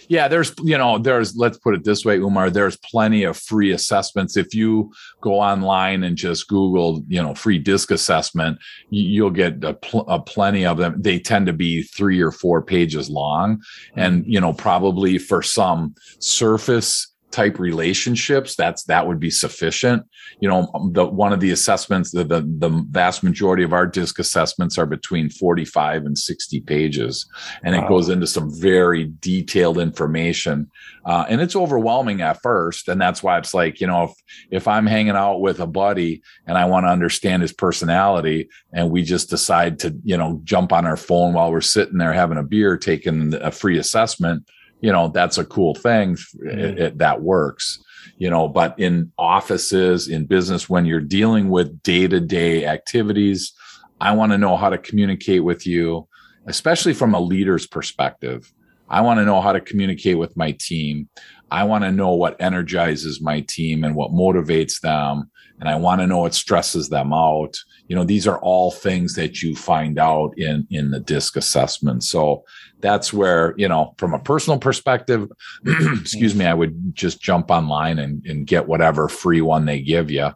yeah, 0.09 0.29
there's, 0.29 0.55
you 0.62 0.79
know, 0.79 0.99
there's, 0.99 1.37
let's 1.37 1.59
put 1.59 1.75
it 1.75 1.85
this 1.85 2.05
way, 2.05 2.19
Oumar, 2.19 2.53
there's 2.53 2.77
plenty 2.79 3.25
of 3.25 3.37
free 3.37 3.73
assessments. 3.73 4.37
If 4.37 4.55
you 4.55 4.92
go 5.21 5.35
online 5.35 6.05
and 6.05 6.16
just 6.16 6.49
Google, 6.49 7.03
you 7.09 7.23
know, 7.23 7.35
free 7.35 7.59
disc 7.59 7.90
assessment, 7.90 8.59
you'll 8.90 9.31
get 9.31 9.62
a, 9.64 9.75
pl- 9.75 10.09
a 10.09 10.21
plenty 10.21 10.64
of 10.66 10.77
them. 10.77 11.01
They 11.01 11.19
tend 11.19 11.47
to 11.47 11.53
be 11.53 11.83
three 11.83 12.21
or 12.21 12.33
four 12.33 12.62
pages 12.62 13.11
long. 13.11 13.62
And, 13.97 14.23
mm-hmm. 14.23 14.31
you 14.31 14.40
know, 14.40 14.53
probably 14.53 15.19
for 15.19 15.42
some 15.42 15.95
surface 16.19 17.12
type 17.37 17.59
relationships 17.59 18.57
that's 18.57 18.85
that 18.85 19.07
would 19.07 19.20
be 19.20 19.29
sufficient 19.29 20.03
you 20.40 20.49
know 20.49 20.72
the 20.92 21.05
one 21.05 21.35
of 21.35 21.40
the 21.40 21.51
assessments 21.51 22.11
the, 22.11 22.25
the 22.25 22.40
the 22.57 22.70
vast 22.88 23.22
majority 23.22 23.62
of 23.62 23.75
our 23.75 23.87
disc 23.87 24.18
assessments 24.18 24.79
are 24.79 24.87
between 24.87 25.29
45 25.29 26.07
and 26.07 26.16
60 26.16 26.61
pages 26.61 27.29
and 27.62 27.77
wow. 27.77 27.85
it 27.85 27.88
goes 27.90 28.09
into 28.09 28.27
some 28.27 28.51
very 28.59 29.12
detailed 29.20 29.77
information 29.77 30.70
uh, 31.05 31.27
and 31.29 31.42
it's 31.42 31.55
overwhelming 31.55 32.22
at 32.22 32.40
first 32.40 32.88
and 32.88 32.99
that's 32.99 33.22
why 33.22 33.37
it's 33.37 33.53
like 33.53 33.83
you 33.83 33.87
know 33.87 34.05
if 34.05 34.12
if 34.51 34.66
i'm 34.66 34.87
hanging 34.87 35.11
out 35.11 35.42
with 35.42 35.61
a 35.61 35.66
buddy 35.66 36.22
and 36.46 36.57
i 36.57 36.64
want 36.64 36.87
to 36.87 36.90
understand 36.90 37.42
his 37.42 37.53
personality 37.53 38.49
and 38.72 38.90
we 38.90 39.03
just 39.03 39.29
decide 39.29 39.79
to 39.79 39.94
you 40.05 40.16
know 40.16 40.40
jump 40.42 40.72
on 40.72 40.87
our 40.87 40.96
phone 40.96 41.35
while 41.35 41.53
we're 41.53 41.61
sitting 41.61 41.99
there 41.99 42.14
having 42.14 42.38
a 42.38 42.42
beer 42.42 42.79
taking 42.79 43.35
a 43.35 43.51
free 43.51 43.77
assessment 43.77 44.42
you 44.80 44.92
know 44.92 45.08
that's 45.08 45.38
a 45.38 45.44
cool 45.44 45.74
thing 45.74 46.14
mm-hmm. 46.14 46.48
it, 46.48 46.78
it, 46.78 46.98
that 46.98 47.22
works 47.22 47.82
you 48.18 48.30
know 48.30 48.48
but 48.48 48.78
in 48.78 49.12
offices 49.18 50.08
in 50.08 50.26
business 50.26 50.68
when 50.68 50.84
you're 50.84 51.00
dealing 51.00 51.48
with 51.48 51.82
day-to-day 51.82 52.66
activities 52.66 53.52
i 54.00 54.12
want 54.12 54.32
to 54.32 54.38
know 54.38 54.56
how 54.56 54.68
to 54.68 54.78
communicate 54.78 55.44
with 55.44 55.66
you 55.66 56.06
especially 56.46 56.94
from 56.94 57.14
a 57.14 57.20
leader's 57.20 57.66
perspective 57.66 58.52
i 58.88 59.01
want 59.01 59.18
to 59.18 59.25
know 59.25 59.40
how 59.40 59.53
to 59.53 59.61
communicate 59.61 60.18
with 60.18 60.37
my 60.37 60.53
team. 60.53 61.09
I 61.49 61.62
want 61.62 61.85
to 61.85 61.92
know 61.92 62.12
what 62.12 62.40
energizes 62.40 63.20
my 63.20 63.40
team 63.40 63.85
and 63.85 63.94
what 63.94 64.11
motivates 64.11 64.81
them 64.81 65.31
and 65.61 65.68
i 65.68 65.77
want 65.77 66.01
to 66.01 66.07
know 66.07 66.18
what 66.18 66.35
stresses 66.35 66.88
them 66.88 67.12
out. 67.12 67.59
You 67.88 67.96
know 67.96 68.05
these 68.05 68.27
are 68.27 68.38
all 68.38 68.70
things 68.70 69.14
that 69.14 69.42
you 69.42 69.55
find 69.55 69.99
out 69.99 70.37
in 70.37 70.66
in 70.70 70.90
the 70.90 71.01
disc 71.01 71.37
assessment. 71.37 72.05
So 72.05 72.44
that's 72.81 73.12
where 73.12 73.55
you 73.57 73.68
know 73.68 73.94
from 73.96 74.12
a 74.12 74.18
personal 74.18 74.59
perspective 74.59 75.29
excuse 75.66 76.35
me 76.35 76.44
i 76.44 76.53
would 76.53 76.94
just 76.94 77.22
jump 77.22 77.51
online 77.51 77.99
and, 77.99 78.25
and 78.27 78.46
get 78.46 78.68
whatever 78.68 79.09
free 79.09 79.40
one 79.40 79.64
they 79.64 79.81
give 79.81 80.11
you. 80.11 80.31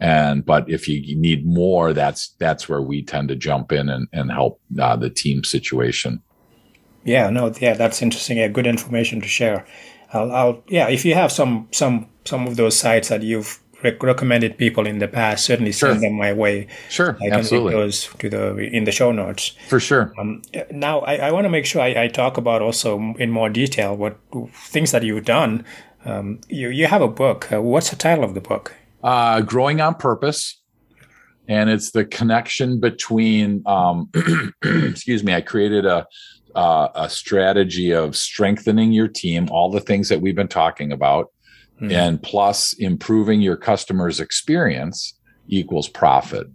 And 0.00 0.44
but 0.44 0.68
if 0.68 0.88
you 0.88 1.16
need 1.16 1.46
more 1.46 1.92
that's 1.92 2.34
that's 2.38 2.68
where 2.68 2.82
we 2.82 3.02
tend 3.02 3.28
to 3.28 3.36
jump 3.36 3.72
in 3.72 3.88
and, 3.88 4.08
and 4.12 4.30
help 4.30 4.60
uh, 4.78 4.96
the 4.96 5.10
team 5.10 5.44
situation 5.44 6.22
yeah 7.06 7.30
no 7.30 7.52
yeah 7.60 7.74
that's 7.74 8.02
interesting 8.02 8.38
yeah 8.38 8.48
good 8.48 8.66
information 8.66 9.20
to 9.20 9.28
share 9.28 9.66
I'll, 10.12 10.32
I'll 10.32 10.64
yeah 10.68 10.88
if 10.88 11.04
you 11.04 11.14
have 11.14 11.32
some 11.32 11.68
some 11.72 12.08
some 12.24 12.46
of 12.46 12.56
those 12.56 12.78
sites 12.78 13.08
that 13.08 13.22
you've 13.22 13.60
rec- 13.82 14.02
recommended 14.02 14.58
people 14.58 14.86
in 14.86 14.98
the 14.98 15.08
past, 15.08 15.44
certainly 15.44 15.72
sure. 15.72 15.90
send 15.90 16.02
them 16.02 16.14
my 16.14 16.32
way. 16.32 16.66
Sure, 16.88 17.16
I 17.20 17.28
can 17.28 17.40
absolutely. 17.40 17.72
those 17.72 18.08
to 18.18 18.28
the 18.28 18.56
in 18.56 18.84
the 18.84 18.92
show 18.92 19.12
notes 19.12 19.54
for 19.68 19.80
sure. 19.80 20.12
Um, 20.18 20.42
now, 20.70 21.00
I, 21.00 21.16
I 21.16 21.32
want 21.32 21.44
to 21.44 21.50
make 21.50 21.66
sure 21.66 21.82
I, 21.82 22.04
I, 22.04 22.08
talk 22.08 22.36
about 22.36 22.62
also 22.62 23.14
in 23.18 23.30
more 23.30 23.48
detail 23.48 23.96
what 23.96 24.18
things 24.52 24.90
that 24.92 25.02
you've 25.02 25.24
done. 25.24 25.64
Um, 26.04 26.40
you 26.48 26.68
you 26.68 26.86
have 26.86 27.02
a 27.02 27.08
book. 27.08 27.52
Uh, 27.52 27.62
what's 27.62 27.90
the 27.90 27.96
title 27.96 28.24
of 28.24 28.34
the 28.34 28.40
book? 28.40 28.74
Uh, 29.02 29.40
Growing 29.40 29.80
on 29.80 29.94
Purpose. 29.94 30.60
And 31.48 31.70
it's 31.70 31.92
the 31.92 32.04
connection 32.04 32.80
between, 32.80 33.62
um, 33.66 34.10
excuse 34.64 35.22
me, 35.22 35.32
I 35.32 35.40
created 35.40 35.86
a, 35.86 36.04
uh, 36.56 36.88
a 36.94 37.08
strategy 37.08 37.92
of 37.92 38.16
strengthening 38.16 38.90
your 38.90 39.08
team, 39.08 39.46
all 39.50 39.70
the 39.70 39.80
things 39.80 40.08
that 40.08 40.22
we've 40.22 40.34
been 40.34 40.48
talking 40.48 40.90
about, 40.90 41.30
mm-hmm. 41.80 41.92
and 41.92 42.22
plus 42.22 42.72
improving 42.72 43.42
your 43.42 43.56
customer's 43.56 44.20
experience 44.20 45.14
equals 45.48 45.88
profit. 45.88 46.48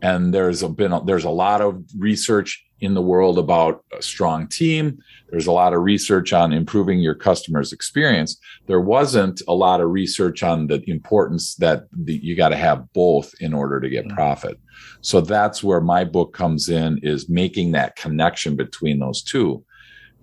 And 0.00 0.32
there's 0.32 0.62
a, 0.62 0.68
been 0.68 0.92
a, 0.92 1.04
there's 1.04 1.24
a 1.24 1.30
lot 1.30 1.60
of 1.60 1.84
research 1.98 2.64
in 2.80 2.94
the 2.94 3.02
world 3.02 3.38
about 3.38 3.84
a 3.96 4.02
strong 4.02 4.46
team. 4.48 4.98
There's 5.30 5.46
a 5.46 5.52
lot 5.52 5.74
of 5.74 5.82
research 5.82 6.32
on 6.32 6.52
improving 6.52 7.00
your 7.00 7.14
customer's 7.14 7.72
experience. 7.72 8.38
There 8.66 8.80
wasn't 8.80 9.42
a 9.46 9.54
lot 9.54 9.80
of 9.80 9.90
research 9.90 10.42
on 10.42 10.66
the 10.66 10.82
importance 10.88 11.54
that 11.56 11.84
the, 11.92 12.14
you 12.14 12.36
got 12.36 12.48
to 12.50 12.56
have 12.56 12.92
both 12.92 13.32
in 13.40 13.54
order 13.54 13.80
to 13.80 13.88
get 13.88 14.06
mm-hmm. 14.06 14.16
profit. 14.16 14.58
So 15.02 15.20
that's 15.20 15.62
where 15.62 15.80
my 15.80 16.04
book 16.04 16.32
comes 16.32 16.68
in 16.68 16.98
is 17.02 17.28
making 17.28 17.72
that 17.72 17.96
connection 17.96 18.56
between 18.56 18.98
those 18.98 19.22
two 19.22 19.64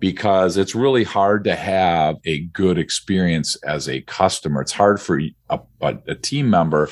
because 0.00 0.56
it's 0.56 0.74
really 0.74 1.04
hard 1.04 1.44
to 1.44 1.56
have 1.56 2.16
a 2.24 2.40
good 2.46 2.78
experience 2.78 3.56
as 3.64 3.88
a 3.88 4.00
customer. 4.02 4.60
It's 4.60 4.72
hard 4.72 5.00
for 5.00 5.20
a, 5.20 5.34
a, 5.50 5.98
a, 6.06 6.14
team 6.14 6.48
member 6.50 6.88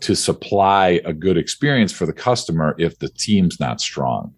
to 0.00 0.14
supply 0.14 1.00
a 1.04 1.12
good 1.12 1.36
experience 1.36 1.92
for 1.92 2.06
the 2.06 2.12
customer 2.12 2.74
if 2.78 2.98
the 2.98 3.08
team's 3.10 3.60
not 3.60 3.80
strong. 3.80 4.32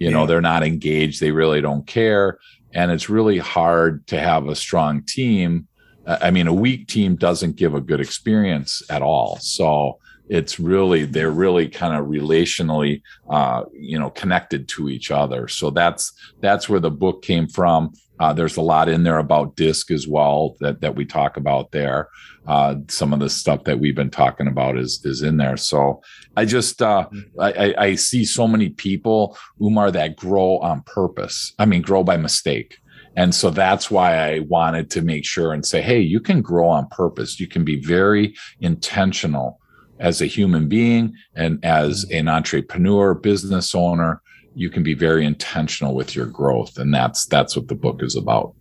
You 0.00 0.08
yeah. 0.08 0.16
know, 0.16 0.26
they're 0.26 0.40
not 0.40 0.64
engaged, 0.64 1.20
they 1.20 1.30
really 1.30 1.60
don't 1.60 1.86
care. 1.86 2.38
And 2.74 2.90
it's 2.90 3.08
really 3.08 3.38
hard 3.38 4.04
to 4.08 4.18
have 4.18 4.48
a 4.48 4.56
strong 4.56 5.04
team. 5.04 5.68
I 6.06 6.32
mean, 6.32 6.48
a 6.48 6.52
weak 6.52 6.88
team 6.88 7.14
doesn't 7.14 7.54
give 7.54 7.74
a 7.74 7.80
good 7.80 8.00
experience 8.00 8.82
at 8.90 9.02
all. 9.02 9.38
So, 9.40 9.98
it's 10.30 10.60
really 10.60 11.04
they're 11.04 11.32
really 11.32 11.68
kind 11.68 11.94
of 11.94 12.06
relationally 12.06 13.02
uh, 13.28 13.64
you 13.72 13.98
know 13.98 14.10
connected 14.10 14.68
to 14.68 14.88
each 14.88 15.10
other 15.10 15.48
so 15.48 15.70
that's 15.70 16.12
that's 16.40 16.68
where 16.68 16.78
the 16.78 16.90
book 16.90 17.20
came 17.20 17.48
from 17.48 17.92
Uh, 18.20 18.34
there's 18.34 18.58
a 18.58 18.62
lot 18.62 18.88
in 18.88 19.02
there 19.02 19.18
about 19.18 19.56
disc 19.56 19.90
as 19.90 20.06
well 20.06 20.54
that 20.60 20.80
that 20.82 20.94
we 20.94 21.04
talk 21.04 21.36
about 21.38 21.72
there. 21.72 22.08
Uh, 22.46 22.76
some 22.88 23.12
of 23.12 23.20
the 23.20 23.30
stuff 23.30 23.64
that 23.64 23.80
we've 23.80 23.96
been 23.96 24.10
talking 24.10 24.46
about 24.46 24.78
is 24.78 25.00
is 25.04 25.22
in 25.22 25.38
there. 25.38 25.56
So 25.56 26.02
I 26.36 26.44
just 26.44 26.82
uh, 26.82 27.08
mm-hmm. 27.12 27.40
I, 27.40 27.74
I 27.78 27.94
see 27.94 28.24
so 28.24 28.46
many 28.46 28.68
people, 28.68 29.36
Oumar, 29.60 29.90
that 29.92 30.16
grow 30.16 30.58
on 30.58 30.82
purpose. 30.82 31.54
I 31.58 31.64
mean, 31.64 31.82
grow 31.82 32.04
by 32.04 32.18
mistake. 32.18 32.78
And 33.16 33.34
so 33.34 33.50
that's 33.50 33.90
why 33.90 34.16
I 34.16 34.38
wanted 34.40 34.90
to 34.90 35.02
make 35.02 35.24
sure 35.24 35.52
and 35.52 35.66
say, 35.66 35.82
hey, 35.82 36.00
you 36.00 36.20
can 36.20 36.42
grow 36.42 36.68
on 36.68 36.86
purpose. 36.88 37.40
You 37.40 37.48
can 37.48 37.64
be 37.64 37.80
very 37.80 38.36
intentional 38.60 39.58
as 39.98 40.22
a 40.22 40.26
human 40.26 40.68
being 40.68 41.14
and 41.34 41.62
as 41.64 42.04
mm-hmm. 42.04 42.18
an 42.18 42.28
entrepreneur, 42.28 43.14
business 43.14 43.74
owner. 43.74 44.22
You 44.60 44.70
can 44.70 44.82
be 44.82 44.94
very 44.94 45.24
intentional 45.24 45.94
with 45.94 46.10
your 46.16 46.26
growth. 46.26 46.78
And 46.78 46.92
that's 46.92 47.20
that's 47.26 47.56
what 47.56 47.68
the 47.68 47.74
book 47.74 48.02
is 48.02 48.14
about. 48.16 48.54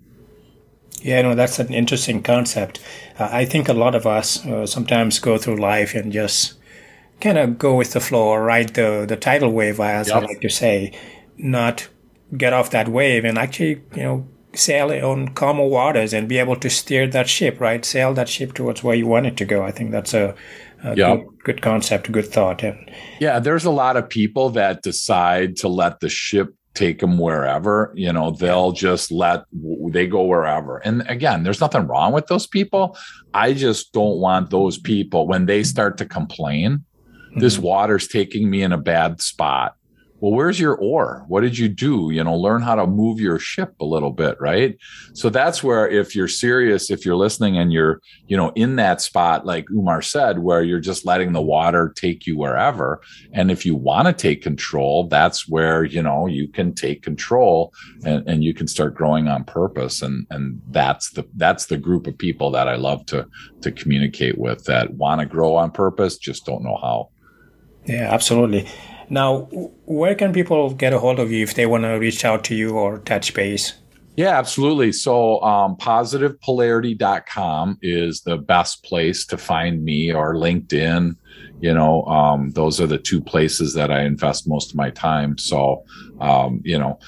Yeah, 1.02 1.22
no, 1.22 1.36
that's 1.36 1.60
an 1.60 1.74
interesting 1.74 2.24
concept. 2.24 2.80
Uh, 3.18 3.30
I 3.32 3.46
think 3.46 3.70
a 3.70 3.74
lot 3.74 3.96
of 3.96 4.06
us 4.06 4.46
uh, 4.46 4.66
sometimes 4.66 5.20
go 5.20 5.38
through 5.38 5.58
life 5.58 5.96
and 5.96 6.12
just 6.12 6.56
kind 7.22 7.38
of 7.38 7.58
go 7.58 7.76
with 7.76 7.92
the 7.94 8.00
flow 8.00 8.28
or 8.28 8.44
ride 8.44 8.76
the, 8.76 9.06
the 9.08 9.18
tidal 9.18 9.52
wave, 9.52 9.80
as 9.80 10.08
yep. 10.08 10.18
I 10.18 10.26
like 10.26 10.42
to 10.42 10.50
say, 10.50 10.92
not 11.38 11.88
get 12.36 12.54
off 12.54 12.70
that 12.72 12.88
wave 12.88 13.26
and 13.26 13.38
actually, 13.38 13.82
you 13.96 14.04
know, 14.04 14.28
sail 14.54 14.92
on 14.92 15.30
calmer 15.30 15.68
waters 15.68 16.14
and 16.14 16.28
be 16.28 16.38
able 16.38 16.56
to 16.58 16.70
steer 16.70 17.08
that 17.08 17.30
ship, 17.30 17.60
right? 17.60 17.86
Sail 17.86 18.14
that 18.14 18.30
ship 18.30 18.54
towards 18.54 18.84
where 18.84 18.96
you 18.96 19.08
want 19.08 19.26
it 19.26 19.38
to 19.38 19.46
go. 19.46 19.64
I 19.64 19.72
think 19.72 19.92
that's 19.92 20.14
a, 20.14 20.36
yep. 20.84 20.96
good, 20.96 21.44
good 21.44 21.62
concept, 21.62 22.12
good 22.12 22.28
thought. 22.28 22.64
And 22.64 22.92
yeah, 23.20 23.40
there's 23.40 23.66
a 23.66 23.72
lot 23.72 23.98
of 23.98 24.10
people 24.10 24.50
that 24.52 24.82
decide 24.82 25.56
to 25.58 25.68
let 25.68 26.00
the 26.00 26.10
ship 26.10 26.54
take 26.76 27.00
them 27.00 27.18
wherever 27.18 27.92
you 27.96 28.14
know 28.14 28.32
they'll 28.32 28.72
just 28.72 29.12
let 29.12 29.44
they 29.90 30.06
go 30.06 30.24
wherever 30.24 30.78
and 30.78 31.02
again 31.10 31.44
there's 31.44 31.60
nothing 31.60 31.86
wrong 31.88 32.14
with 32.14 32.28
those 32.28 32.46
people 32.46 32.96
i 33.34 33.52
just 33.52 33.92
don't 33.92 34.20
want 34.20 34.50
those 34.50 34.78
people 34.78 35.28
when 35.28 35.46
they 35.46 35.64
start 35.64 35.98
to 35.98 36.06
complain 36.06 36.78
mm-hmm. 36.78 37.40
this 37.40 37.58
water's 37.58 38.08
taking 38.08 38.50
me 38.50 38.62
in 38.62 38.72
a 38.72 38.78
bad 38.78 39.20
spot 39.20 39.76
well 40.22 40.32
where's 40.32 40.60
your 40.60 40.76
oar? 40.76 41.26
What 41.28 41.42
did 41.42 41.58
you 41.58 41.70
do? 41.70 42.10
You 42.12 42.24
know 42.24 42.36
learn 42.36 42.62
how 42.62 42.76
to 42.76 42.88
move 42.88 43.20
your 43.20 43.40
ship 43.40 43.74
a 43.80 43.86
little 43.86 44.12
bit 44.12 44.38
right? 44.40 44.78
So 45.14 45.30
that's 45.30 45.64
where 45.64 45.88
if 45.88 46.16
you're 46.16 46.28
serious 46.28 46.90
if 46.90 47.06
you're 47.06 47.16
listening 47.16 47.58
and 47.58 47.72
you're 47.72 48.02
you 48.28 48.38
know 48.38 48.52
in 48.56 48.76
that 48.78 49.02
spot 49.02 49.46
like 49.46 49.66
Oumar 49.68 50.04
said 50.04 50.40
where 50.40 50.64
you're 50.64 50.80
just 50.80 51.06
letting 51.06 51.34
the 51.34 51.42
water 51.42 51.94
take 51.96 52.26
you 52.28 52.38
wherever. 52.38 53.02
And 53.34 53.52
if 53.52 53.66
you 53.66 53.76
want 53.76 54.08
to 54.08 54.14
take 54.14 54.42
control 54.42 55.08
that's 55.08 55.48
where 55.48 55.84
you 55.84 56.02
know 56.02 56.28
you 56.28 56.48
can 56.48 56.74
take 56.74 57.04
control 57.04 57.74
and, 58.04 58.28
and 58.28 58.44
you 58.44 58.54
can 58.54 58.68
start 58.68 58.96
growing 58.96 59.28
on 59.28 59.44
purpose. 59.44 60.02
And 60.02 60.26
and 60.30 60.62
that's 60.70 61.12
the 61.12 61.28
that's 61.36 61.66
the 61.66 61.78
group 61.78 62.08
of 62.08 62.18
people 62.18 62.52
that 62.52 62.68
i 62.68 62.76
love 62.76 63.06
to 63.06 63.28
to 63.62 63.72
communicate 63.72 64.38
with 64.38 64.64
that 64.66 64.94
want 64.94 65.20
to 65.20 65.26
grow 65.26 65.56
on 65.56 65.72
purpose 65.72 66.18
just 66.18 66.46
don't 66.46 66.64
know 66.64 66.78
how. 66.82 67.10
Yeah 67.86 68.14
absolutely 68.14 68.68
now, 69.10 69.48
where 69.86 70.16
can 70.16 70.34
people 70.34 70.74
get 70.74 70.94
a 70.94 71.00
hold 71.00 71.20
of 71.20 71.32
you 71.32 71.44
if 71.44 71.56
they 71.56 71.66
want 71.66 71.84
to 71.84 71.94
reach 71.94 72.24
out 72.24 72.44
to 72.46 72.56
you 72.56 72.78
or 72.78 73.00
touch 73.00 73.34
base? 73.34 73.74
Yeah, 74.16 74.38
absolutely. 74.38 74.92
So, 74.92 75.42
um, 75.42 75.76
positivepolarity.com 75.78 77.80
is 77.82 78.22
the 78.22 78.38
best 78.38 78.84
place 78.84 79.26
to 79.28 79.38
find 79.38 79.84
me 79.84 80.14
or 80.14 80.36
LinkedIn. 80.36 81.16
You 81.62 81.74
know, 81.74 82.04
um, 82.04 82.52
those 82.52 82.82
are 82.82 82.88
the 82.88 82.98
two 82.98 83.22
places 83.22 83.74
that 83.76 83.92
I 83.92 84.04
invest 84.04 84.48
most 84.48 84.72
of 84.72 84.76
my 84.76 84.90
time. 84.90 85.38
So, 85.38 85.86
um, 86.20 86.62
you 86.66 86.78
know, 86.78 87.00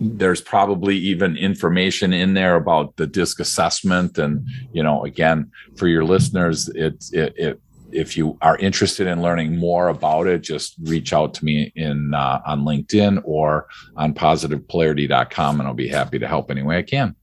there's 0.00 0.40
probably 0.40 0.96
even 0.96 1.36
information 1.36 2.12
in 2.12 2.34
there 2.34 2.56
about 2.56 2.96
the 2.96 3.06
disc 3.06 3.40
assessment. 3.40 4.18
And, 4.18 4.46
you 4.72 4.82
know, 4.82 5.04
again, 5.04 5.50
for 5.76 5.88
your 5.88 6.04
listeners, 6.04 6.68
it's, 6.74 7.12
it, 7.12 7.34
it 7.36 7.60
if 7.92 8.16
you 8.16 8.36
are 8.42 8.56
interested 8.58 9.06
in 9.06 9.22
learning 9.22 9.56
more 9.56 9.88
about 9.88 10.26
it, 10.26 10.42
just 10.42 10.74
reach 10.82 11.12
out 11.12 11.34
to 11.34 11.44
me 11.44 11.72
in 11.76 12.14
uh, 12.14 12.40
on 12.46 12.62
LinkedIn 12.62 13.20
or 13.24 13.66
on 13.96 14.14
positivepolarity.com, 14.14 15.60
and 15.60 15.68
I'll 15.68 15.74
be 15.74 15.88
happy 15.88 16.18
to 16.18 16.28
help 16.28 16.50
any 16.50 16.62
way 16.62 16.78
I 16.78 16.82
can. 16.82 17.14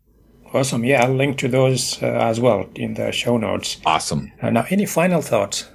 Awesome. 0.53 0.83
Yeah, 0.83 1.03
I'll 1.03 1.13
link 1.13 1.37
to 1.39 1.47
those 1.47 2.01
uh, 2.01 2.05
as 2.05 2.39
well 2.39 2.69
in 2.75 2.93
the 2.93 3.11
show 3.11 3.37
notes. 3.37 3.77
Awesome. 3.85 4.31
Uh, 4.41 4.49
now, 4.49 4.65
any 4.69 4.85
final 4.85 5.21
thoughts? 5.21 5.69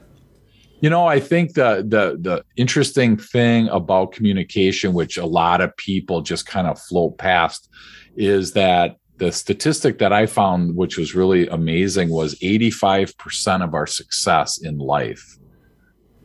You 0.80 0.90
know, 0.90 1.07
I 1.07 1.20
think 1.20 1.55
the 1.55 1.84
the 1.86 2.18
the 2.20 2.45
interesting 2.57 3.16
thing 3.16 3.68
about 3.68 4.12
communication, 4.12 4.93
which 4.95 5.16
a 5.16 5.26
lot 5.26 5.61
of 5.61 5.76
people 5.76 6.22
just 6.22 6.47
kind 6.47 6.66
of 6.66 6.80
float 6.80 7.18
past, 7.18 7.68
is 8.16 8.53
that 8.53 8.97
the 9.23 9.31
statistic 9.31 9.99
that 9.99 10.12
I 10.12 10.27
found, 10.27 10.75
which 10.75 10.99
was 10.99 11.14
really 11.14 11.47
amazing, 11.47 12.09
was 12.09 12.35
85% 12.41 13.62
of 13.62 13.73
our 13.73 13.87
success 13.87 14.61
in 14.61 14.79
life, 14.79 15.39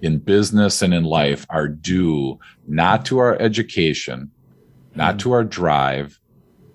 in 0.01 0.17
business 0.17 0.81
and 0.81 0.95
in 0.95 1.03
life, 1.03 1.45
are 1.51 1.67
due 1.67 2.39
not 2.67 3.05
to 3.05 3.19
our 3.19 3.39
education, 3.39 4.31
not 4.95 5.11
mm-hmm. 5.11 5.17
to 5.19 5.31
our 5.33 5.43
drive, 5.43 6.19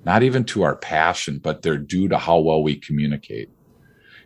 not 0.05 0.23
even 0.23 0.45
to 0.45 0.63
our 0.63 0.77
passion, 0.77 1.41
but 1.43 1.63
they're 1.63 1.77
due 1.77 2.07
to 2.07 2.19
how 2.19 2.39
well 2.39 2.63
we 2.63 2.77
communicate. 2.77 3.51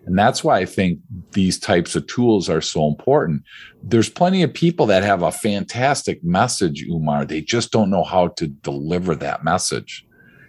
And 0.05 0.19
that's 0.19 0.45
why 0.45 0.59
I 0.59 0.67
think 0.67 0.99
these 1.33 1.59
types 1.59 1.97
of 1.97 2.07
tools 2.09 2.51
are 2.51 2.61
so 2.61 2.87
important. 2.89 3.43
There's 3.83 4.11
plenty 4.11 4.43
of 4.43 4.53
people 4.53 4.85
that 4.87 5.03
have 5.03 5.23
a 5.23 5.33
fantastic 5.33 6.23
message, 6.23 6.87
Oumar. 6.91 7.27
They 7.27 7.41
just 7.41 7.73
don't 7.73 7.89
know 7.89 8.05
how 8.05 8.29
to 8.37 8.49
deliver 8.49 9.15
that 9.15 9.45
message. 9.45 10.07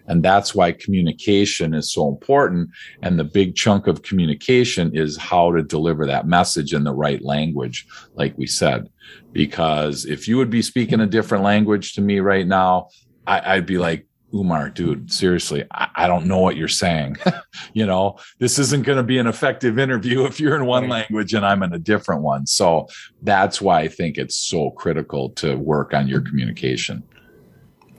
And 0.08 0.24
that's 0.24 0.55
why 0.55 0.72
communication 0.72 1.74
is 1.74 1.91
so 1.91 2.08
important. 2.08 2.70
And 3.01 3.20
the 3.20 3.24
big 3.24 3.55
chunk 3.55 3.88
of 3.88 4.03
communication 4.03 4.95
is 4.95 5.18
how 5.18 5.51
to 5.51 5.62
deliver 5.62 6.05
that 6.05 6.28
message 6.28 6.74
in 6.74 6.84
the 6.84 6.93
right 6.93 7.22
language, 7.22 7.86
like 8.16 8.38
we 8.38 8.47
said. 8.47 8.89
Because 9.34 10.05
if 10.05 10.28
you 10.28 10.38
would 10.38 10.49
be 10.49 10.62
speaking 10.62 11.01
a 11.01 11.08
different 11.08 11.43
language 11.43 11.93
to 11.93 12.01
me 12.01 12.20
right 12.20 12.47
now, 12.47 12.89
I, 13.28 13.55
would 13.55 13.66
be 13.66 13.78
like, 13.78 14.08
Oumar, 14.34 14.74
dude, 14.74 15.12
seriously, 15.12 15.66
I, 15.72 15.88
I 15.95 16.08
don't 16.08 16.26
know 16.26 16.39
what 16.39 16.58
you're 16.58 16.68
saying. 16.68 17.18
you 17.74 17.86
know, 17.86 18.18
this 18.39 18.60
isn't 18.60 18.86
going 18.86 18.97
to 18.97 19.03
be 19.03 19.18
an 19.18 19.28
effective 19.28 19.80
interview 19.80 20.26
if 20.26 20.39
you're 20.39 20.55
in 20.55 20.66
one 20.66 20.88
language 20.88 21.34
and 21.34 21.45
I'm 21.45 21.64
in 21.64 21.74
a 21.74 21.80
different 21.80 22.22
one. 22.22 22.45
So 22.47 22.88
that's 23.22 23.62
why 23.62 23.82
I 23.82 23.88
think 23.88 24.18
it's 24.18 24.38
so 24.38 24.72
critical 24.72 25.30
to 25.32 25.55
work 25.55 25.93
on 25.93 26.08
your 26.08 26.22
communication. 26.22 27.03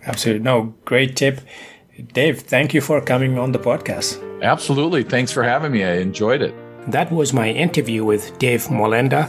Absolutely. 0.06 0.42
No, 0.42 0.74
great 0.84 1.16
tip. 1.16 1.40
Dave, 1.98 2.42
thank 2.42 2.74
you 2.74 2.80
for 2.80 3.00
coming 3.00 3.38
on 3.38 3.50
the 3.50 3.58
podcast. 3.58 4.22
Absolutely. 4.40 5.02
Thanks 5.02 5.32
for 5.32 5.42
having 5.42 5.72
me. 5.72 5.82
I 5.82 5.94
enjoyed 5.94 6.42
it. 6.42 6.54
That 6.86 7.10
was 7.10 7.32
my 7.32 7.50
interview 7.50 8.04
with 8.04 8.38
Dave 8.38 8.66
Molenda. 8.66 9.28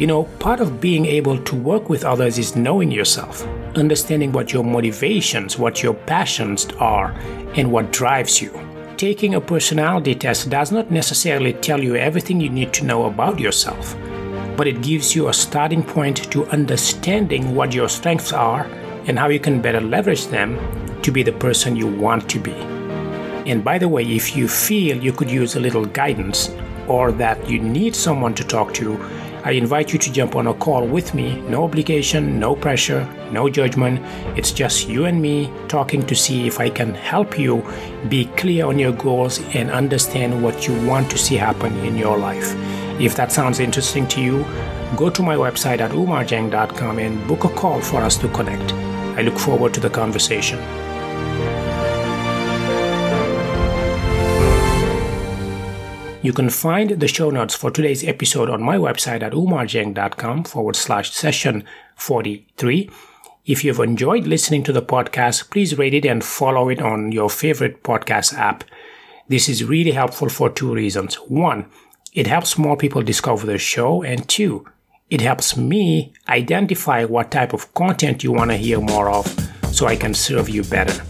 You 0.00 0.06
know, 0.06 0.24
part 0.38 0.60
of 0.60 0.80
being 0.80 1.04
able 1.04 1.38
to 1.44 1.54
work 1.54 1.90
with 1.90 2.04
others 2.04 2.38
is 2.38 2.56
knowing 2.56 2.90
yourself, 2.90 3.46
understanding 3.76 4.32
what 4.32 4.50
your 4.50 4.64
motivations, 4.64 5.58
what 5.58 5.82
your 5.82 5.92
passions 5.92 6.66
are, 6.78 7.12
and 7.54 7.70
what 7.70 7.92
drives 7.92 8.40
you. 8.40 8.50
Taking 8.96 9.34
a 9.34 9.40
personality 9.40 10.14
test 10.14 10.48
does 10.48 10.72
not 10.72 10.90
necessarily 10.90 11.52
tell 11.52 11.82
you 11.82 11.96
everything 11.96 12.40
you 12.40 12.48
need 12.48 12.72
to 12.74 12.86
know 12.86 13.04
about 13.04 13.38
yourself, 13.38 13.94
but 14.56 14.66
it 14.66 14.80
gives 14.82 15.14
you 15.14 15.28
a 15.28 15.34
starting 15.34 15.82
point 15.82 16.30
to 16.32 16.46
understanding 16.46 17.54
what 17.54 17.74
your 17.74 17.90
strengths 17.90 18.32
are 18.32 18.64
and 19.06 19.18
how 19.18 19.28
you 19.28 19.38
can 19.38 19.60
better 19.60 19.82
leverage 19.82 20.26
them 20.28 20.58
to 21.06 21.12
be 21.12 21.22
the 21.22 21.32
person 21.32 21.76
you 21.76 21.86
want 21.86 22.28
to 22.28 22.40
be. 22.40 22.52
And 23.50 23.62
by 23.62 23.78
the 23.78 23.88
way, 23.88 24.02
if 24.02 24.36
you 24.36 24.48
feel 24.48 24.96
you 25.00 25.12
could 25.12 25.30
use 25.30 25.54
a 25.54 25.60
little 25.60 25.84
guidance 25.84 26.50
or 26.88 27.12
that 27.12 27.48
you 27.48 27.60
need 27.60 27.94
someone 27.94 28.34
to 28.34 28.44
talk 28.44 28.74
to, 28.74 29.00
I 29.44 29.52
invite 29.52 29.92
you 29.92 30.00
to 30.00 30.12
jump 30.12 30.34
on 30.34 30.48
a 30.48 30.54
call 30.54 30.84
with 30.84 31.14
me. 31.14 31.40
No 31.42 31.62
obligation, 31.62 32.40
no 32.40 32.56
pressure, 32.56 33.08
no 33.30 33.48
judgment. 33.48 34.00
It's 34.36 34.50
just 34.50 34.88
you 34.88 35.04
and 35.04 35.22
me 35.22 35.52
talking 35.68 36.04
to 36.06 36.16
see 36.16 36.48
if 36.48 36.58
I 36.58 36.68
can 36.68 36.92
help 36.92 37.38
you 37.38 37.64
be 38.08 38.24
clear 38.36 38.66
on 38.66 38.80
your 38.80 38.90
goals 38.90 39.38
and 39.54 39.70
understand 39.70 40.42
what 40.42 40.66
you 40.66 40.74
want 40.88 41.08
to 41.12 41.18
see 41.18 41.36
happen 41.36 41.76
in 41.84 41.96
your 41.96 42.18
life. 42.18 42.52
If 43.00 43.14
that 43.14 43.30
sounds 43.30 43.60
interesting 43.60 44.08
to 44.08 44.20
you, 44.20 44.44
go 44.96 45.08
to 45.10 45.22
my 45.22 45.36
website 45.36 45.78
at 45.78 45.92
oumardieng.com 45.92 46.98
and 46.98 47.28
book 47.28 47.44
a 47.44 47.50
call 47.50 47.80
for 47.80 48.00
us 48.02 48.16
to 48.16 48.28
connect. 48.30 48.72
I 49.16 49.22
look 49.22 49.38
forward 49.38 49.72
to 49.74 49.80
the 49.80 49.90
conversation. 49.90 50.58
You 56.26 56.32
can 56.32 56.50
find 56.50 56.90
the 56.90 57.06
show 57.06 57.30
notes 57.30 57.54
for 57.54 57.70
today's 57.70 58.02
episode 58.02 58.50
on 58.50 58.60
my 58.60 58.78
website 58.78 59.22
at 59.22 59.30
oumardieng.com 59.30 60.42
forward 60.42 60.74
slash 60.74 61.12
session 61.12 61.62
43. 61.94 62.90
If 63.44 63.62
you've 63.62 63.78
enjoyed 63.78 64.26
listening 64.26 64.64
to 64.64 64.72
the 64.72 64.82
podcast, 64.82 65.52
please 65.52 65.78
rate 65.78 65.94
it 65.94 66.04
and 66.04 66.24
follow 66.24 66.68
it 66.68 66.82
on 66.82 67.12
your 67.12 67.30
favorite 67.30 67.84
podcast 67.84 68.34
app. 68.34 68.64
This 69.28 69.48
is 69.48 69.62
really 69.62 69.92
helpful 69.92 70.28
for 70.28 70.50
two 70.50 70.74
reasons. 70.74 71.14
One, 71.14 71.66
it 72.12 72.26
helps 72.26 72.58
more 72.58 72.76
people 72.76 73.02
discover 73.02 73.46
the 73.46 73.56
show, 73.56 74.02
and 74.02 74.28
two, 74.28 74.66
it 75.08 75.20
helps 75.20 75.56
me 75.56 76.12
identify 76.28 77.04
what 77.04 77.30
type 77.30 77.52
of 77.52 77.72
content 77.74 78.24
you 78.24 78.32
want 78.32 78.50
to 78.50 78.56
hear 78.56 78.80
more 78.80 79.10
of 79.10 79.28
so 79.70 79.86
I 79.86 79.94
can 79.94 80.12
serve 80.12 80.48
you 80.48 80.64
better. 80.64 81.04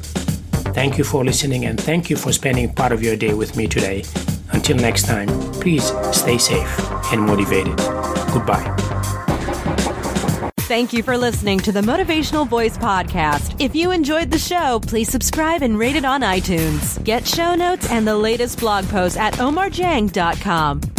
Thank 0.74 0.98
you 0.98 1.04
for 1.04 1.24
listening 1.24 1.64
and 1.64 1.80
thank 1.80 2.10
you 2.10 2.16
for 2.16 2.34
spending 2.34 2.74
part 2.74 2.92
of 2.92 3.02
your 3.02 3.16
day 3.16 3.32
with 3.32 3.56
me 3.56 3.66
today. 3.66 4.04
Until 4.52 4.76
next 4.76 5.06
time, 5.06 5.28
please 5.52 5.92
stay 6.12 6.38
safe 6.38 6.78
and 7.12 7.22
motivated. 7.22 7.76
Goodbye. 8.32 8.74
Thank 10.66 10.92
you 10.92 11.04
for 11.04 11.16
listening 11.16 11.60
to 11.60 11.70
the 11.70 11.80
Motivational 11.80 12.48
Voice 12.48 12.76
Podcast. 12.76 13.60
If 13.60 13.76
you 13.76 13.92
enjoyed 13.92 14.32
the 14.32 14.38
show, 14.38 14.80
please 14.80 15.08
subscribe 15.08 15.62
and 15.62 15.78
rate 15.78 15.94
it 15.94 16.04
on 16.04 16.22
iTunes. 16.22 17.02
Get 17.04 17.24
show 17.24 17.54
notes 17.54 17.88
and 17.88 18.04
the 18.04 18.16
latest 18.16 18.58
blog 18.58 18.84
posts 18.88 19.16
at 19.16 19.34
oumardieng.com. 19.34 20.95